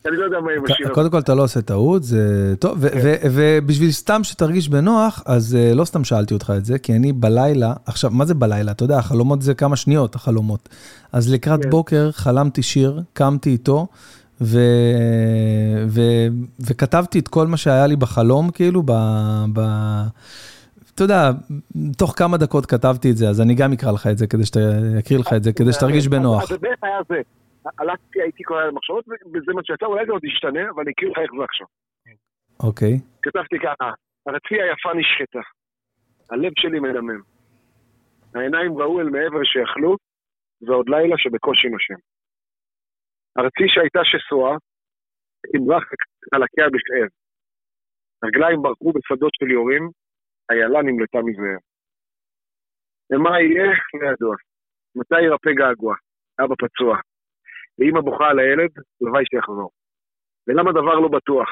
אני 0.07 0.17
לא 0.17 0.25
יודע 0.25 0.41
מה 0.41 0.53
עם 0.53 0.65
השיר. 0.65 0.89
קודם 0.95 1.11
כל 1.11 1.19
אתה 1.19 1.35
לא 1.35 1.43
עושה 1.43 1.63
טעות, 1.63 2.03
זה 2.03 2.55
טוב, 2.61 2.79
ו- 2.81 3.17
ובשביל 3.35 3.91
סתם 3.91 4.25
שתרגיש 4.25 4.69
בנוח, 4.69 5.23
אז 5.27 5.57
אה, 5.57 5.75
לא 5.75 5.85
סתם 5.85 6.05
שאלתי 6.05 6.35
אותך 6.35 6.53
את 6.57 6.65
זה, 6.65 6.79
כי 6.79 6.93
אני 6.97 7.13
בלילה, 7.13 7.73
עכשיו, 7.87 8.11
מה 8.11 8.25
זה 8.25 8.35
בלילה? 8.35 8.73
אתה 8.73 8.85
יודע, 8.85 8.99
החלומות 8.99 9.43
זה 9.43 9.55
כמה 9.55 9.77
שניות, 9.77 10.15
החלומות. 10.15 10.69
אז 11.13 11.33
לקראת 11.33 11.63
כן. 11.63 11.71
בוקר 11.71 12.13
חלמתי 12.13 12.63
שיר, 12.63 13.03
קמתי 13.13 13.51
איתו, 13.51 13.87
ו- 14.41 15.85
ו- 15.89 16.29
וכתבתי 16.67 17.19
את 17.19 17.29
כל 17.29 17.47
מה 17.47 17.57
שהיה 17.57 17.87
לי 17.87 17.97
בחלום, 17.97 18.51
כאילו, 18.51 18.83
ב... 18.87 18.93
ב- 19.53 20.07
אתה 20.95 21.03
יודע, 21.03 21.23
תוך 21.99 22.11
כמה 22.19 22.37
דקות 22.37 22.67
כתבתי 22.67 23.09
את 23.11 23.17
זה, 23.17 23.27
אז 23.29 23.41
אני 23.41 23.55
גם 23.61 23.73
אקרא 23.73 23.93
לך 23.93 24.07
את 24.13 24.19
זה, 24.19 24.27
כדי 24.27 24.45
שת... 24.45 24.57
אקריא 25.01 25.19
לך 25.19 25.31
את 25.37 25.43
זה, 25.45 25.51
כדי 25.59 25.73
שתרגיש 25.73 26.09
בנוח. 26.09 26.43
אז 26.43 26.59
בערך 26.59 26.85
היה 26.85 27.01
זה. 27.09 27.21
הלכתי, 27.79 28.23
הייתי 28.23 28.43
כל 28.45 28.59
הזמן 28.59 28.71
במחשבות, 28.71 29.05
וזה 29.33 29.53
מה 29.55 29.61
שיצא, 29.65 29.87
אולי 29.87 30.07
זה 30.07 30.13
עוד 30.13 30.25
ישתנה, 30.25 30.71
אבל 30.71 30.83
אני 30.83 30.93
אקריא 30.93 31.11
לך 31.11 31.19
איך 31.19 31.31
זה 31.39 31.45
עכשיו. 31.45 31.67
אוקיי. 32.67 32.95
כתבתי 33.23 33.59
ככה, 33.67 33.89
ארצי 34.29 34.55
היפה 34.63 34.91
נשחטה, 35.01 35.43
הלב 36.31 36.53
שלי 36.59 36.81
מדמם. 36.81 37.21
העיניים 38.35 38.79
ראו 38.79 39.01
אל 39.01 39.09
מעבר 39.15 39.45
שיכלו, 39.45 39.97
ועוד 40.67 40.89
לילה 40.89 41.17
שבקושי 41.19 41.69
נושם. 41.69 42.01
ארצי 43.39 43.67
שהייתה 43.73 44.01
שסועה, 44.05 44.57
תמרח 45.53 45.85
חלקיה 46.31 46.67
בכאב. 46.75 47.11
רגליים 48.25 48.63
ברחו 48.63 48.93
בשדות 48.93 49.33
של 49.39 49.51
יורים, 49.51 49.91
איילה 50.51 50.83
נמלטה 50.83 51.19
מזאב. 51.19 51.61
ומה 53.11 53.41
יהיה? 53.41 53.67
לא 53.95 54.11
ידוע. 54.13 54.35
מתי 54.97 55.21
ירפא 55.23 55.53
געגוע? 55.53 55.95
אבא 56.41 56.55
פצוע. 56.59 56.97
ואמא 57.79 58.01
בוכה 58.01 58.27
על 58.31 58.39
הילד, 58.39 58.71
הלוואי 59.03 59.25
שיחזור. 59.31 59.71
ולמה 60.47 60.73
דבר 60.73 60.95
לא 60.95 61.09
בטוח? 61.09 61.49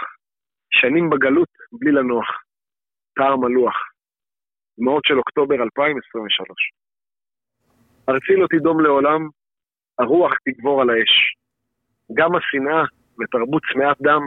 שנים 0.70 1.11
בגלות 1.11 1.53
בלי 1.72 1.93
לנוח. 1.93 2.28
טער 3.16 3.36
מלוח. 3.36 3.76
דמעות 4.78 5.05
של 5.05 5.18
אוקטובר 5.18 5.55
2023. 5.55 6.49
ארצי 8.09 8.32
לא 8.36 8.47
תדום 8.51 8.80
לעולם, 8.80 9.28
הרוח 9.99 10.32
תגבור 10.45 10.82
על 10.82 10.90
האש. 10.90 11.14
גם 12.14 12.30
השנאה 12.36 12.82
ותרבות 13.20 13.62
צמאת 13.72 13.97
דם 14.03 14.22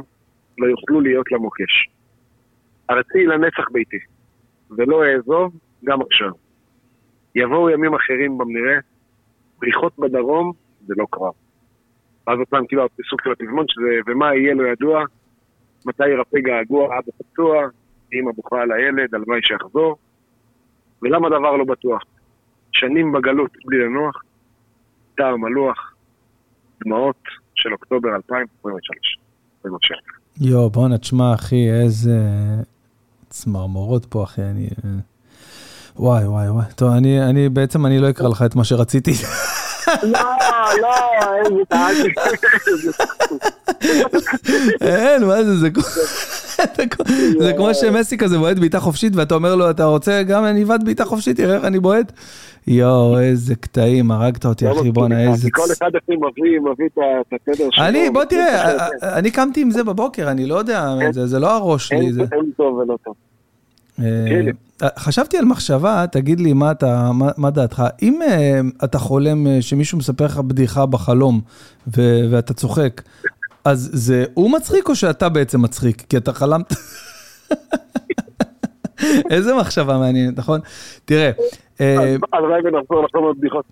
לא 0.58 0.68
יוכלו 0.68 1.02
להיות 1.02 1.32
לה 1.32 1.38
מוקש. 1.38 1.90
ארצי 2.90 3.26
לנצח 3.26 3.70
ביתי, 3.72 4.00
ולא 4.72 5.04
אעזוב 5.06 5.54
גם 5.84 6.02
עכשיו. 6.02 6.32
יבואו 7.36 7.70
ימים 7.70 7.94
אחרים 7.96 8.38
במראה, 8.38 8.78
פריחות 9.60 10.00
בדרום 10.00 10.52
זה 10.88 10.94
לא 10.98 11.06
קרב. 11.10 11.34
ואז 12.28 12.40
עוד 12.40 12.48
פעם 12.48 12.66
כאילו 12.68 12.86
הפסוק 12.86 13.22
של 13.24 13.32
הפזמון 13.32 13.66
שזה 13.68 14.00
ומה 14.08 14.36
יהיה 14.36 14.54
לא 14.54 14.68
ידוע, 14.68 15.04
מתי 15.86 16.08
ירפא 16.08 16.40
געגוע 16.40 16.86
אבא 16.86 17.12
פצוע, 17.18 17.68
אמא 18.14 18.32
בוכה 18.32 18.62
על 18.62 18.72
הילד, 18.72 19.16
הלוואי 19.16 19.40
שיחזור. 19.42 19.96
ולמה 21.02 21.30
דבר 21.30 21.56
לא 21.56 21.66
בטוח? 21.66 22.04
שנים 22.72 23.12
בגלות 23.12 23.52
בלי 23.66 23.80
לנוח, 23.80 24.24
טעם 25.18 25.42
מלוח, 25.42 25.94
דמעות 26.84 27.22
של 27.56 27.74
אוקטובר 27.74 28.10
2023. 28.16 29.20
בבקשה. 29.66 29.96
יואו, 30.42 30.70
בואנה, 30.70 30.98
תשמע, 30.98 31.34
אחי, 31.34 31.70
איזה 31.84 32.12
צמרמורות 33.36 34.06
פה, 34.06 34.24
אחי, 34.24 34.42
אני... 34.42 34.68
אה, 34.86 34.90
וואי, 35.96 36.28
וואי, 36.28 36.50
וואי. 36.50 36.66
טוב, 36.76 36.92
אני, 36.92 37.24
אני, 37.24 37.50
בעצם 37.50 37.86
אני 37.86 38.00
לא 38.00 38.10
אקרא 38.10 38.30
לך 38.30 38.42
את 38.46 38.56
מה 38.56 38.64
שרציתי. 38.64 39.12
לא, 40.04 40.20
לא. 40.82 40.96
אין, 44.82 45.24
מה 45.24 45.44
זה, 45.44 45.56
זה 45.58 45.70
כמו- 45.70 45.84
זה 47.40 47.54
כמו 47.58 47.74
שמסי 47.74 48.18
כזה 48.18 48.38
בועט 48.38 48.58
בעיטה 48.60 48.80
חופשית, 48.80 49.16
ואתה 49.16 49.36
אומר 49.36 49.56
לו, 49.56 49.70
אתה 49.70 49.86
רוצה 49.86 50.24
גם 50.24 50.46
אני 50.46 50.64
אבעט 50.64 50.84
בעיטה 50.84 51.06
חופשית, 51.06 51.38
תראה 51.38 51.56
איך 51.56 51.64
אני 51.64 51.80
בועט? 51.80 52.12
יואו, 52.68 53.20
איזה 53.20 53.56
קטעים, 53.56 54.12
הרגת 54.12 54.46
אותי, 54.46 54.72
אחי, 54.72 54.92
בואנה, 54.92 55.32
איזה... 55.32 55.50
כל 55.52 55.62
אחד 55.78 55.90
אחי 56.04 56.16
מביא, 56.16 56.60
מביא 56.60 56.86
את 56.86 56.98
התדר 57.34 57.68
שלו. 57.72 57.86
אני, 57.86 58.10
בוא 58.10 58.24
תראה, 58.24 58.76
את 58.76 58.82
השם. 58.82 59.08
אני 59.18 59.32
קמתי 59.32 59.62
עם 59.62 59.72
זה 59.72 59.84
בבוקר, 59.84 60.32
אני 60.32 60.46
לא 60.46 60.56
יודע, 60.56 60.94
זה 61.12 61.40
לא 61.40 61.52
הראש 61.52 61.88
שלי. 61.88 61.98
אין 62.32 62.52
טוב 62.58 62.76
ולא 62.78 62.98
טוב. 63.06 63.14
אה, 64.00 64.90
חשבתי 64.98 65.38
על 65.38 65.46
מחשבה, 65.46 66.06
תגיד 66.12 66.40
לי 66.40 66.54
מה, 66.54 66.72
אתה, 66.72 67.12
מה, 67.14 67.30
מה 67.38 67.50
דעתך. 67.50 67.84
אם 68.02 68.22
אה, 68.22 68.60
אתה 68.84 69.00
חולם 69.00 69.48
אה, 69.48 69.62
שמישהו 69.62 69.98
מספר 69.98 70.26
לך 70.26 70.38
בדיחה 70.38 70.86
בחלום 70.86 71.42
ו, 71.98 72.02
ואתה 72.32 72.54
צוחק, 72.54 73.02
אז 73.66 73.90
זה 73.94 74.26
הוא 74.34 74.52
מצחיק 74.52 74.90
או 74.90 74.96
שאתה 74.96 75.30
בעצם 75.30 75.62
מצחיק? 75.62 76.04
כי 76.10 76.18
אתה 76.18 76.34
חלמת... 76.34 76.74
איזה 79.32 79.56
מחשבה 79.56 79.98
מעניינת, 79.98 80.38
נכון? 80.38 80.60
תראה, 81.06 81.32
אה, 81.82 82.16
הלוואי 82.34 82.60
ונחזור 82.64 83.04
לחלום 83.04 83.28
על 83.28 83.34
בדיחות. 83.38 83.66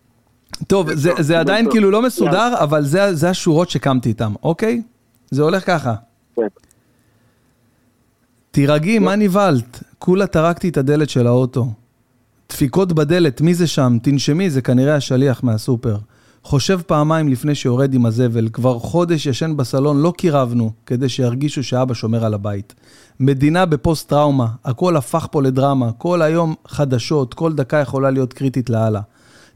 טוב, 0.68 0.94
זה, 0.94 1.12
זה 1.20 1.40
עדיין 1.40 1.72
כאילו 1.72 1.92
לא 1.92 2.02
מסודר, 2.02 2.54
אבל 2.60 2.84
זה, 2.84 3.16
זה 3.16 3.30
השורות 3.30 3.70
שקמתי 3.70 4.10
איתן, 4.10 4.32
אוקיי? 4.44 4.82
זה 5.32 5.44
הולך 5.44 5.66
ככה. 5.68 5.94
תירגעי, 8.56 9.00
מה 9.00 9.16
נבהלת? 9.16 9.84
כולה 10.00 10.28
טרקתי 10.28 10.70
את 10.70 10.78
הדלת 10.78 11.10
של 11.10 11.28
האוטו. 11.28 11.72
דפיקות 12.50 12.94
בדלת, 12.94 13.42
מי 13.42 13.54
זה 13.54 13.68
שם? 13.68 13.98
תנשמי, 14.02 14.50
זה 14.50 14.62
כנראה 14.62 14.96
השליח 14.96 15.44
מהסופר. 15.44 15.98
חושב 16.44 16.80
פעמיים 16.88 17.30
לפני 17.30 17.56
שיורד 17.56 17.94
עם 17.94 18.06
הזבל, 18.06 18.50
כבר 18.54 18.80
חודש 18.80 19.26
ישן 19.26 19.58
בסלון, 19.58 20.02
לא 20.02 20.14
קירבנו, 20.18 20.72
כדי 20.86 21.10
שירגישו 21.10 21.64
שאבא 21.64 21.94
שומר 21.94 22.26
על 22.26 22.34
הבית. 22.34 22.74
מדינה 23.20 23.66
בפוסט-טראומה, 23.66 24.48
הכל 24.66 24.98
הפך 24.98 25.28
פה 25.32 25.42
לדרמה, 25.42 25.92
כל 25.92 26.22
היום 26.22 26.56
חדשות, 26.68 27.34
כל 27.34 27.54
דקה 27.54 27.78
יכולה 27.78 28.12
להיות 28.12 28.34
קריטית 28.34 28.70
לאללה. 28.70 29.02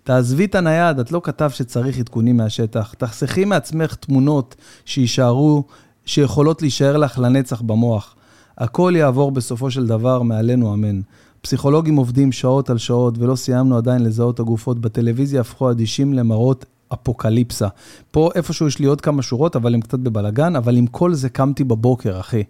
תעזבי 0.03 0.45
את 0.45 0.55
הנייד, 0.55 0.99
את 0.99 1.11
לא 1.11 1.21
כתב 1.23 1.49
שצריך 1.49 1.99
עדכונים 1.99 2.37
מהשטח. 2.37 2.93
תחסכי 2.97 3.45
מעצמך 3.45 3.95
תמונות 3.95 4.55
שיישארו, 4.85 5.63
שיכולות 6.05 6.61
להישאר 6.61 6.97
לך 6.97 7.19
לנצח 7.19 7.61
במוח. 7.61 8.16
הכל 8.57 8.93
יעבור 8.95 9.31
בסופו 9.31 9.71
של 9.71 9.87
דבר, 9.87 10.21
מעלינו 10.21 10.73
אמן. 10.73 11.01
פסיכולוגים 11.41 11.95
עובדים 11.95 12.31
שעות 12.31 12.69
על 12.69 12.77
שעות 12.77 13.17
ולא 13.17 13.35
סיימנו 13.35 13.77
עדיין 13.77 14.03
לזהות 14.03 14.39
הגופות. 14.39 14.79
בטלוויזיה 14.79 15.41
הפכו 15.41 15.71
אדישים 15.71 16.13
למראות 16.13 16.65
אפוקליפסה. 16.93 17.67
פה 18.11 18.29
איפשהו 18.35 18.67
יש 18.67 18.79
לי 18.79 18.85
עוד 18.85 19.01
כמה 19.01 19.21
שורות, 19.21 19.55
אבל 19.55 19.73
הם 19.73 19.81
קצת 19.81 19.99
בבלגן, 19.99 20.55
אבל 20.55 20.77
עם 20.77 20.87
כל 20.87 21.13
זה 21.13 21.29
קמתי 21.29 21.63
בבוקר, 21.63 22.19
אחי. 22.19 22.43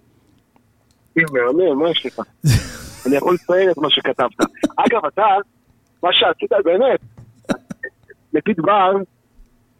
מהמם, 1.16 1.80
מה 1.80 1.90
יש 1.92 2.06
לך? 2.06 2.20
אני 3.08 3.16
יכול 3.16 3.34
לציין 3.34 3.70
את 3.72 3.78
מה 3.78 3.90
שכתבת. 3.90 4.40
אגב, 4.78 5.06
אתה, 5.08 5.24
מה 6.04 6.10
שעשית 6.12 6.52
באמת, 6.66 7.00
לפיד 8.34 8.58
בר, 8.58 8.92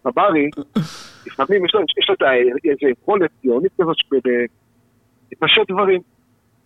בברי, 0.06 0.50
לפעמים 1.28 1.66
יש 1.66 1.74
לו 1.74 1.82
איזה 2.66 2.92
יכולת 3.02 3.30
ציונית 3.42 3.72
כזאת 3.82 3.96
לפשט 5.32 5.72
דברים. 5.72 6.02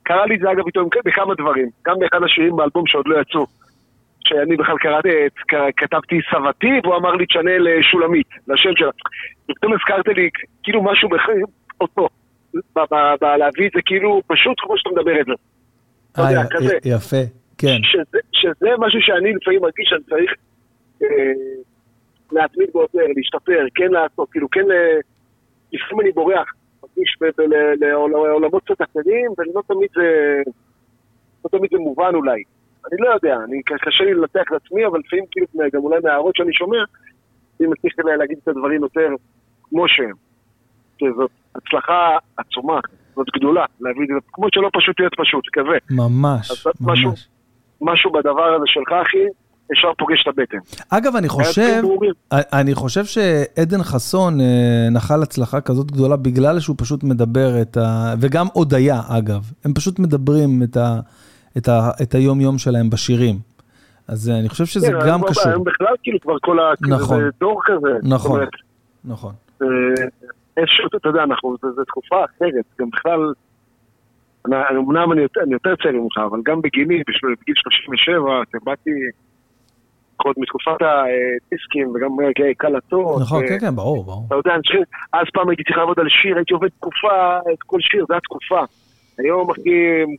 קרה 0.03 0.25
לי 0.25 0.35
את 0.35 0.39
זה 0.39 0.51
אגב 0.51 0.65
איתו 0.65 0.89
בכמה 1.05 1.35
דברים, 1.35 1.69
גם 1.87 1.95
באחד 1.99 2.23
השירים 2.23 2.55
באלבום 2.55 2.87
שעוד 2.87 3.07
לא 3.07 3.21
יצאו. 3.21 3.45
שאני 4.27 4.55
בכלל 4.57 4.77
קראתי, 4.77 5.09
כתבתי 5.77 6.19
סבתי, 6.31 6.67
והוא 6.83 6.95
אמר 6.95 7.11
לי 7.11 7.25
תשנה 7.25 7.57
לשולמית, 7.57 8.27
לשם 8.47 8.69
שלה. 8.75 8.89
ופתאום 9.51 9.73
הזכרת 9.73 10.07
לי 10.07 10.29
כאילו 10.63 10.83
משהו 10.83 11.09
בחיים, 11.09 11.45
אותו. 11.81 12.07
להביא 13.21 13.67
את 13.67 13.71
זה 13.75 13.81
כאילו 13.85 14.21
פשוט 14.27 14.59
כמו 14.59 14.77
שאתה 14.77 14.89
מדבר 14.89 15.21
את 15.21 15.25
זה. 15.25 15.33
אה, 16.17 16.31
יפה, 16.85 17.23
כן. 17.57 17.77
שזה 18.31 18.69
משהו 18.77 18.99
שאני 19.01 19.33
לפעמים 19.33 19.61
מרגיש 19.61 19.89
שאני 19.89 20.03
צריך 20.03 20.31
אה, 21.03 21.07
להתמיד 22.31 22.69
בו 22.73 22.81
יותר, 22.81 22.99
להשתפר, 23.15 23.65
כן 23.75 23.91
לעשות, 23.91 24.29
כאילו 24.31 24.47
כן, 24.51 24.65
לפעמים 25.73 26.01
אני 26.01 26.11
בורח, 26.11 26.53
מרגיש 26.97 27.17
לעולמות 27.81 28.63
קצת 28.63 28.81
אחרים, 28.81 29.31
ולא 29.37 29.61
תמיד 29.67 29.89
זה, 29.95 30.41
לא 31.45 31.57
תמיד 31.57 31.71
זה 31.71 31.77
מובן 31.77 32.11
אולי. 32.15 32.43
אני 32.91 32.99
לא 32.99 33.09
יודע, 33.09 33.35
אני, 33.43 33.61
קשה 33.63 34.03
לי 34.03 34.13
לנתח 34.13 34.41
את 34.47 34.61
עצמי, 34.65 34.85
אבל 34.85 34.99
לפעמים 34.99 35.25
כאילו, 35.31 35.47
גם 35.73 35.81
אולי 35.83 35.99
מההערות 36.03 36.35
שאני 36.35 36.53
שומע, 36.53 36.83
אני 37.59 37.67
מצליח 37.67 37.93
להגיד 38.19 38.37
את 38.43 38.47
הדברים 38.47 38.81
יותר 38.81 39.07
כמו 39.69 39.87
שהם. 39.87 40.15
שזאת 40.97 41.31
הצלחה 41.55 42.17
עצומה, 42.37 42.79
זאת 43.15 43.27
גדולה, 43.35 43.65
להביא 43.81 44.03
את 44.03 44.07
זה, 44.07 44.13
כמו 44.33 44.47
שלא 44.51 44.69
פשוט 44.73 44.99
להיות 44.99 45.13
פשוט, 45.17 45.43
כזה. 45.53 45.77
ממש, 45.91 46.65
ממש. 46.65 46.75
משהו, 46.81 47.11
משהו 47.81 48.11
בדבר 48.11 48.55
הזה 48.55 48.65
שלך, 48.67 48.91
אחי, 49.01 49.25
ישר 49.71 49.91
פוגש 49.97 50.21
את 50.21 50.27
הבטן. 50.27 50.57
אגב, 50.89 51.15
אני 51.15 51.29
חושב, 51.29 51.81
אני 52.31 52.75
חושב 52.75 53.05
שעדן 53.05 53.83
חסון 53.83 54.41
אה, 54.41 54.87
נחל 54.91 55.23
הצלחה 55.23 55.61
כזאת 55.61 55.91
גדולה 55.91 56.15
בגלל 56.15 56.59
שהוא 56.59 56.75
פשוט 56.79 57.03
מדבר 57.03 57.61
את 57.61 57.77
ה... 57.77 58.13
וגם 58.21 58.45
הודיה, 58.53 59.01
אגב. 59.09 59.41
הם 59.65 59.73
פשוט 59.73 59.99
מדברים 59.99 60.63
את 60.63 60.77
ה... 60.77 60.99
את, 61.57 61.67
ה, 61.67 61.89
את 62.03 62.15
היום-יום 62.15 62.57
שלהם 62.57 62.89
בשירים. 62.89 63.35
אז 64.07 64.29
אה, 64.29 64.39
אני 64.39 64.49
חושב 64.49 64.65
שזה 64.65 64.87
כן, 64.87 65.07
גם 65.07 65.19
קשור. 65.29 65.51
הם 65.51 65.63
בכלל 65.63 65.93
כאילו 66.03 66.19
כבר 66.19 66.35
כל 66.41 66.59
ה... 66.59 66.73
נכון. 66.89 67.19
זה 67.19 67.29
דור 67.39 67.61
כזה. 67.65 67.93
נכון, 68.03 68.31
אומרת, 68.31 68.49
נכון. 69.05 69.33
איזשהו, 70.57 70.87
אתה 70.95 71.09
יודע, 71.09 71.23
אנחנו, 71.23 71.55
זו 71.61 71.83
תקופה 71.83 72.25
אחרת, 72.25 72.65
גם 72.79 72.89
בכלל, 72.89 73.33
אמנם 74.47 75.11
אני, 75.11 75.21
אני 75.43 75.53
יותר 75.53 75.75
צעיר 75.83 76.01
ממך, 76.01 76.17
אבל 76.17 76.39
גם 76.45 76.61
בגילי, 76.61 77.03
בגיל 77.41 77.55
37, 77.55 78.21
באתי 78.63 78.89
עוד 80.23 80.35
מתקופת 80.37 80.81
הדיסקים 80.81 81.87
וגם 81.95 82.11
קלטות. 82.57 83.21
נכון, 83.21 83.47
כן, 83.47 83.59
כן, 83.59 83.75
ברור, 83.75 84.03
ברור. 84.03 84.23
אתה 84.27 84.35
יודע, 84.35 84.53
אז 85.13 85.25
פעם 85.33 85.49
הייתי 85.49 85.63
צריך 85.63 85.77
לעבוד 85.77 85.99
על 85.99 86.09
שיר, 86.09 86.35
הייתי 86.35 86.53
עובד 86.53 86.67
תקופה, 86.67 87.37
את 87.53 87.63
כל 87.65 87.77
שיר, 87.81 88.05
זו 88.09 88.15
התקופה. 88.15 88.63
היום, 89.17 89.51
אחי, 89.51 89.69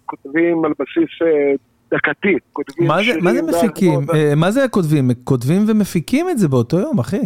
כותבים 0.06 0.64
על 0.64 0.72
בסיס 0.78 1.22
אה, 1.22 1.52
דקתי. 1.90 2.36
מה 2.78 3.02
זה, 3.02 3.20
מה 3.20 3.32
זה 3.32 3.42
מפיקים? 3.42 4.00
אה, 4.14 4.32
מה 4.36 4.50
זה 4.50 4.68
כותבים? 4.68 5.10
כותבים 5.24 5.64
ומפיקים 5.68 6.30
את 6.30 6.38
זה 6.38 6.48
באותו 6.48 6.80
יום, 6.80 6.98
אחי. 6.98 7.20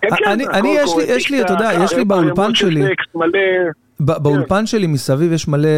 כן, 0.00 0.08
כן, 0.16 0.30
אני, 0.30 0.46
אני 0.46 0.68
יש 0.68 0.96
לי, 0.96 1.04
יש 1.08 1.30
לי, 1.30 1.42
אתה 1.42 1.52
יודע, 1.52 1.70
יש 1.84 1.92
לי 1.92 2.04
באולפן 2.04 2.54
שלי, 2.54 2.82
באולפן 4.00 4.56
כן. 4.56 4.66
שלי 4.66 4.86
מסביב 4.86 5.32
יש 5.32 5.48
מלא, 5.48 5.68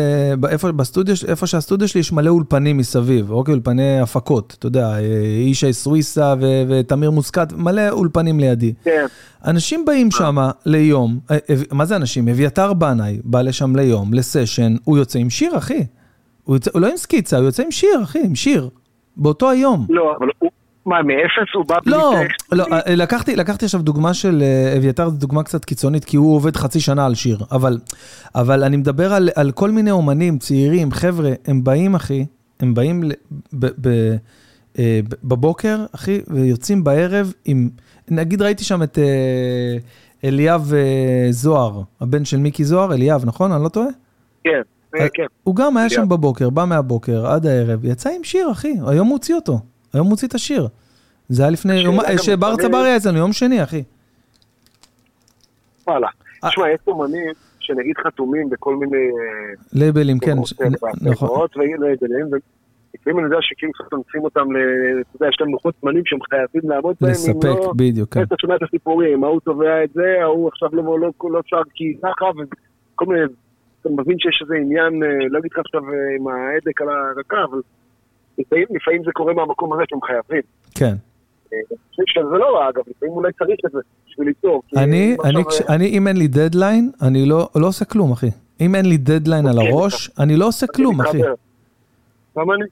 איפה, 0.49 0.73
בסטודיו, 0.73 1.15
איפה 1.29 1.47
שהסטודיו 1.47 1.89
שלי 1.89 2.01
יש 2.01 2.13
מלא 2.13 2.31
אולפנים 2.31 2.77
מסביב, 2.77 3.31
אוקיי, 3.31 3.55
אולפני 3.55 4.01
הפקות, 4.01 4.57
אתה 4.59 4.67
יודע, 4.67 4.99
אישי 5.39 5.73
סוויסה 5.73 6.35
ותמיר 6.69 7.11
מוסקת, 7.11 7.53
מלא 7.53 7.89
אולפנים 7.91 8.41
לידי. 8.41 8.73
כן. 8.85 9.07
אנשים 9.45 9.85
באים 9.85 10.11
שם 10.11 10.37
ליום, 10.67 11.19
אה, 11.31 11.37
אה, 11.51 11.55
מה 11.73 11.85
זה 11.85 11.97
אנשים? 11.97 12.29
אביתר 12.29 12.73
בנאי 12.73 13.19
בא 13.25 13.43
לשם 13.43 13.77
ליום, 13.77 14.15
לסשן, 14.15 14.77
הוא 14.85 14.99
יוצא 14.99 15.19
עם 15.19 15.31
שיר, 15.31 15.59
אחי. 15.59 15.87
הוא, 16.45 16.57
יוצא, 16.57 16.71
הוא 16.75 16.81
לא 16.81 16.87
עם 16.87 16.97
סקיצה, 16.97 17.37
הוא 17.37 17.45
יוצא 17.45 17.63
עם 17.63 17.71
שיר, 17.71 18.03
אחי, 18.03 18.21
עם 18.25 18.35
שיר. 18.35 18.69
באותו 19.17 19.51
היום. 19.51 19.87
לא, 19.89 20.17
אבל 20.19 20.29
הוא... 20.39 20.51
מה, 20.89 21.03
מאפס 21.03 21.55
הוא 21.55 21.65
בא 21.67 21.79
בלי 21.85 21.93
לא, 21.93 22.15
טקסט? 22.23 22.53
לא, 22.53 22.65
לא, 22.71 22.77
לקחתי, 22.87 23.37
לקחתי 23.37 23.65
עכשיו 23.65 23.83
דוגמה 23.83 24.15
של 24.15 24.43
אה, 24.43 24.77
אביתר, 24.79 25.09
זו 25.09 25.17
דוגמה 25.17 25.43
קצת 25.43 25.65
קיצונית, 25.65 26.05
כי 26.05 26.17
הוא 26.17 26.37
עובד 26.37 26.57
חצי 26.57 26.81
שנה 26.81 27.07
על 27.07 27.15
שיר, 27.15 27.39
אבל, 27.53 27.79
אבל 28.35 28.65
אני 28.65 28.77
מדבר 28.77 29.13
על, 29.13 29.29
על 29.35 29.51
כל 29.51 29.71
מיני 29.71 29.91
אומנים, 29.91 30.39
צעירים, 30.39 30.93
חבר'ה, 30.93 31.31
הם 31.47 31.65
באים, 31.65 31.95
אחי, 31.95 32.27
הם 32.61 32.75
באים 32.75 33.01
ב, 33.01 33.13
ב, 33.53 33.67
ב, 33.81 34.17
אה, 34.79 35.01
בבוקר, 35.25 35.85
אחי, 35.95 36.21
ויוצאים 36.27 36.85
בערב 36.85 37.33
עם, 37.45 37.69
נגיד 38.09 38.43
ראיתי 38.43 38.65
שם 38.65 38.83
את 38.83 38.99
אליאב 40.25 40.73
זוהר, 41.31 41.83
הבן 42.01 42.25
של 42.25 42.37
מיקי 42.37 42.65
זוהר, 42.65 42.95
אליאב, 42.95 43.23
נכון? 43.25 43.53
אני 43.53 43.65
לא 43.65 43.69
טועה? 43.69 43.89
כן. 44.45 44.63
כן. 45.15 45.27
הוא 45.45 45.57
גם 45.57 45.77
היה 45.77 45.91
שם 45.91 46.09
בבוקר, 46.09 46.51
בא 46.51 46.65
מהבוקר 46.65 47.27
עד 47.27 47.47
הערב, 47.47 47.85
יצא 47.85 48.11
עם 48.17 48.25
שיר, 48.25 48.51
אחי, 48.53 48.75
היום 48.87 49.09
הוא 49.09 49.15
הוציא 49.15 49.35
אותו. 49.35 49.61
היום 49.99 50.07
הוא 50.07 50.13
הוציא 50.13 50.29
את 50.29 50.35
השיר. 50.35 50.69
זה 51.29 51.43
היה 51.43 51.51
לפני, 51.51 51.85
שבר 52.19 52.57
צבר 52.57 52.79
היה 52.79 52.97
אצלנו, 52.97 53.19
יום 53.19 53.33
שני, 53.33 53.63
אחי. 53.63 53.83
וואלה. 55.87 56.09
אה. 56.45 56.51
תשמע, 56.51 56.71
יש 56.71 56.81
אומנים 56.87 57.33
שנגיד 57.61 57.97
חתומים 58.07 58.51
בכל 58.51 58.77
מיני... 58.77 58.97
אה, 58.97 59.55
לייבלים, 59.73 60.19
כן, 60.19 60.33
נכון. 61.01 61.47
לפעמים 62.95 63.19
אני 63.19 63.25
יודע 63.27 63.39
שכאילו 63.41 63.73
חתומצים 63.73 64.25
אותם, 64.25 64.41
אתה 64.41 65.17
יודע, 65.17 65.29
יש 65.29 65.37
להם 65.41 65.53
לוחות 65.53 65.75
זמנים 65.81 66.03
שהם 66.07 66.19
חייבים 66.31 66.71
לעמוד 66.71 66.97
בהם. 67.01 67.11
לספק, 67.11 67.45
לא- 67.45 67.73
בדיוק, 67.77 68.15
כן. 68.15 68.23
אתה 68.23 68.35
שומע 68.41 68.57
את 68.57 68.63
הסיפורים, 68.63 69.25
ההוא 69.25 69.41
תובע 69.41 69.85
את 69.85 69.91
זה, 69.95 70.17
ההוא 70.23 70.49
עכשיו 70.49 70.69
לא, 70.73 71.01
לא, 71.01 71.11
לא 71.25 71.41
שר 71.47 71.63
כי 71.75 71.97
ככה, 72.03 72.25
וכל 72.37 73.07
מיני, 73.07 73.21
אתה 73.81 73.89
מבין 73.89 74.19
שיש 74.19 74.39
איזה 74.43 74.55
עניין, 74.55 75.03
אה, 75.03 75.29
לא 75.31 75.39
אגיד 75.39 75.51
לך 75.53 75.59
עכשיו 75.59 75.83
עם 76.19 76.29
האקדח 76.29 76.81
על 76.81 76.89
הרקה, 76.89 77.37
אבל 77.51 77.61
לפעמים, 78.39 78.67
לפעמים 78.71 79.03
זה 79.05 79.11
קורה 79.13 79.35
מהמקום 79.35 79.73
הזה 79.73 79.83
שהם 79.89 80.03
חייבים. 80.03 80.43
כן. 80.75 80.95
אה, 81.53 81.59
שזה 82.07 82.39
לא 82.39 82.59
רע, 82.59 82.69
אגב, 82.69 82.83
לפעמים 82.87 83.15
אולי 83.15 83.33
צריך 83.33 83.59
את 83.67 83.73
זה 83.73 83.79
בשביל 84.07 84.27
ליצור. 84.29 84.63
אני, 84.77 85.17
אני, 85.69 85.87
אם 85.87 86.09
אין 86.09 86.17
לי 86.17 86.29
דדליין, 86.29 86.91
אני 87.03 87.27
לא, 87.27 87.49
לא 87.57 87.67
עושה 87.67 87.85
כלום, 87.85 88.13
אחי. 88.13 88.31
אם 88.61 88.75
אין 88.75 88.87
לי 88.87 88.97
דדליין 88.97 89.47
על 89.47 89.59
אוקיי, 89.59 89.73
הראש, 89.73 90.11
אני 90.19 90.37
לא 90.37 90.47
עושה 90.47 90.67
כלום, 90.67 91.01
אחי. 91.01 91.19
גם 92.39 92.51
אני. 92.51 92.65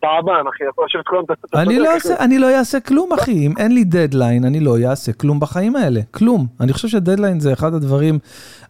תעבן, 0.00 0.44
אחי, 0.54 0.64
אתה 0.64 0.82
חושב 0.82 0.98
כלום, 1.06 1.24
אתה 1.24 1.62
אני 1.62 1.78
לא 1.78 1.94
אעשה, 1.94 2.14
אני 2.24 2.38
לא 2.38 2.58
אעשה 2.58 2.80
כלום, 2.80 3.12
אחי. 3.12 3.46
אם 3.46 3.54
אין 3.58 3.74
לי 3.74 3.84
דדליין, 3.84 4.44
אני 4.44 4.60
לא 4.60 4.76
אעשה 4.84 5.12
כלום 5.12 5.40
בחיים 5.40 5.76
האלה. 5.76 6.00
כלום. 6.10 6.46
אני 6.60 6.72
חושב 6.72 6.88
שדדליין 6.88 7.40
זה 7.40 7.52
אחד 7.52 7.74
הדברים... 7.74 8.18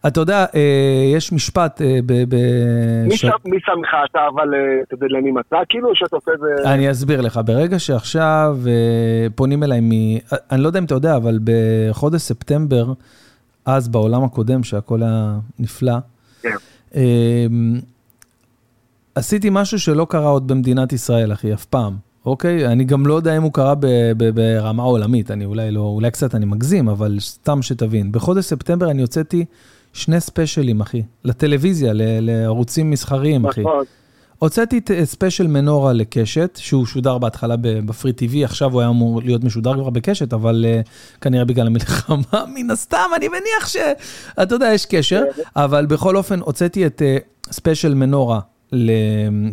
אתה 0.07 0.19
יודע, 0.19 0.45
אה, 0.55 1.11
יש 1.15 1.33
משפט 1.33 1.81
אה, 1.81 1.99
ב... 2.05 2.13
מי 3.07 3.17
ש... 3.17 3.25
מי 3.45 3.57
שם 3.59 3.81
לך 3.83 3.95
אתה 4.11 4.19
אבל 4.35 4.53
אה, 4.53 4.59
את 4.87 4.93
הדדליינים 4.93 5.39
אתה, 5.39 5.57
כאילו, 5.69 5.95
שאתה 5.95 6.15
עושה 6.15 6.31
את 6.33 6.39
זה... 6.39 6.73
אני 6.73 6.91
אסביר 6.91 7.21
לך. 7.21 7.39
ברגע 7.45 7.79
שעכשיו 7.79 8.57
פונים 9.35 9.63
אליי 9.63 9.79
מ... 9.81 9.91
אני 10.51 10.61
לא 10.61 10.67
יודע 10.67 10.79
אם 10.79 10.85
אתה 10.85 10.95
יודע, 10.95 11.15
אבל 11.15 11.39
בחודש 11.43 12.21
ספטמבר, 12.21 12.93
אז 13.65 13.89
בעולם 13.89 14.23
הקודם, 14.23 14.63
שהכל 14.63 15.03
היה 15.03 15.35
נפלא, 15.59 15.97
כן. 16.41 16.49
אה, 16.95 17.45
עשיתי 19.15 19.47
משהו 19.51 19.79
שלא 19.79 20.07
קרה 20.09 20.29
עוד 20.29 20.47
במדינת 20.47 20.93
ישראל, 20.93 21.33
אחי, 21.33 21.53
אף 21.53 21.65
פעם. 21.65 21.95
אוקיי? 22.25 22.67
אני 22.67 22.83
גם 22.83 23.07
לא 23.07 23.13
יודע 23.13 23.37
אם 23.37 23.43
הוא 23.43 23.53
קרה 23.53 23.73
ברמה 24.33 24.83
עולמית, 24.83 25.31
אני 25.31 25.45
אולי 25.45 25.71
לא, 25.71 25.81
אולי 25.81 26.11
קצת 26.11 26.35
אני 26.35 26.45
מגזים, 26.45 26.89
אבל 26.89 27.17
סתם 27.19 27.61
שתבין. 27.61 28.11
בחודש 28.11 28.45
ספטמבר 28.45 28.91
אני 28.91 29.01
הוצאתי 29.01 29.45
שני 29.93 30.19
ספיישלים, 30.19 30.81
אחי, 30.81 31.03
לטלוויזיה, 31.23 31.91
לערוצים 31.95 32.91
מסחריים, 32.91 33.45
אחי. 33.45 33.61
נכון. 33.61 33.83
הוצאתי 34.39 34.77
את 34.77 34.91
ספיישל 35.03 35.47
מנורה 35.47 35.93
לקשת, 35.93 36.59
שהוא 36.61 36.85
שודר 36.85 37.17
בהתחלה 37.17 37.55
ב 37.59 37.70
Free 37.70 38.13
TV, 38.13 38.45
עכשיו 38.45 38.71
הוא 38.71 38.81
היה 38.81 38.89
אמור 38.89 39.21
להיות 39.21 39.43
משודר 39.43 39.73
כבר 39.73 39.89
בקשת, 39.89 40.33
אבל 40.33 40.65
אה, 40.65 40.89
כנראה 41.21 41.45
בגלל 41.45 41.67
המלחמה, 41.67 42.45
מן 42.55 42.71
הסתם, 42.71 43.09
אני 43.15 43.27
מניח 43.27 43.67
ש... 43.67 43.77
אתה 44.41 44.55
יודע, 44.55 44.67
יש 44.73 44.85
קשר, 44.85 45.23
אבל 45.55 45.85
בכל 45.85 46.17
אופן, 46.17 46.39
הוצאתי 46.39 46.85
את 46.85 47.01
אה, 47.01 47.51
ספיישל 47.51 47.93
מנורה 47.93 48.39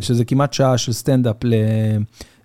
שזה 0.01 0.25
כמעט 0.25 0.53
שעה 0.53 0.77
של 0.77 0.93
סטנדאפ 0.93 1.35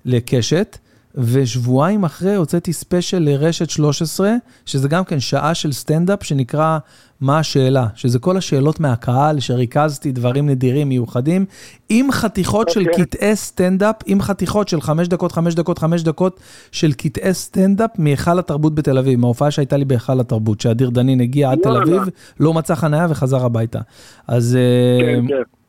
לקשת, 0.04 0.78
ושבועיים 1.14 2.04
אחרי 2.04 2.34
הוצאתי 2.34 2.72
ספיישל 2.72 3.18
לרשת 3.18 3.70
13, 3.70 4.34
שזה 4.66 4.88
גם 4.88 5.04
כן 5.04 5.20
שעה 5.20 5.54
של 5.54 5.72
סטנדאפ 5.72 6.24
שנקרא 6.24 6.78
מה 7.20 7.38
השאלה, 7.38 7.86
שזה 7.94 8.18
כל 8.18 8.36
השאלות 8.36 8.80
מהקהל, 8.80 9.40
שריכזתי 9.40 10.12
דברים 10.12 10.48
נדירים, 10.48 10.88
מיוחדים, 10.88 11.44
עם 11.88 12.12
חתיכות 12.12 12.68
אוקיי. 12.68 12.72
של 12.72 12.80
אוקיי. 12.80 13.04
קטעי 13.04 13.36
סטנדאפ, 13.36 13.96
עם 14.06 14.22
חתיכות 14.22 14.68
של 14.68 14.80
חמש 14.80 15.08
דקות, 15.08 15.32
חמש 15.32 15.54
דקות, 15.54 15.78
חמש 15.78 16.02
דקות 16.02 16.40
של 16.72 16.92
קטעי 16.92 17.34
סטנדאפ 17.34 17.90
מהיכל 17.98 18.38
התרבות 18.38 18.74
בתל 18.74 18.98
אביב, 18.98 19.20
מההופעה 19.20 19.50
שהייתה 19.50 19.76
לי 19.76 19.84
בהיכל 19.84 20.20
התרבות, 20.20 20.60
שאדיר 20.60 20.90
דנין 20.90 21.20
הגיע 21.20 21.50
עד 21.50 21.58
תל 21.62 21.76
אביב, 21.76 22.02
לא 22.40 22.54
מצא 22.54 22.74
חניה 22.74 23.06
וחזר 23.10 23.44
הביתה. 23.44 23.80
אז... 24.28 24.58
כן, 25.00 25.24
כן. 25.28 25.63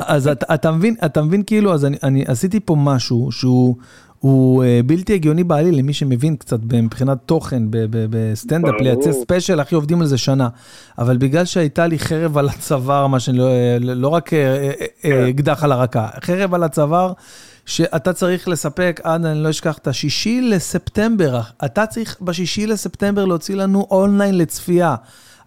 אז 0.00 0.28
אתה, 0.28 0.54
אתה 0.54 0.70
מבין, 0.72 0.94
אתה 1.04 1.22
מבין 1.22 1.42
כאילו, 1.42 1.74
אז 1.74 1.84
אני, 1.84 1.96
אני 2.02 2.24
עשיתי 2.26 2.60
פה 2.60 2.76
משהו 2.78 3.32
שהוא 3.32 3.76
הוא 4.24 4.64
אה, 4.64 4.66
בלתי 4.86 5.14
הגיוני 5.14 5.44
בעליל 5.44 5.78
למי 5.78 5.92
שמבין 5.92 6.36
קצת 6.36 6.58
מבחינת 6.72 7.18
תוכן 7.26 7.62
בסטנדאפ, 8.10 8.74
לייצר 8.80 9.12
ספיישל, 9.12 9.60
אחי 9.60 9.74
עובדים 9.74 10.00
על 10.00 10.06
זה 10.06 10.18
שנה. 10.18 10.48
אבל 10.98 11.16
בגלל 11.16 11.44
שהייתה 11.44 11.86
לי 11.86 11.98
חרב 11.98 12.38
על 12.38 12.48
הצוואר, 12.48 13.06
מה 13.06 13.20
שאני 13.20 13.38
לא, 13.38 13.48
לא 13.80 14.08
רק 14.08 14.28
כן. 14.28 14.70
אקדח 15.30 15.64
על 15.64 15.72
הרקה, 15.72 16.08
חרב 16.24 16.54
על 16.54 16.62
הצוואר, 16.62 17.12
שאתה 17.66 18.12
צריך 18.12 18.48
לספק 18.48 19.00
עד, 19.02 19.24
אני 19.24 19.42
לא 19.42 19.50
אשכח, 19.50 19.78
את 19.78 19.86
השישי 19.86 20.40
לספטמבר, 20.40 21.40
אתה 21.64 21.86
צריך 21.86 22.16
בשישי 22.20 22.66
לספטמבר 22.66 23.24
להוציא 23.24 23.54
לנו 23.56 23.86
אונליין 23.90 24.38
לצפייה. 24.38 24.94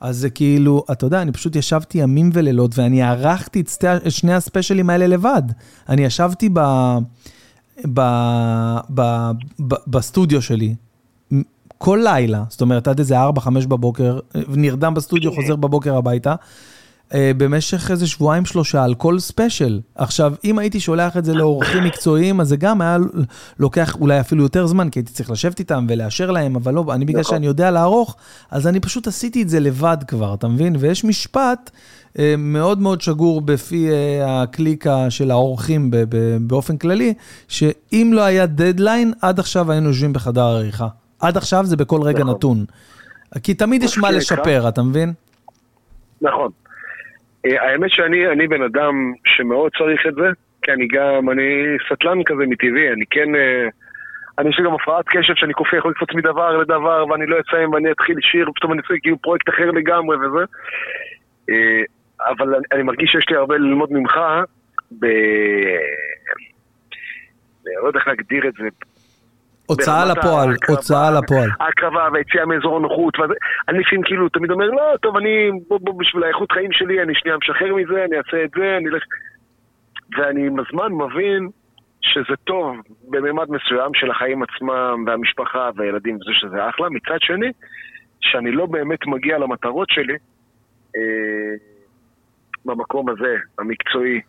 אז 0.02 0.18
זה 0.18 0.30
כאילו, 0.30 0.84
אתה 0.92 1.06
יודע, 1.06 1.22
אני 1.22 1.32
פשוט 1.32 1.56
ישבתי 1.56 1.98
ימים 1.98 2.30
ולילות, 2.34 2.78
ואני 2.78 3.02
ערכתי 3.04 3.62
את 3.62 3.70
שני 4.10 4.34
הספיישלים 4.34 4.90
האלה 4.90 5.08
לבד. 5.08 5.44
אני 5.90 6.06
ישבתי 6.06 6.50
ב... 6.54 6.60
ב, 7.94 8.02
ב, 8.94 9.32
ב, 9.60 9.76
בסטודיו 9.88 10.42
שלי, 10.42 10.76
כל 11.78 12.00
לילה, 12.04 12.44
זאת 12.50 12.62
אומרת, 12.62 12.88
עד 12.88 13.00
איזה 13.00 13.16
4-5 13.24 13.50
בבוקר, 13.68 14.20
נרדם 14.48 14.94
בסטודיו, 14.94 15.32
חוזר 15.36 15.56
בבוקר 15.56 15.96
הביתה, 15.96 16.36
אה, 17.14 17.32
במשך 17.38 17.92
איזה 17.92 18.08
שבועיים 18.08 18.46
שלושה 18.46 18.84
על 18.84 18.96
כל 18.96 19.20
ספיישל. 19.20 19.80
עכשיו, 19.96 20.34
אם 20.44 20.60
הייתי 20.60 20.80
שולח 20.80 21.18
את 21.18 21.26
זה 21.26 21.34
לעורכים 21.34 21.84
מקצועיים, 21.84 22.42
אז 22.42 22.48
זה 22.48 22.56
גם 22.58 22.82
היה 22.82 22.98
לוקח 23.60 23.96
אולי 23.96 24.20
אפילו 24.20 24.44
יותר 24.44 24.68
זמן, 24.68 24.90
כי 24.90 25.00
הייתי 25.00 25.14
צריך 25.14 25.32
לשבת 25.32 25.60
איתם 25.60 25.86
ולאשר 25.90 26.32
להם, 26.32 26.56
אבל 26.56 26.74
לא, 26.74 26.86
אני 26.90 27.06
בגלל 27.06 27.22
נכון. 27.22 27.36
שאני 27.36 27.46
יודע 27.46 27.72
לערוך, 27.72 28.16
אז 28.52 28.68
אני 28.68 28.80
פשוט 28.80 29.08
עשיתי 29.08 29.42
את 29.42 29.50
זה 29.50 29.60
לבד 29.60 29.98
כבר, 30.08 30.34
אתה 30.34 30.48
מבין? 30.48 30.76
ויש 30.80 31.04
משפט 31.04 31.72
אה, 32.20 32.36
מאוד 32.38 32.80
מאוד 32.80 33.02
שגור 33.02 33.42
בפי 33.42 33.90
אה, 33.90 34.42
הקליקה 34.42 35.10
של 35.10 35.32
האורחים 35.32 35.92
באופן 36.42 36.78
כללי, 36.78 37.14
שאם 37.48 38.12
לא 38.14 38.22
היה 38.22 38.46
דדליין, 38.46 39.14
עד 39.22 39.40
עכשיו 39.40 39.72
היינו 39.72 39.88
יושבים 39.88 40.14
בחדר 40.14 40.44
העריכה. 40.44 40.88
עד 41.20 41.38
עכשיו 41.38 41.66
זה 41.66 41.76
בכל 41.78 42.02
רגע 42.02 42.20
נכון. 42.20 42.30
נתון. 42.30 42.66
כי 43.44 43.54
תמיד 43.54 43.84
יש 43.84 43.98
מה 43.98 44.12
לשפר, 44.12 44.70
אתה 44.70 44.84
מבין? 44.84 45.14
נכון. 46.22 46.52
אה, 47.46 47.64
האמת 47.64 47.90
שאני 47.90 48.48
בן 48.48 48.62
אדם 48.62 49.14
שמאוד 49.26 49.72
צריך 49.78 50.08
את 50.08 50.16
זה, 50.16 50.28
כי 50.62 50.72
אני 50.72 50.88
גם, 50.88 51.30
אני 51.30 51.78
סטלן 51.94 52.24
כזה 52.24 52.44
מטבעי, 52.48 52.94
אני 52.94 53.06
כן... 53.10 53.30
אני 54.40 54.50
יש 54.50 54.60
לי 54.60 54.66
גם 54.66 54.74
הפרעת 54.74 55.06
קשב 55.08 55.34
שאני 55.36 55.54
קופא, 55.54 55.76
יכול 55.76 55.92
לקפוץ 55.92 56.10
מדבר 56.14 56.58
לדבר 56.58 57.06
ואני 57.10 57.26
לא 57.26 57.38
אסיים 57.40 57.74
ואני 57.74 57.92
אתחיל 57.92 58.16
שיר, 58.22 58.50
פתאום 58.56 58.72
אני 58.72 58.82
אעשה 58.82 58.94
כאילו 59.02 59.18
פרויקט 59.18 59.50
אחר 59.50 59.72
לגמרי 59.72 60.18
וזה. 60.18 60.46
אבל 62.20 62.56
אני, 62.72 62.84
מרגיש 62.84 63.12
שיש 63.12 63.30
לי 63.30 63.36
הרבה 63.36 63.58
ללמוד 63.58 63.94
ממך 63.94 64.20
ב... 65.00 65.06
לא 67.84 67.88
יודע 67.88 68.00
איך 68.00 68.08
להגדיר 68.08 68.48
את 68.48 68.54
זה. 68.54 68.68
הוצאה 69.68 70.06
לפועל, 70.06 70.50
הוצאה 70.68 71.12
לפועל. 71.12 71.50
ההקרבה 71.60 72.08
והיציאה 72.14 72.46
מאזור 72.46 72.78
הנוחות. 72.78 73.14
לפעמים 73.68 74.04
כאילו 74.06 74.30
תמיד 74.30 74.52
אומר, 74.52 74.66
לא, 74.66 74.98
טוב, 75.02 75.18
אני, 75.18 75.50
בוא, 75.68 75.80
בוא, 75.82 75.94
בשביל 76.00 76.24
האיכות 76.24 76.52
חיים 76.52 76.72
שלי, 76.72 77.02
אני 77.02 77.16
שנייה 77.16 77.38
משחרר 77.38 77.76
מזה, 77.76 78.06
אני 78.06 78.18
אעשה 78.18 78.44
את 78.44 78.50
זה, 78.56 78.78
אני 78.78 78.90
אלך... 78.90 79.04
ואני 80.18 80.48
עם 80.48 80.60
הזמן 80.60 80.92
מבין 80.92 81.50
שזה 82.02 82.36
טוב 82.44 82.76
בממד 83.10 83.46
מסוים 83.50 83.92
של 83.94 84.12
החיים 84.12 84.44
עצמם, 84.44 85.04
והמשפחה 85.08 85.70
והילדים 85.76 86.16
וזה 86.16 86.32
שזה 86.34 86.70
אחלה. 86.70 86.90
מצד 86.90 87.18
שני, 87.20 87.52
שאני 88.22 88.52
לא 88.52 88.66
באמת 88.66 89.08
מגיע 89.08 89.38
למטרות 89.38 89.90
שלי, 89.90 90.18
אה, 90.96 91.56
במקום 92.68 93.10
הזה, 93.10 93.36
המקצועי. 93.60 94.22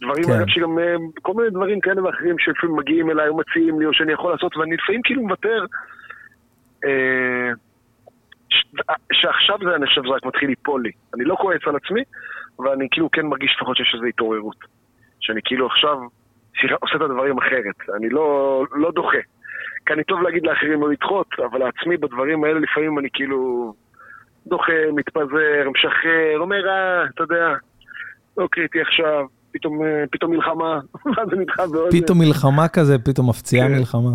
דברים, 0.00 0.24
כן. 0.24 0.48
שגם 0.48 0.78
אה, 0.78 0.94
כל 1.22 1.32
מיני 1.34 1.50
דברים 1.50 1.80
כאלה 1.80 2.04
ואחרים 2.04 2.38
שלפעמים 2.38 2.76
מגיעים 2.76 3.10
אליי 3.10 3.28
או 3.28 3.36
מציעים 3.36 3.80
לי 3.80 3.86
או 3.86 3.94
שאני 3.94 4.12
יכול 4.12 4.32
לעשות, 4.32 4.56
ואני 4.56 4.76
לפעמים 4.76 5.00
כאילו 5.04 5.22
מוותר. 5.22 5.64
אה, 6.84 7.50
שעכשיו 9.12 9.58
זה, 9.64 9.76
אני 9.76 9.86
חושב, 9.86 10.02
זה 10.02 10.08
רק 10.08 10.26
מתחיל 10.26 10.48
ליפול 10.48 10.82
לי. 10.82 10.90
אני 11.14 11.24
לא 11.24 11.34
כועס 11.34 11.60
על 11.66 11.76
עצמי, 11.76 12.02
אבל 12.58 12.68
אני 12.68 12.88
כאילו 12.90 13.10
כן 13.10 13.26
מרגיש 13.26 13.56
לפחות 13.56 13.76
שיש 13.76 13.92
איזו 13.94 14.06
התעוררות. 14.06 14.56
שאני 15.20 15.40
כאילו 15.44 15.66
עכשיו 15.66 15.98
עושה 16.80 16.96
את 16.96 17.00
הדברים 17.00 17.38
אחרת. 17.38 17.96
אני 17.96 18.08
לא, 18.08 18.64
לא 18.72 18.90
דוחה. 18.90 19.18
כי 19.86 19.92
אני 19.92 20.04
טוב 20.04 20.22
להגיד 20.22 20.46
לאחרים 20.46 20.80
לא 20.80 20.90
לדחות, 20.90 21.26
אבל 21.38 21.58
לעצמי 21.58 21.96
בדברים 21.96 22.44
האלה 22.44 22.60
לפעמים 22.60 22.98
אני 22.98 23.08
כאילו 23.12 23.74
דוחה, 24.46 24.72
מתפזר, 24.92 25.70
משחרר, 25.74 26.38
אומר, 26.38 26.68
אה, 26.68 27.04
אתה 27.04 27.22
יודע, 27.22 27.54
לא 28.40 28.48
קריטי 28.50 28.80
עכשיו, 28.80 29.26
פתאום, 29.52 29.82
אה, 29.82 30.04
פתאום 30.10 30.30
מלחמה, 30.30 30.80
ואז 31.16 31.28
זה 31.30 31.36
נדחה 31.36 31.66
בעוד... 31.66 31.90
פתאום 31.90 32.18
מלחמה 32.18 32.68
כזה, 32.68 32.98
פתאום 32.98 33.28
מפציעה 33.28 33.68
כן. 33.68 33.74
מלחמה. 33.74 34.10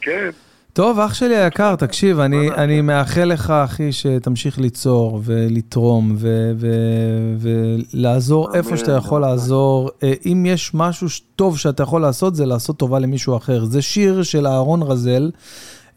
כן. 0.00 0.30
טוב, 0.72 0.98
אח 0.98 1.14
שלי 1.14 1.36
היקר, 1.36 1.76
תקשיב, 1.76 2.20
אני, 2.20 2.50
אני 2.50 2.80
מאחל 2.80 3.24
לך, 3.24 3.50
אחי, 3.50 3.92
שתמשיך 3.92 4.58
ליצור 4.58 5.20
ולתרום 5.24 6.14
ו- 6.18 6.52
ו- 6.56 7.48
ולעזור 7.94 8.54
איפה 8.54 8.76
שאתה 8.76 8.92
יכול 8.92 9.20
לעזור. 9.20 9.90
אה, 10.02 10.12
אם 10.26 10.46
יש 10.46 10.70
משהו 10.74 11.06
טוב 11.36 11.58
שאתה 11.58 11.82
יכול 11.82 12.00
לעשות, 12.00 12.34
זה 12.34 12.46
לעשות 12.46 12.76
טובה 12.76 12.98
למישהו 12.98 13.36
אחר. 13.36 13.64
זה 13.64 13.82
שיר 13.82 14.22
של 14.22 14.46
אהרון 14.46 14.82
רזל, 14.82 15.30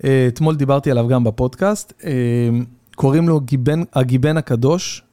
אה, 0.03 0.25
אתמול 0.27 0.55
דיברתי 0.55 0.91
עליו 0.91 1.07
גם 1.07 1.23
בפודקאסט, 1.23 2.03
קוראים 2.95 3.29
לו 3.29 3.39
גיבן, 3.39 3.83
הגיבן 3.93 4.37
הקדוש, 4.37 5.01
אה, 5.01 5.08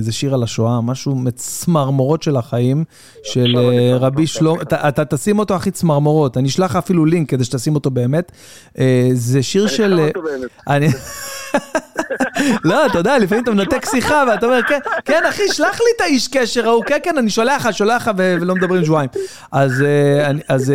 זה 0.00 0.12
שיר 0.12 0.34
על 0.34 0.42
השואה, 0.42 0.80
משהו 0.80 1.14
מצמרמורות 1.14 2.22
של 2.22 2.36
החיים, 2.36 2.84
של 3.24 3.56
אה, 3.58 3.96
רבי 3.96 4.26
שלום, 4.26 4.58
אתה 4.62 5.04
תשים 5.04 5.38
אותו 5.38 5.54
הכי 5.54 5.70
צמרמורות, 5.70 6.36
אני 6.36 6.48
אשלח 6.48 6.70
לך 6.70 6.76
אפילו 6.76 7.04
לינק 7.04 7.30
כדי 7.30 7.44
שתשים 7.44 7.74
אותו 7.74 7.90
באמת. 7.90 8.32
אה, 8.78 9.08
זה 9.12 9.42
שיר 9.42 9.66
של... 9.66 10.08
אני 10.68 10.88
לא, 12.64 12.86
אתה 12.86 12.98
יודע, 12.98 13.18
לפעמים 13.18 13.44
אתה 13.44 13.50
מנתק 13.50 13.86
שיחה 13.92 14.24
ואתה 14.28 14.46
אומר, 14.46 14.62
כן, 14.68 14.78
כן, 15.04 15.22
אחי, 15.28 15.42
שלח 15.52 15.80
לי 15.80 15.86
את 15.96 16.00
האיש 16.00 16.28
קשר 16.28 16.68
ההוא, 16.68 16.84
כן, 16.84 16.98
כן, 17.02 17.18
אני 17.18 17.30
שולח 17.30 17.66
לך, 17.66 17.74
שולח 17.74 18.08
לך 18.08 18.14
ולא 18.16 18.54
מדברים 18.54 18.84
שבועיים. 18.84 19.10
אז 19.52 20.72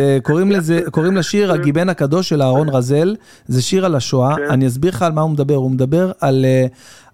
קוראים 0.90 1.16
לשיר 1.16 1.52
הגיבן 1.52 1.88
הקדוש 1.88 2.28
של 2.28 2.42
אהרון 2.42 2.68
רזל, 2.68 3.16
זה 3.48 3.62
שיר 3.62 3.84
על 3.84 3.94
השואה, 3.94 4.34
כן. 4.36 4.42
אני 4.50 4.66
אסביר 4.66 4.90
לך 4.90 5.02
על 5.02 5.12
מה 5.12 5.20
הוא 5.20 5.30
מדבר, 5.30 5.54
הוא 5.54 5.70
מדבר 5.70 6.12
על... 6.20 6.44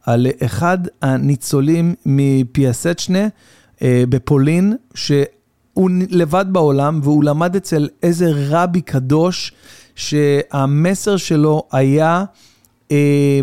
על 0.09 0.27
אחד 0.45 0.79
הניצולים 1.03 1.95
מפיאסצ'נה 2.07 3.29
אה, 3.83 4.05
בפולין, 4.09 4.77
שהוא 4.95 5.91
לבד 6.11 6.47
בעולם 6.53 7.01
והוא 7.03 7.25
למד 7.25 7.57
אצל 7.57 7.89
איזה 8.03 8.27
רבי 8.49 8.81
קדוש, 8.81 9.53
שהמסר 9.95 11.17
שלו 11.17 11.63
היה, 11.73 12.25
אה, 12.91 13.41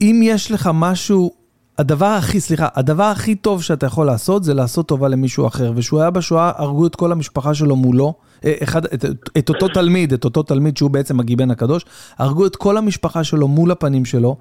אם 0.00 0.20
יש 0.24 0.50
לך 0.50 0.70
משהו, 0.74 1.32
הדבר 1.80 2.06
הכי, 2.06 2.40
סליחה, 2.40 2.68
הדבר 2.74 3.02
הכי 3.02 3.34
טוב 3.34 3.62
שאתה 3.62 3.86
יכול 3.86 4.06
לעשות 4.06 4.44
זה 4.44 4.54
לעשות 4.54 4.88
טובה 4.88 5.08
למישהו 5.08 5.46
אחר. 5.46 5.72
וכשהוא 5.76 6.00
היה 6.00 6.10
בשואה, 6.10 6.52
הרגו 6.56 6.86
את 6.86 6.96
כל 6.96 7.12
המשפחה 7.12 7.54
שלו 7.54 7.76
מולו. 7.76 8.14
אה, 8.44 8.54
אחד, 8.62 8.84
את, 8.84 9.04
את 9.38 9.48
אותו 9.48 9.68
תלמיד, 9.68 10.12
את 10.12 10.24
אותו 10.24 10.42
תלמיד 10.42 10.76
שהוא 10.76 10.90
בעצם 10.90 11.20
הגיבן 11.20 11.50
הקדוש, 11.50 11.84
הרגו 12.18 12.46
את 12.46 12.56
כל 12.56 12.76
המשפחה 12.76 13.24
שלו 13.24 13.48
מול 13.48 13.70
הפנים 13.70 14.04
שלו, 14.04 14.36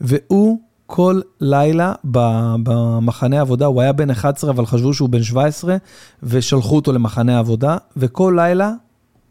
והוא 0.00 0.58
כל 0.86 1.20
לילה 1.40 1.92
במחנה 2.04 3.40
עבודה, 3.40 3.66
הוא 3.66 3.80
היה 3.80 3.92
בן 3.92 4.10
11 4.10 4.50
אבל 4.50 4.66
חשבו 4.66 4.94
שהוא 4.94 5.08
בן 5.08 5.22
17, 5.22 5.76
ושלחו 6.22 6.76
אותו 6.76 6.92
למחנה 6.92 7.38
עבודה, 7.38 7.76
וכל 7.96 8.34
לילה, 8.36 8.72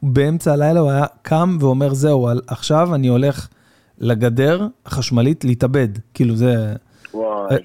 באמצע 0.03 0.53
הלילה 0.53 0.79
הוא 0.79 0.91
היה 0.91 1.05
קם 1.21 1.57
ואומר, 1.59 1.93
זהו, 1.93 2.29
עכשיו 2.47 2.95
אני 2.95 3.07
הולך 3.07 3.47
לגדר 3.97 4.67
החשמלית 4.85 5.45
להתאבד, 5.45 5.89
כאילו 6.13 6.35
זה... 6.35 6.75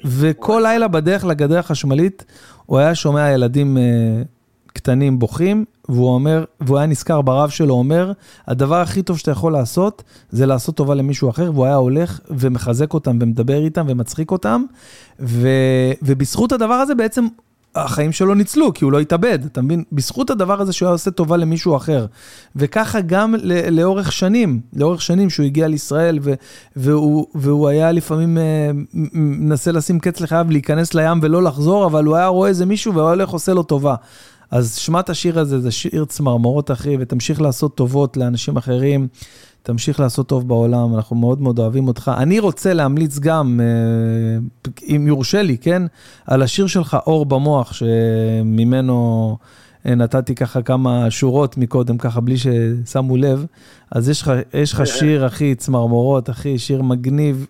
וכל. 0.05 0.61
לילה 0.65 0.89
בדרך 0.89 1.25
לגדר 1.25 1.59
החשמלית, 1.59 2.25
הוא 2.67 2.79
היה 2.79 2.95
שומע 2.95 3.31
ילדים 3.31 3.79
אה, 3.79 3.83
קטנים 4.67 5.19
בוכים, 5.19 5.65
והוא 5.89 6.11
אומר, 6.15 6.45
והוא 6.61 6.79
היה 6.79 6.87
נזכר 6.87 7.21
ברב 7.21 7.51
שלו, 7.51 7.75
אומר, 7.75 8.13
הדבר 8.47 8.81
הכי 8.81 9.03
טוב 9.03 9.19
שאתה 9.19 9.31
יכול 9.31 9.53
לעשות, 9.53 10.03
זה 10.31 10.47
לעשות 10.47 10.75
טובה 10.75 10.95
למישהו 10.95 11.31
אחר, 11.31 11.51
והוא 11.55 11.65
היה 11.65 11.75
הולך 11.75 12.21
ומחזק 12.31 12.95
אותם 12.95 13.19
ומדבר 13.21 13.65
איתם 13.65 13.87
ומצחיק 13.89 14.31
אותם, 14.31 14.65
ו, 15.21 15.49
ובזכות 16.03 16.53
הדבר 16.53 16.75
הזה 16.75 16.95
בעצם 16.95 17.27
החיים 17.75 18.13
שלו 18.13 18.35
ניצלו, 18.35 18.75
כי 18.75 18.85
הוא 18.85 18.93
לא 18.93 19.01
התאבד, 19.01 19.39
אתה 19.45 19.63
מבין? 19.63 19.85
בזכות 19.93 20.31
הדבר 20.31 20.61
הזה 20.61 20.73
שהוא 20.73 20.87
היה 20.87 20.93
עושה 20.93 21.11
טובה 21.11 21.37
למישהו 21.37 21.77
אחר. 21.77 22.07
וככה 22.57 23.01
גם 23.01 23.35
לאורך 23.71 24.13
שנים, 24.13 24.61
לאורך 24.77 25.03
שנים 25.03 25.31
שהוא 25.31 25.47
הגיע 25.47 25.69
לישראל, 25.69 26.19
והוא, 26.77 27.27
והוא 27.35 27.69
היה 27.69 27.93
לפעמים 27.93 28.39
אה, 28.39 28.71
מנסה 29.15 29.73
לשים 29.73 30.01
קץ 30.01 30.21
לחייו, 30.21 30.47
להיכנס 30.51 30.95
לים 30.95 31.19
ולא 31.23 31.43
לחזור, 31.43 31.87
אבל 31.87 32.05
הוא 32.05 32.17
היה 32.17 32.27
רואה 32.27 32.49
איזה 32.49 32.67
מישהו 32.67 32.95
והוא 32.95 33.09
הולך 33.09 33.29
עושה 33.29 33.55
לו 33.55 33.63
טובה. 33.63 33.95
אז 34.51 34.75
שמע 34.75 35.01
את 35.01 35.11
השיר 35.11 35.39
הזה, 35.39 35.61
זה 35.61 35.71
שיר 35.71 36.05
צמרמורות, 36.05 36.71
אחי, 36.71 36.97
ותמשיך 37.01 37.41
לעשות 37.41 37.75
טובות 37.75 38.17
לאנשים 38.17 38.57
אחרים. 38.57 39.09
תמשיך 39.69 40.01
לעשות 40.01 40.27
טוב 40.29 40.49
בעולם, 40.49 40.95
אנחנו 40.95 41.17
מאוד 41.17 41.41
מאוד 41.41 41.59
אוהבים 41.59 41.89
אותך. 41.89 42.11
אני 42.17 42.39
רוצה 42.39 42.73
להמליץ 42.73 43.19
גם, 43.19 43.61
אה, 43.61 44.71
אם 44.97 45.05
יורשה 45.07 45.43
לי, 45.43 45.59
כן, 45.59 45.83
על 46.27 46.43
השיר 46.43 46.67
שלך, 46.67 46.97
אור 47.07 47.27
במוח, 47.27 47.73
שממנו 47.73 49.37
אה, 49.87 49.95
נתתי 49.95 50.35
ככה 50.35 50.63
כמה 50.63 51.11
שורות 51.11 51.57
מקודם, 51.57 51.99
ככה 51.99 52.21
בלי 52.21 52.35
ששמו 52.37 53.17
לב. 53.17 53.47
אז 53.91 54.09
יש 54.09 54.23
לך, 54.23 54.33
יש 54.55 54.73
לך 54.73 54.87
שיר, 54.87 55.27
אחי, 55.27 55.55
צמרמורות, 55.55 56.31
אחי, 56.31 56.59
שיר 56.59 56.83
מגניב. 56.83 57.47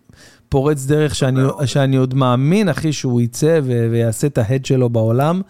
פורץ 0.49 0.87
דרך 0.87 1.15
שאני, 1.15 1.41
שאני 1.65 1.97
עוד 1.97 2.15
מאמין, 2.15 2.69
אחי, 2.69 2.93
שהוא 2.93 3.21
יצא 3.21 3.61
ויעשה 3.91 4.27
את 4.27 4.39
ההד 4.39 4.65
שלו 4.65 4.89
בעולם. 4.89 5.41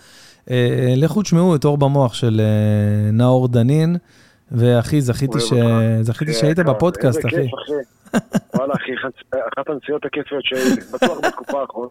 אה, 0.50 0.94
לכו 0.96 1.22
תשמעו 1.22 1.56
את 1.56 1.64
אור 1.64 1.78
במוח 1.78 2.14
של 2.14 2.40
נאור 3.12 3.48
דנין. 3.48 3.96
ואחי, 4.52 5.00
זכיתי 5.00 6.32
שהיית 6.32 6.58
בפודקאסט, 6.58 7.26
אחי. 7.26 7.46
וואלה, 8.54 8.74
אחי, 8.74 8.92
אחת 9.30 9.68
הנסיעות 9.68 10.04
הכיפיות 10.04 10.44
שהייתי, 10.44 10.80
בטוח 10.92 11.18
בתקופה 11.26 11.60
האחרונה. 11.60 11.90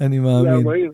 אני 0.00 0.18
מאמין. 0.18 0.90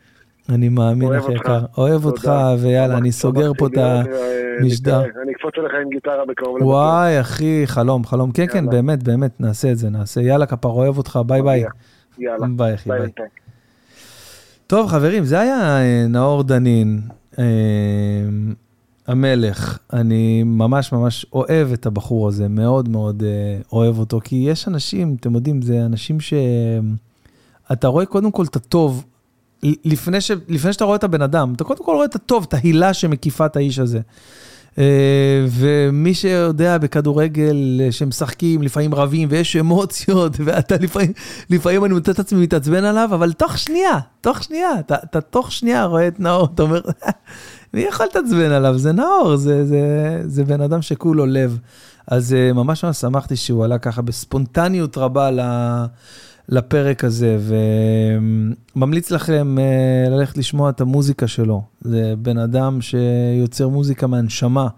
אני 0.48 0.68
מאמין, 0.68 1.14
אחי 1.14 1.32
יקר. 1.32 1.60
אוהב 1.78 2.04
אותך, 2.04 2.30
ויאללה, 2.62 2.98
אני 2.98 3.12
סוגר 3.12 3.52
פה 3.58 3.66
את 3.66 3.72
המשדר. 3.76 5.00
אני 5.22 5.32
אקפוץ 5.32 5.54
אליך 5.58 5.72
עם 5.82 5.90
גיטרה 5.90 6.24
בקרוב. 6.28 6.62
וואי, 6.62 7.20
אחי, 7.20 7.62
חלום, 7.66 8.04
חלום. 8.04 8.32
כן, 8.32 8.46
כן, 8.46 8.70
באמת, 8.70 9.02
באמת, 9.02 9.40
נעשה 9.40 9.72
את 9.72 9.78
זה, 9.78 9.90
נעשה. 9.90 10.20
יאללה, 10.20 10.46
כפרה, 10.46 10.68
אוהב 10.68 10.98
אותך, 10.98 11.18
ביי 11.26 11.42
ביי. 11.42 11.64
יאללה. 12.18 12.46
ביי, 12.56 12.74
אחי, 12.74 12.88
ביי. 12.88 13.08
טוב, 14.66 14.88
חברים, 14.88 15.24
זה 15.24 15.40
היה 15.40 15.78
אה, 15.80 16.06
נאור 16.08 16.42
דנין. 16.42 17.00
אה, 19.08 19.12
המלך, 19.12 19.78
אני 19.92 20.42
ממש 20.42 20.92
ממש 20.92 21.26
אוהב 21.32 21.72
את 21.72 21.86
הבחור 21.86 22.28
הזה, 22.28 22.48
מאוד 22.48 22.88
מאוד 22.88 23.22
uh, 23.22 23.66
אוהב 23.72 23.98
אותו, 23.98 24.20
כי 24.24 24.36
יש 24.36 24.68
אנשים, 24.68 25.16
אתם 25.20 25.34
יודעים, 25.34 25.62
זה 25.62 25.84
אנשים 25.84 26.20
ש... 26.20 26.34
אתה 27.72 27.88
רואה 27.88 28.06
קודם 28.06 28.30
כל 28.30 28.44
את 28.44 28.56
הטוב, 28.56 29.04
לפני, 29.62 30.20
ש... 30.20 30.30
לפני 30.48 30.72
שאתה 30.72 30.84
רואה 30.84 30.96
את 30.96 31.04
הבן 31.04 31.22
אדם, 31.22 31.52
אתה 31.56 31.64
קודם 31.64 31.84
כל 31.84 31.94
רואה 31.94 32.04
את 32.04 32.14
הטוב, 32.14 32.46
את 32.48 32.54
ההילה 32.54 32.94
שמקיפה 32.94 33.46
את 33.46 33.56
האיש 33.56 33.78
הזה. 33.78 34.00
Uh, 34.70 34.78
ומי 35.50 36.14
שיודע 36.14 36.78
בכדורגל 36.78 37.80
uh, 37.88 37.92
שמשחקים, 37.92 38.62
לפעמים 38.62 38.94
רבים 38.94 39.28
ויש 39.30 39.56
אמוציות, 39.56 40.32
ואתה 40.44 40.74
לפעמים, 40.80 41.12
לפעמים 41.50 41.84
אני 41.84 41.94
מוצא 41.94 42.12
את 42.12 42.18
עצמי 42.18 42.42
מתעצבן 42.42 42.84
עליו, 42.84 43.08
אבל 43.12 43.32
תוך 43.32 43.58
שנייה, 43.58 43.98
תוך 44.20 44.42
שנייה, 44.42 44.78
אתה, 44.80 44.94
אתה 45.04 45.20
תוך 45.20 45.52
שנייה 45.52 45.84
רואה 45.84 46.08
את 46.08 46.20
נאור, 46.20 46.48
אתה 46.54 46.62
אומר, 46.62 46.80
מי 47.74 47.80
יכול 47.80 48.06
להתעצבן 48.06 48.50
עליו? 48.50 48.78
זה 48.78 48.92
נאור, 48.92 49.36
זה, 49.36 49.66
זה, 49.66 49.82
זה 50.26 50.44
בן 50.44 50.60
אדם 50.60 50.82
שכולו 50.82 51.26
לב. 51.26 51.58
אז 52.06 52.34
אה, 52.34 52.52
ממש 52.52 52.84
ממש 52.84 52.96
שמחתי 52.96 53.36
שהוא 53.36 53.64
עלה 53.64 53.78
ככה 53.78 54.02
בספונטניות 54.02 54.98
רבה 54.98 55.30
לפרק 56.48 57.04
הזה, 57.04 57.38
וממליץ 58.74 59.10
לכם 59.10 59.58
אה, 59.58 60.10
ללכת 60.10 60.38
לשמוע 60.38 60.70
את 60.70 60.80
המוזיקה 60.80 61.26
שלו. 61.26 61.62
זה 61.80 62.14
בן 62.18 62.38
אדם 62.38 62.78
שיוצר 62.80 63.68
מוזיקה 63.68 64.06
מהנשמה. 64.06 64.68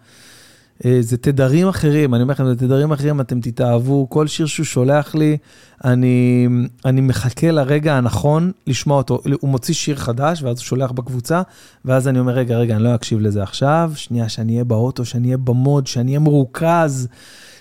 אה, 0.85 0.97
זה 1.01 1.17
תדרים 1.17 1.69
אחרים, 1.69 2.15
אני 2.15 2.23
אומר 2.23 2.35
לכם, 2.35 2.47
זה 2.47 2.57
תדרים 2.57 2.93
אחרים, 2.93 3.21
אתם 3.21 3.41
תתאהבו. 3.41 4.07
כל 4.11 4.27
שיר 4.27 4.47
שהוא 4.47 4.67
שולח 4.67 5.15
לי, 5.15 5.37
אני, 5.85 6.49
אני 6.85 7.01
מחכה 7.01 7.51
לרגע 7.51 7.95
הנכון 7.95 8.53
לשמוע 8.67 8.97
אותו. 8.97 9.21
הוא 9.41 9.51
מוציא 9.51 9.75
שיר 9.75 9.97
חדש, 9.97 10.43
ואז 10.43 10.59
הוא 10.59 10.65
שולח 10.65 10.91
בקבוצה, 10.91 11.43
ואז 11.85 12.09
אני 12.09 12.19
אומר, 12.19 12.33
רגע, 12.33 12.57
רגע, 12.57 12.77
אני 12.77 12.83
לא 12.83 12.95
אקשיב 12.95 13.21
לזה 13.21 13.43
עכשיו, 13.43 13.93
שנייה, 13.95 14.29
שאני 14.29 14.53
אהיה 14.53 14.65
באוטו, 14.65 15.05
שאני 15.05 15.29
אהיה 15.29 15.37
במוד, 15.37 15.87
שאני 15.87 16.11
אהיה 16.11 16.19
מרוכז, 16.19 17.09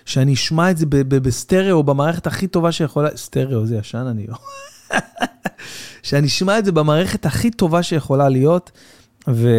שאני 0.05 0.33
אשמע 0.33 0.71
את 0.71 0.77
זה 0.77 0.85
בסטריאו, 1.09 1.83
במערכת 1.83 2.27
הכי 2.27 2.47
טובה 2.47 2.71
שיכולה, 2.71 3.09
סטריאו, 3.15 3.65
זה 3.65 3.75
ישן 3.75 4.05
אני 4.11 4.27
לא. 4.27 4.35
שאני 6.03 6.27
אשמע 6.27 6.59
את 6.59 6.65
זה 6.65 6.71
במערכת 6.71 7.25
הכי 7.25 7.51
טובה 7.51 7.83
שיכולה 7.83 8.29
להיות, 8.29 8.71
ו... 9.29 9.49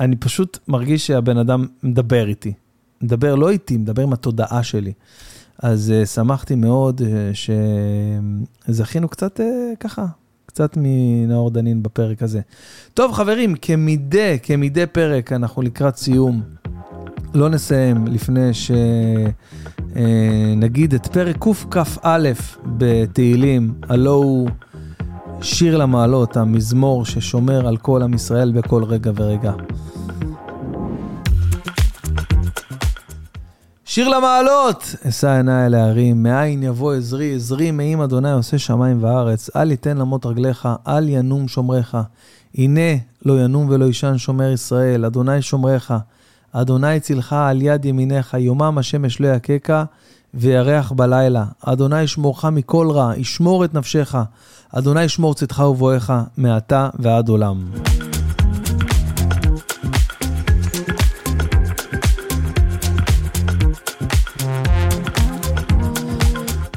אני 0.00 0.16
פשוט 0.16 0.58
מרגיש 0.68 1.06
שהבן 1.06 1.38
אדם 1.38 1.66
מדבר 1.82 2.28
איתי. 2.28 2.52
מדבר 3.02 3.34
לא 3.34 3.50
איתי, 3.50 3.76
מדבר 3.76 4.02
עם 4.02 4.12
התודעה 4.12 4.62
שלי. 4.62 4.92
אז 5.62 5.92
uh, 6.02 6.06
שמחתי 6.06 6.54
מאוד 6.54 7.00
uh, 7.00 7.04
שזכינו 8.68 9.08
קצת 9.08 9.40
uh, 9.40 9.42
ככה, 9.80 10.06
קצת 10.46 10.76
מנאור 10.76 11.50
דנין 11.50 11.82
בפרק 11.82 12.22
הזה. 12.22 12.40
טוב, 12.94 13.12
חברים, 13.12 13.54
כמדי, 13.62 14.38
כמדי 14.42 14.86
פרק, 14.86 15.32
אנחנו 15.32 15.62
לקראת 15.62 15.96
סיום. 15.96 16.42
לא 17.34 17.48
נסיים 17.48 18.06
לפני 18.06 18.50
שנגיד 19.94 20.94
את 20.94 21.06
פרק 21.06 21.36
קכ"א 21.68 22.32
בתהילים, 22.66 23.74
הלא 23.82 24.14
הוא 24.14 24.48
שיר 25.42 25.76
למעלות, 25.76 26.36
המזמור 26.36 27.04
ששומר 27.04 27.68
על 27.68 27.76
כל 27.76 28.02
עם 28.02 28.14
ישראל 28.14 28.52
בכל 28.52 28.84
רגע 28.84 29.10
ורגע. 29.14 29.52
שיר 33.84 34.08
למעלות! 34.08 34.94
אשא 35.08 35.28
עיניי 35.28 35.66
אל 35.66 35.74
ההרים, 35.74 36.22
מאין 36.22 36.62
יבוא 36.62 36.94
עזרי, 36.94 37.34
עזרי 37.34 37.70
מעם 37.70 38.00
אדוני 38.00 38.32
עושה 38.32 38.58
שמיים 38.58 39.04
וארץ, 39.04 39.50
אל 39.56 39.72
יתן 39.72 39.96
למות 39.96 40.26
רגליך, 40.26 40.68
אל 40.88 41.08
ינום 41.08 41.48
שומריך. 41.48 41.96
הנה 42.54 42.96
לא 43.24 43.44
ינום 43.44 43.66
ולא 43.70 43.84
ישן 43.84 44.18
שומר 44.18 44.52
ישראל, 44.52 45.04
אדוני 45.04 45.42
שומריך, 45.42 45.94
אדוני 46.52 47.00
צילך 47.00 47.32
על 47.32 47.62
יד 47.62 47.84
ימיניך, 47.84 48.34
יומם 48.34 48.78
השמש 48.78 49.20
לא 49.20 49.28
יככה, 49.28 49.84
וירח 50.34 50.92
בלילה. 50.92 51.44
אדוני 51.64 52.02
ישמורך 52.02 52.44
מכל 52.44 52.90
רע, 52.90 53.12
ישמור 53.16 53.64
את 53.64 53.74
נפשך. 53.74 54.14
אדוני 54.72 55.02
ישמור 55.02 55.34
צאתך 55.34 55.58
ובואך, 55.58 56.12
מעתה 56.36 56.88
ועד 56.98 57.28
עולם. 57.28 57.70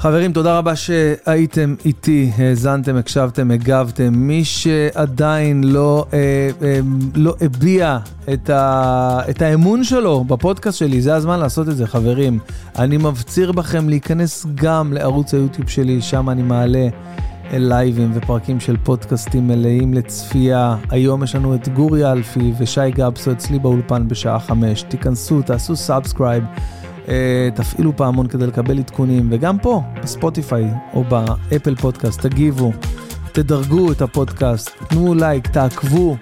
חברים, 0.01 0.33
תודה 0.33 0.57
רבה 0.57 0.75
שהייתם 0.75 1.75
איתי, 1.85 2.31
האזנתם, 2.37 2.95
הקשבתם, 2.95 3.51
הגבתם. 3.51 4.13
מי 4.13 4.43
שעדיין 4.43 5.63
לא, 5.63 6.05
אה, 6.13 6.49
אה, 6.61 6.79
לא 7.15 7.35
הביע 7.41 7.97
את, 8.33 8.49
ה, 8.49 9.19
את 9.29 9.41
האמון 9.41 9.83
שלו 9.83 10.23
בפודקאסט 10.23 10.77
שלי, 10.77 11.01
זה 11.01 11.15
הזמן 11.15 11.39
לעשות 11.39 11.69
את 11.69 11.77
זה, 11.77 11.87
חברים. 11.87 12.39
אני 12.79 12.97
מפציר 12.97 13.51
בכם 13.51 13.89
להיכנס 13.89 14.45
גם 14.55 14.93
לערוץ 14.93 15.33
היוטיוב 15.33 15.69
שלי, 15.69 16.01
שם 16.01 16.29
אני 16.29 16.41
מעלה 16.43 16.87
לייבים 17.53 18.11
ופרקים 18.13 18.59
של 18.59 18.77
פודקאסטים 18.77 19.47
מלאים 19.47 19.93
לצפייה. 19.93 20.75
היום 20.89 21.23
יש 21.23 21.35
לנו 21.35 21.55
את 21.55 21.69
גורי 21.69 22.11
אלפי 22.11 22.53
ושי 22.57 22.91
גבסו 22.91 23.31
אצלי 23.31 23.59
באולפן 23.59 24.07
בשעה 24.07 24.39
חמש. 24.39 24.81
תיכנסו, 24.81 25.41
תעשו 25.41 25.75
subscribe. 25.75 26.43
אה, 27.07 27.49
תפעילו 27.55 27.97
פעמון 27.97 28.27
כדי 28.27 28.47
לקבל 28.47 28.79
עדכונים, 28.79 29.27
וגם 29.31 29.59
פה, 29.59 29.81
בספוטיפיי 30.03 30.65
או 30.93 31.03
באפל 31.03 31.75
פודקאסט, 31.75 32.21
תגיבו, 32.21 32.71
תדרגו 33.31 33.91
את 33.91 34.01
הפודקאסט, 34.01 34.69
תנו 34.89 35.13
לייק, 35.13 35.47
תעקבו, 35.47 36.17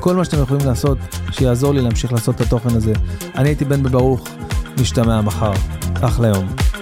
כל 0.00 0.16
מה 0.16 0.24
שאתם 0.24 0.42
יכולים 0.42 0.66
לעשות 0.66 0.98
שיעזור 1.30 1.74
לי 1.74 1.82
להמשיך 1.82 2.12
לעשות 2.12 2.36
את 2.36 2.40
התוכן 2.40 2.76
הזה. 2.76 2.92
אני 3.34 3.48
הייתי 3.48 3.64
בן 3.64 3.82
בברוך, 3.82 4.28
נשתמע 4.78 5.20
מחר. 5.20 5.52
אחלה 6.00 6.28
יום. 6.28 6.73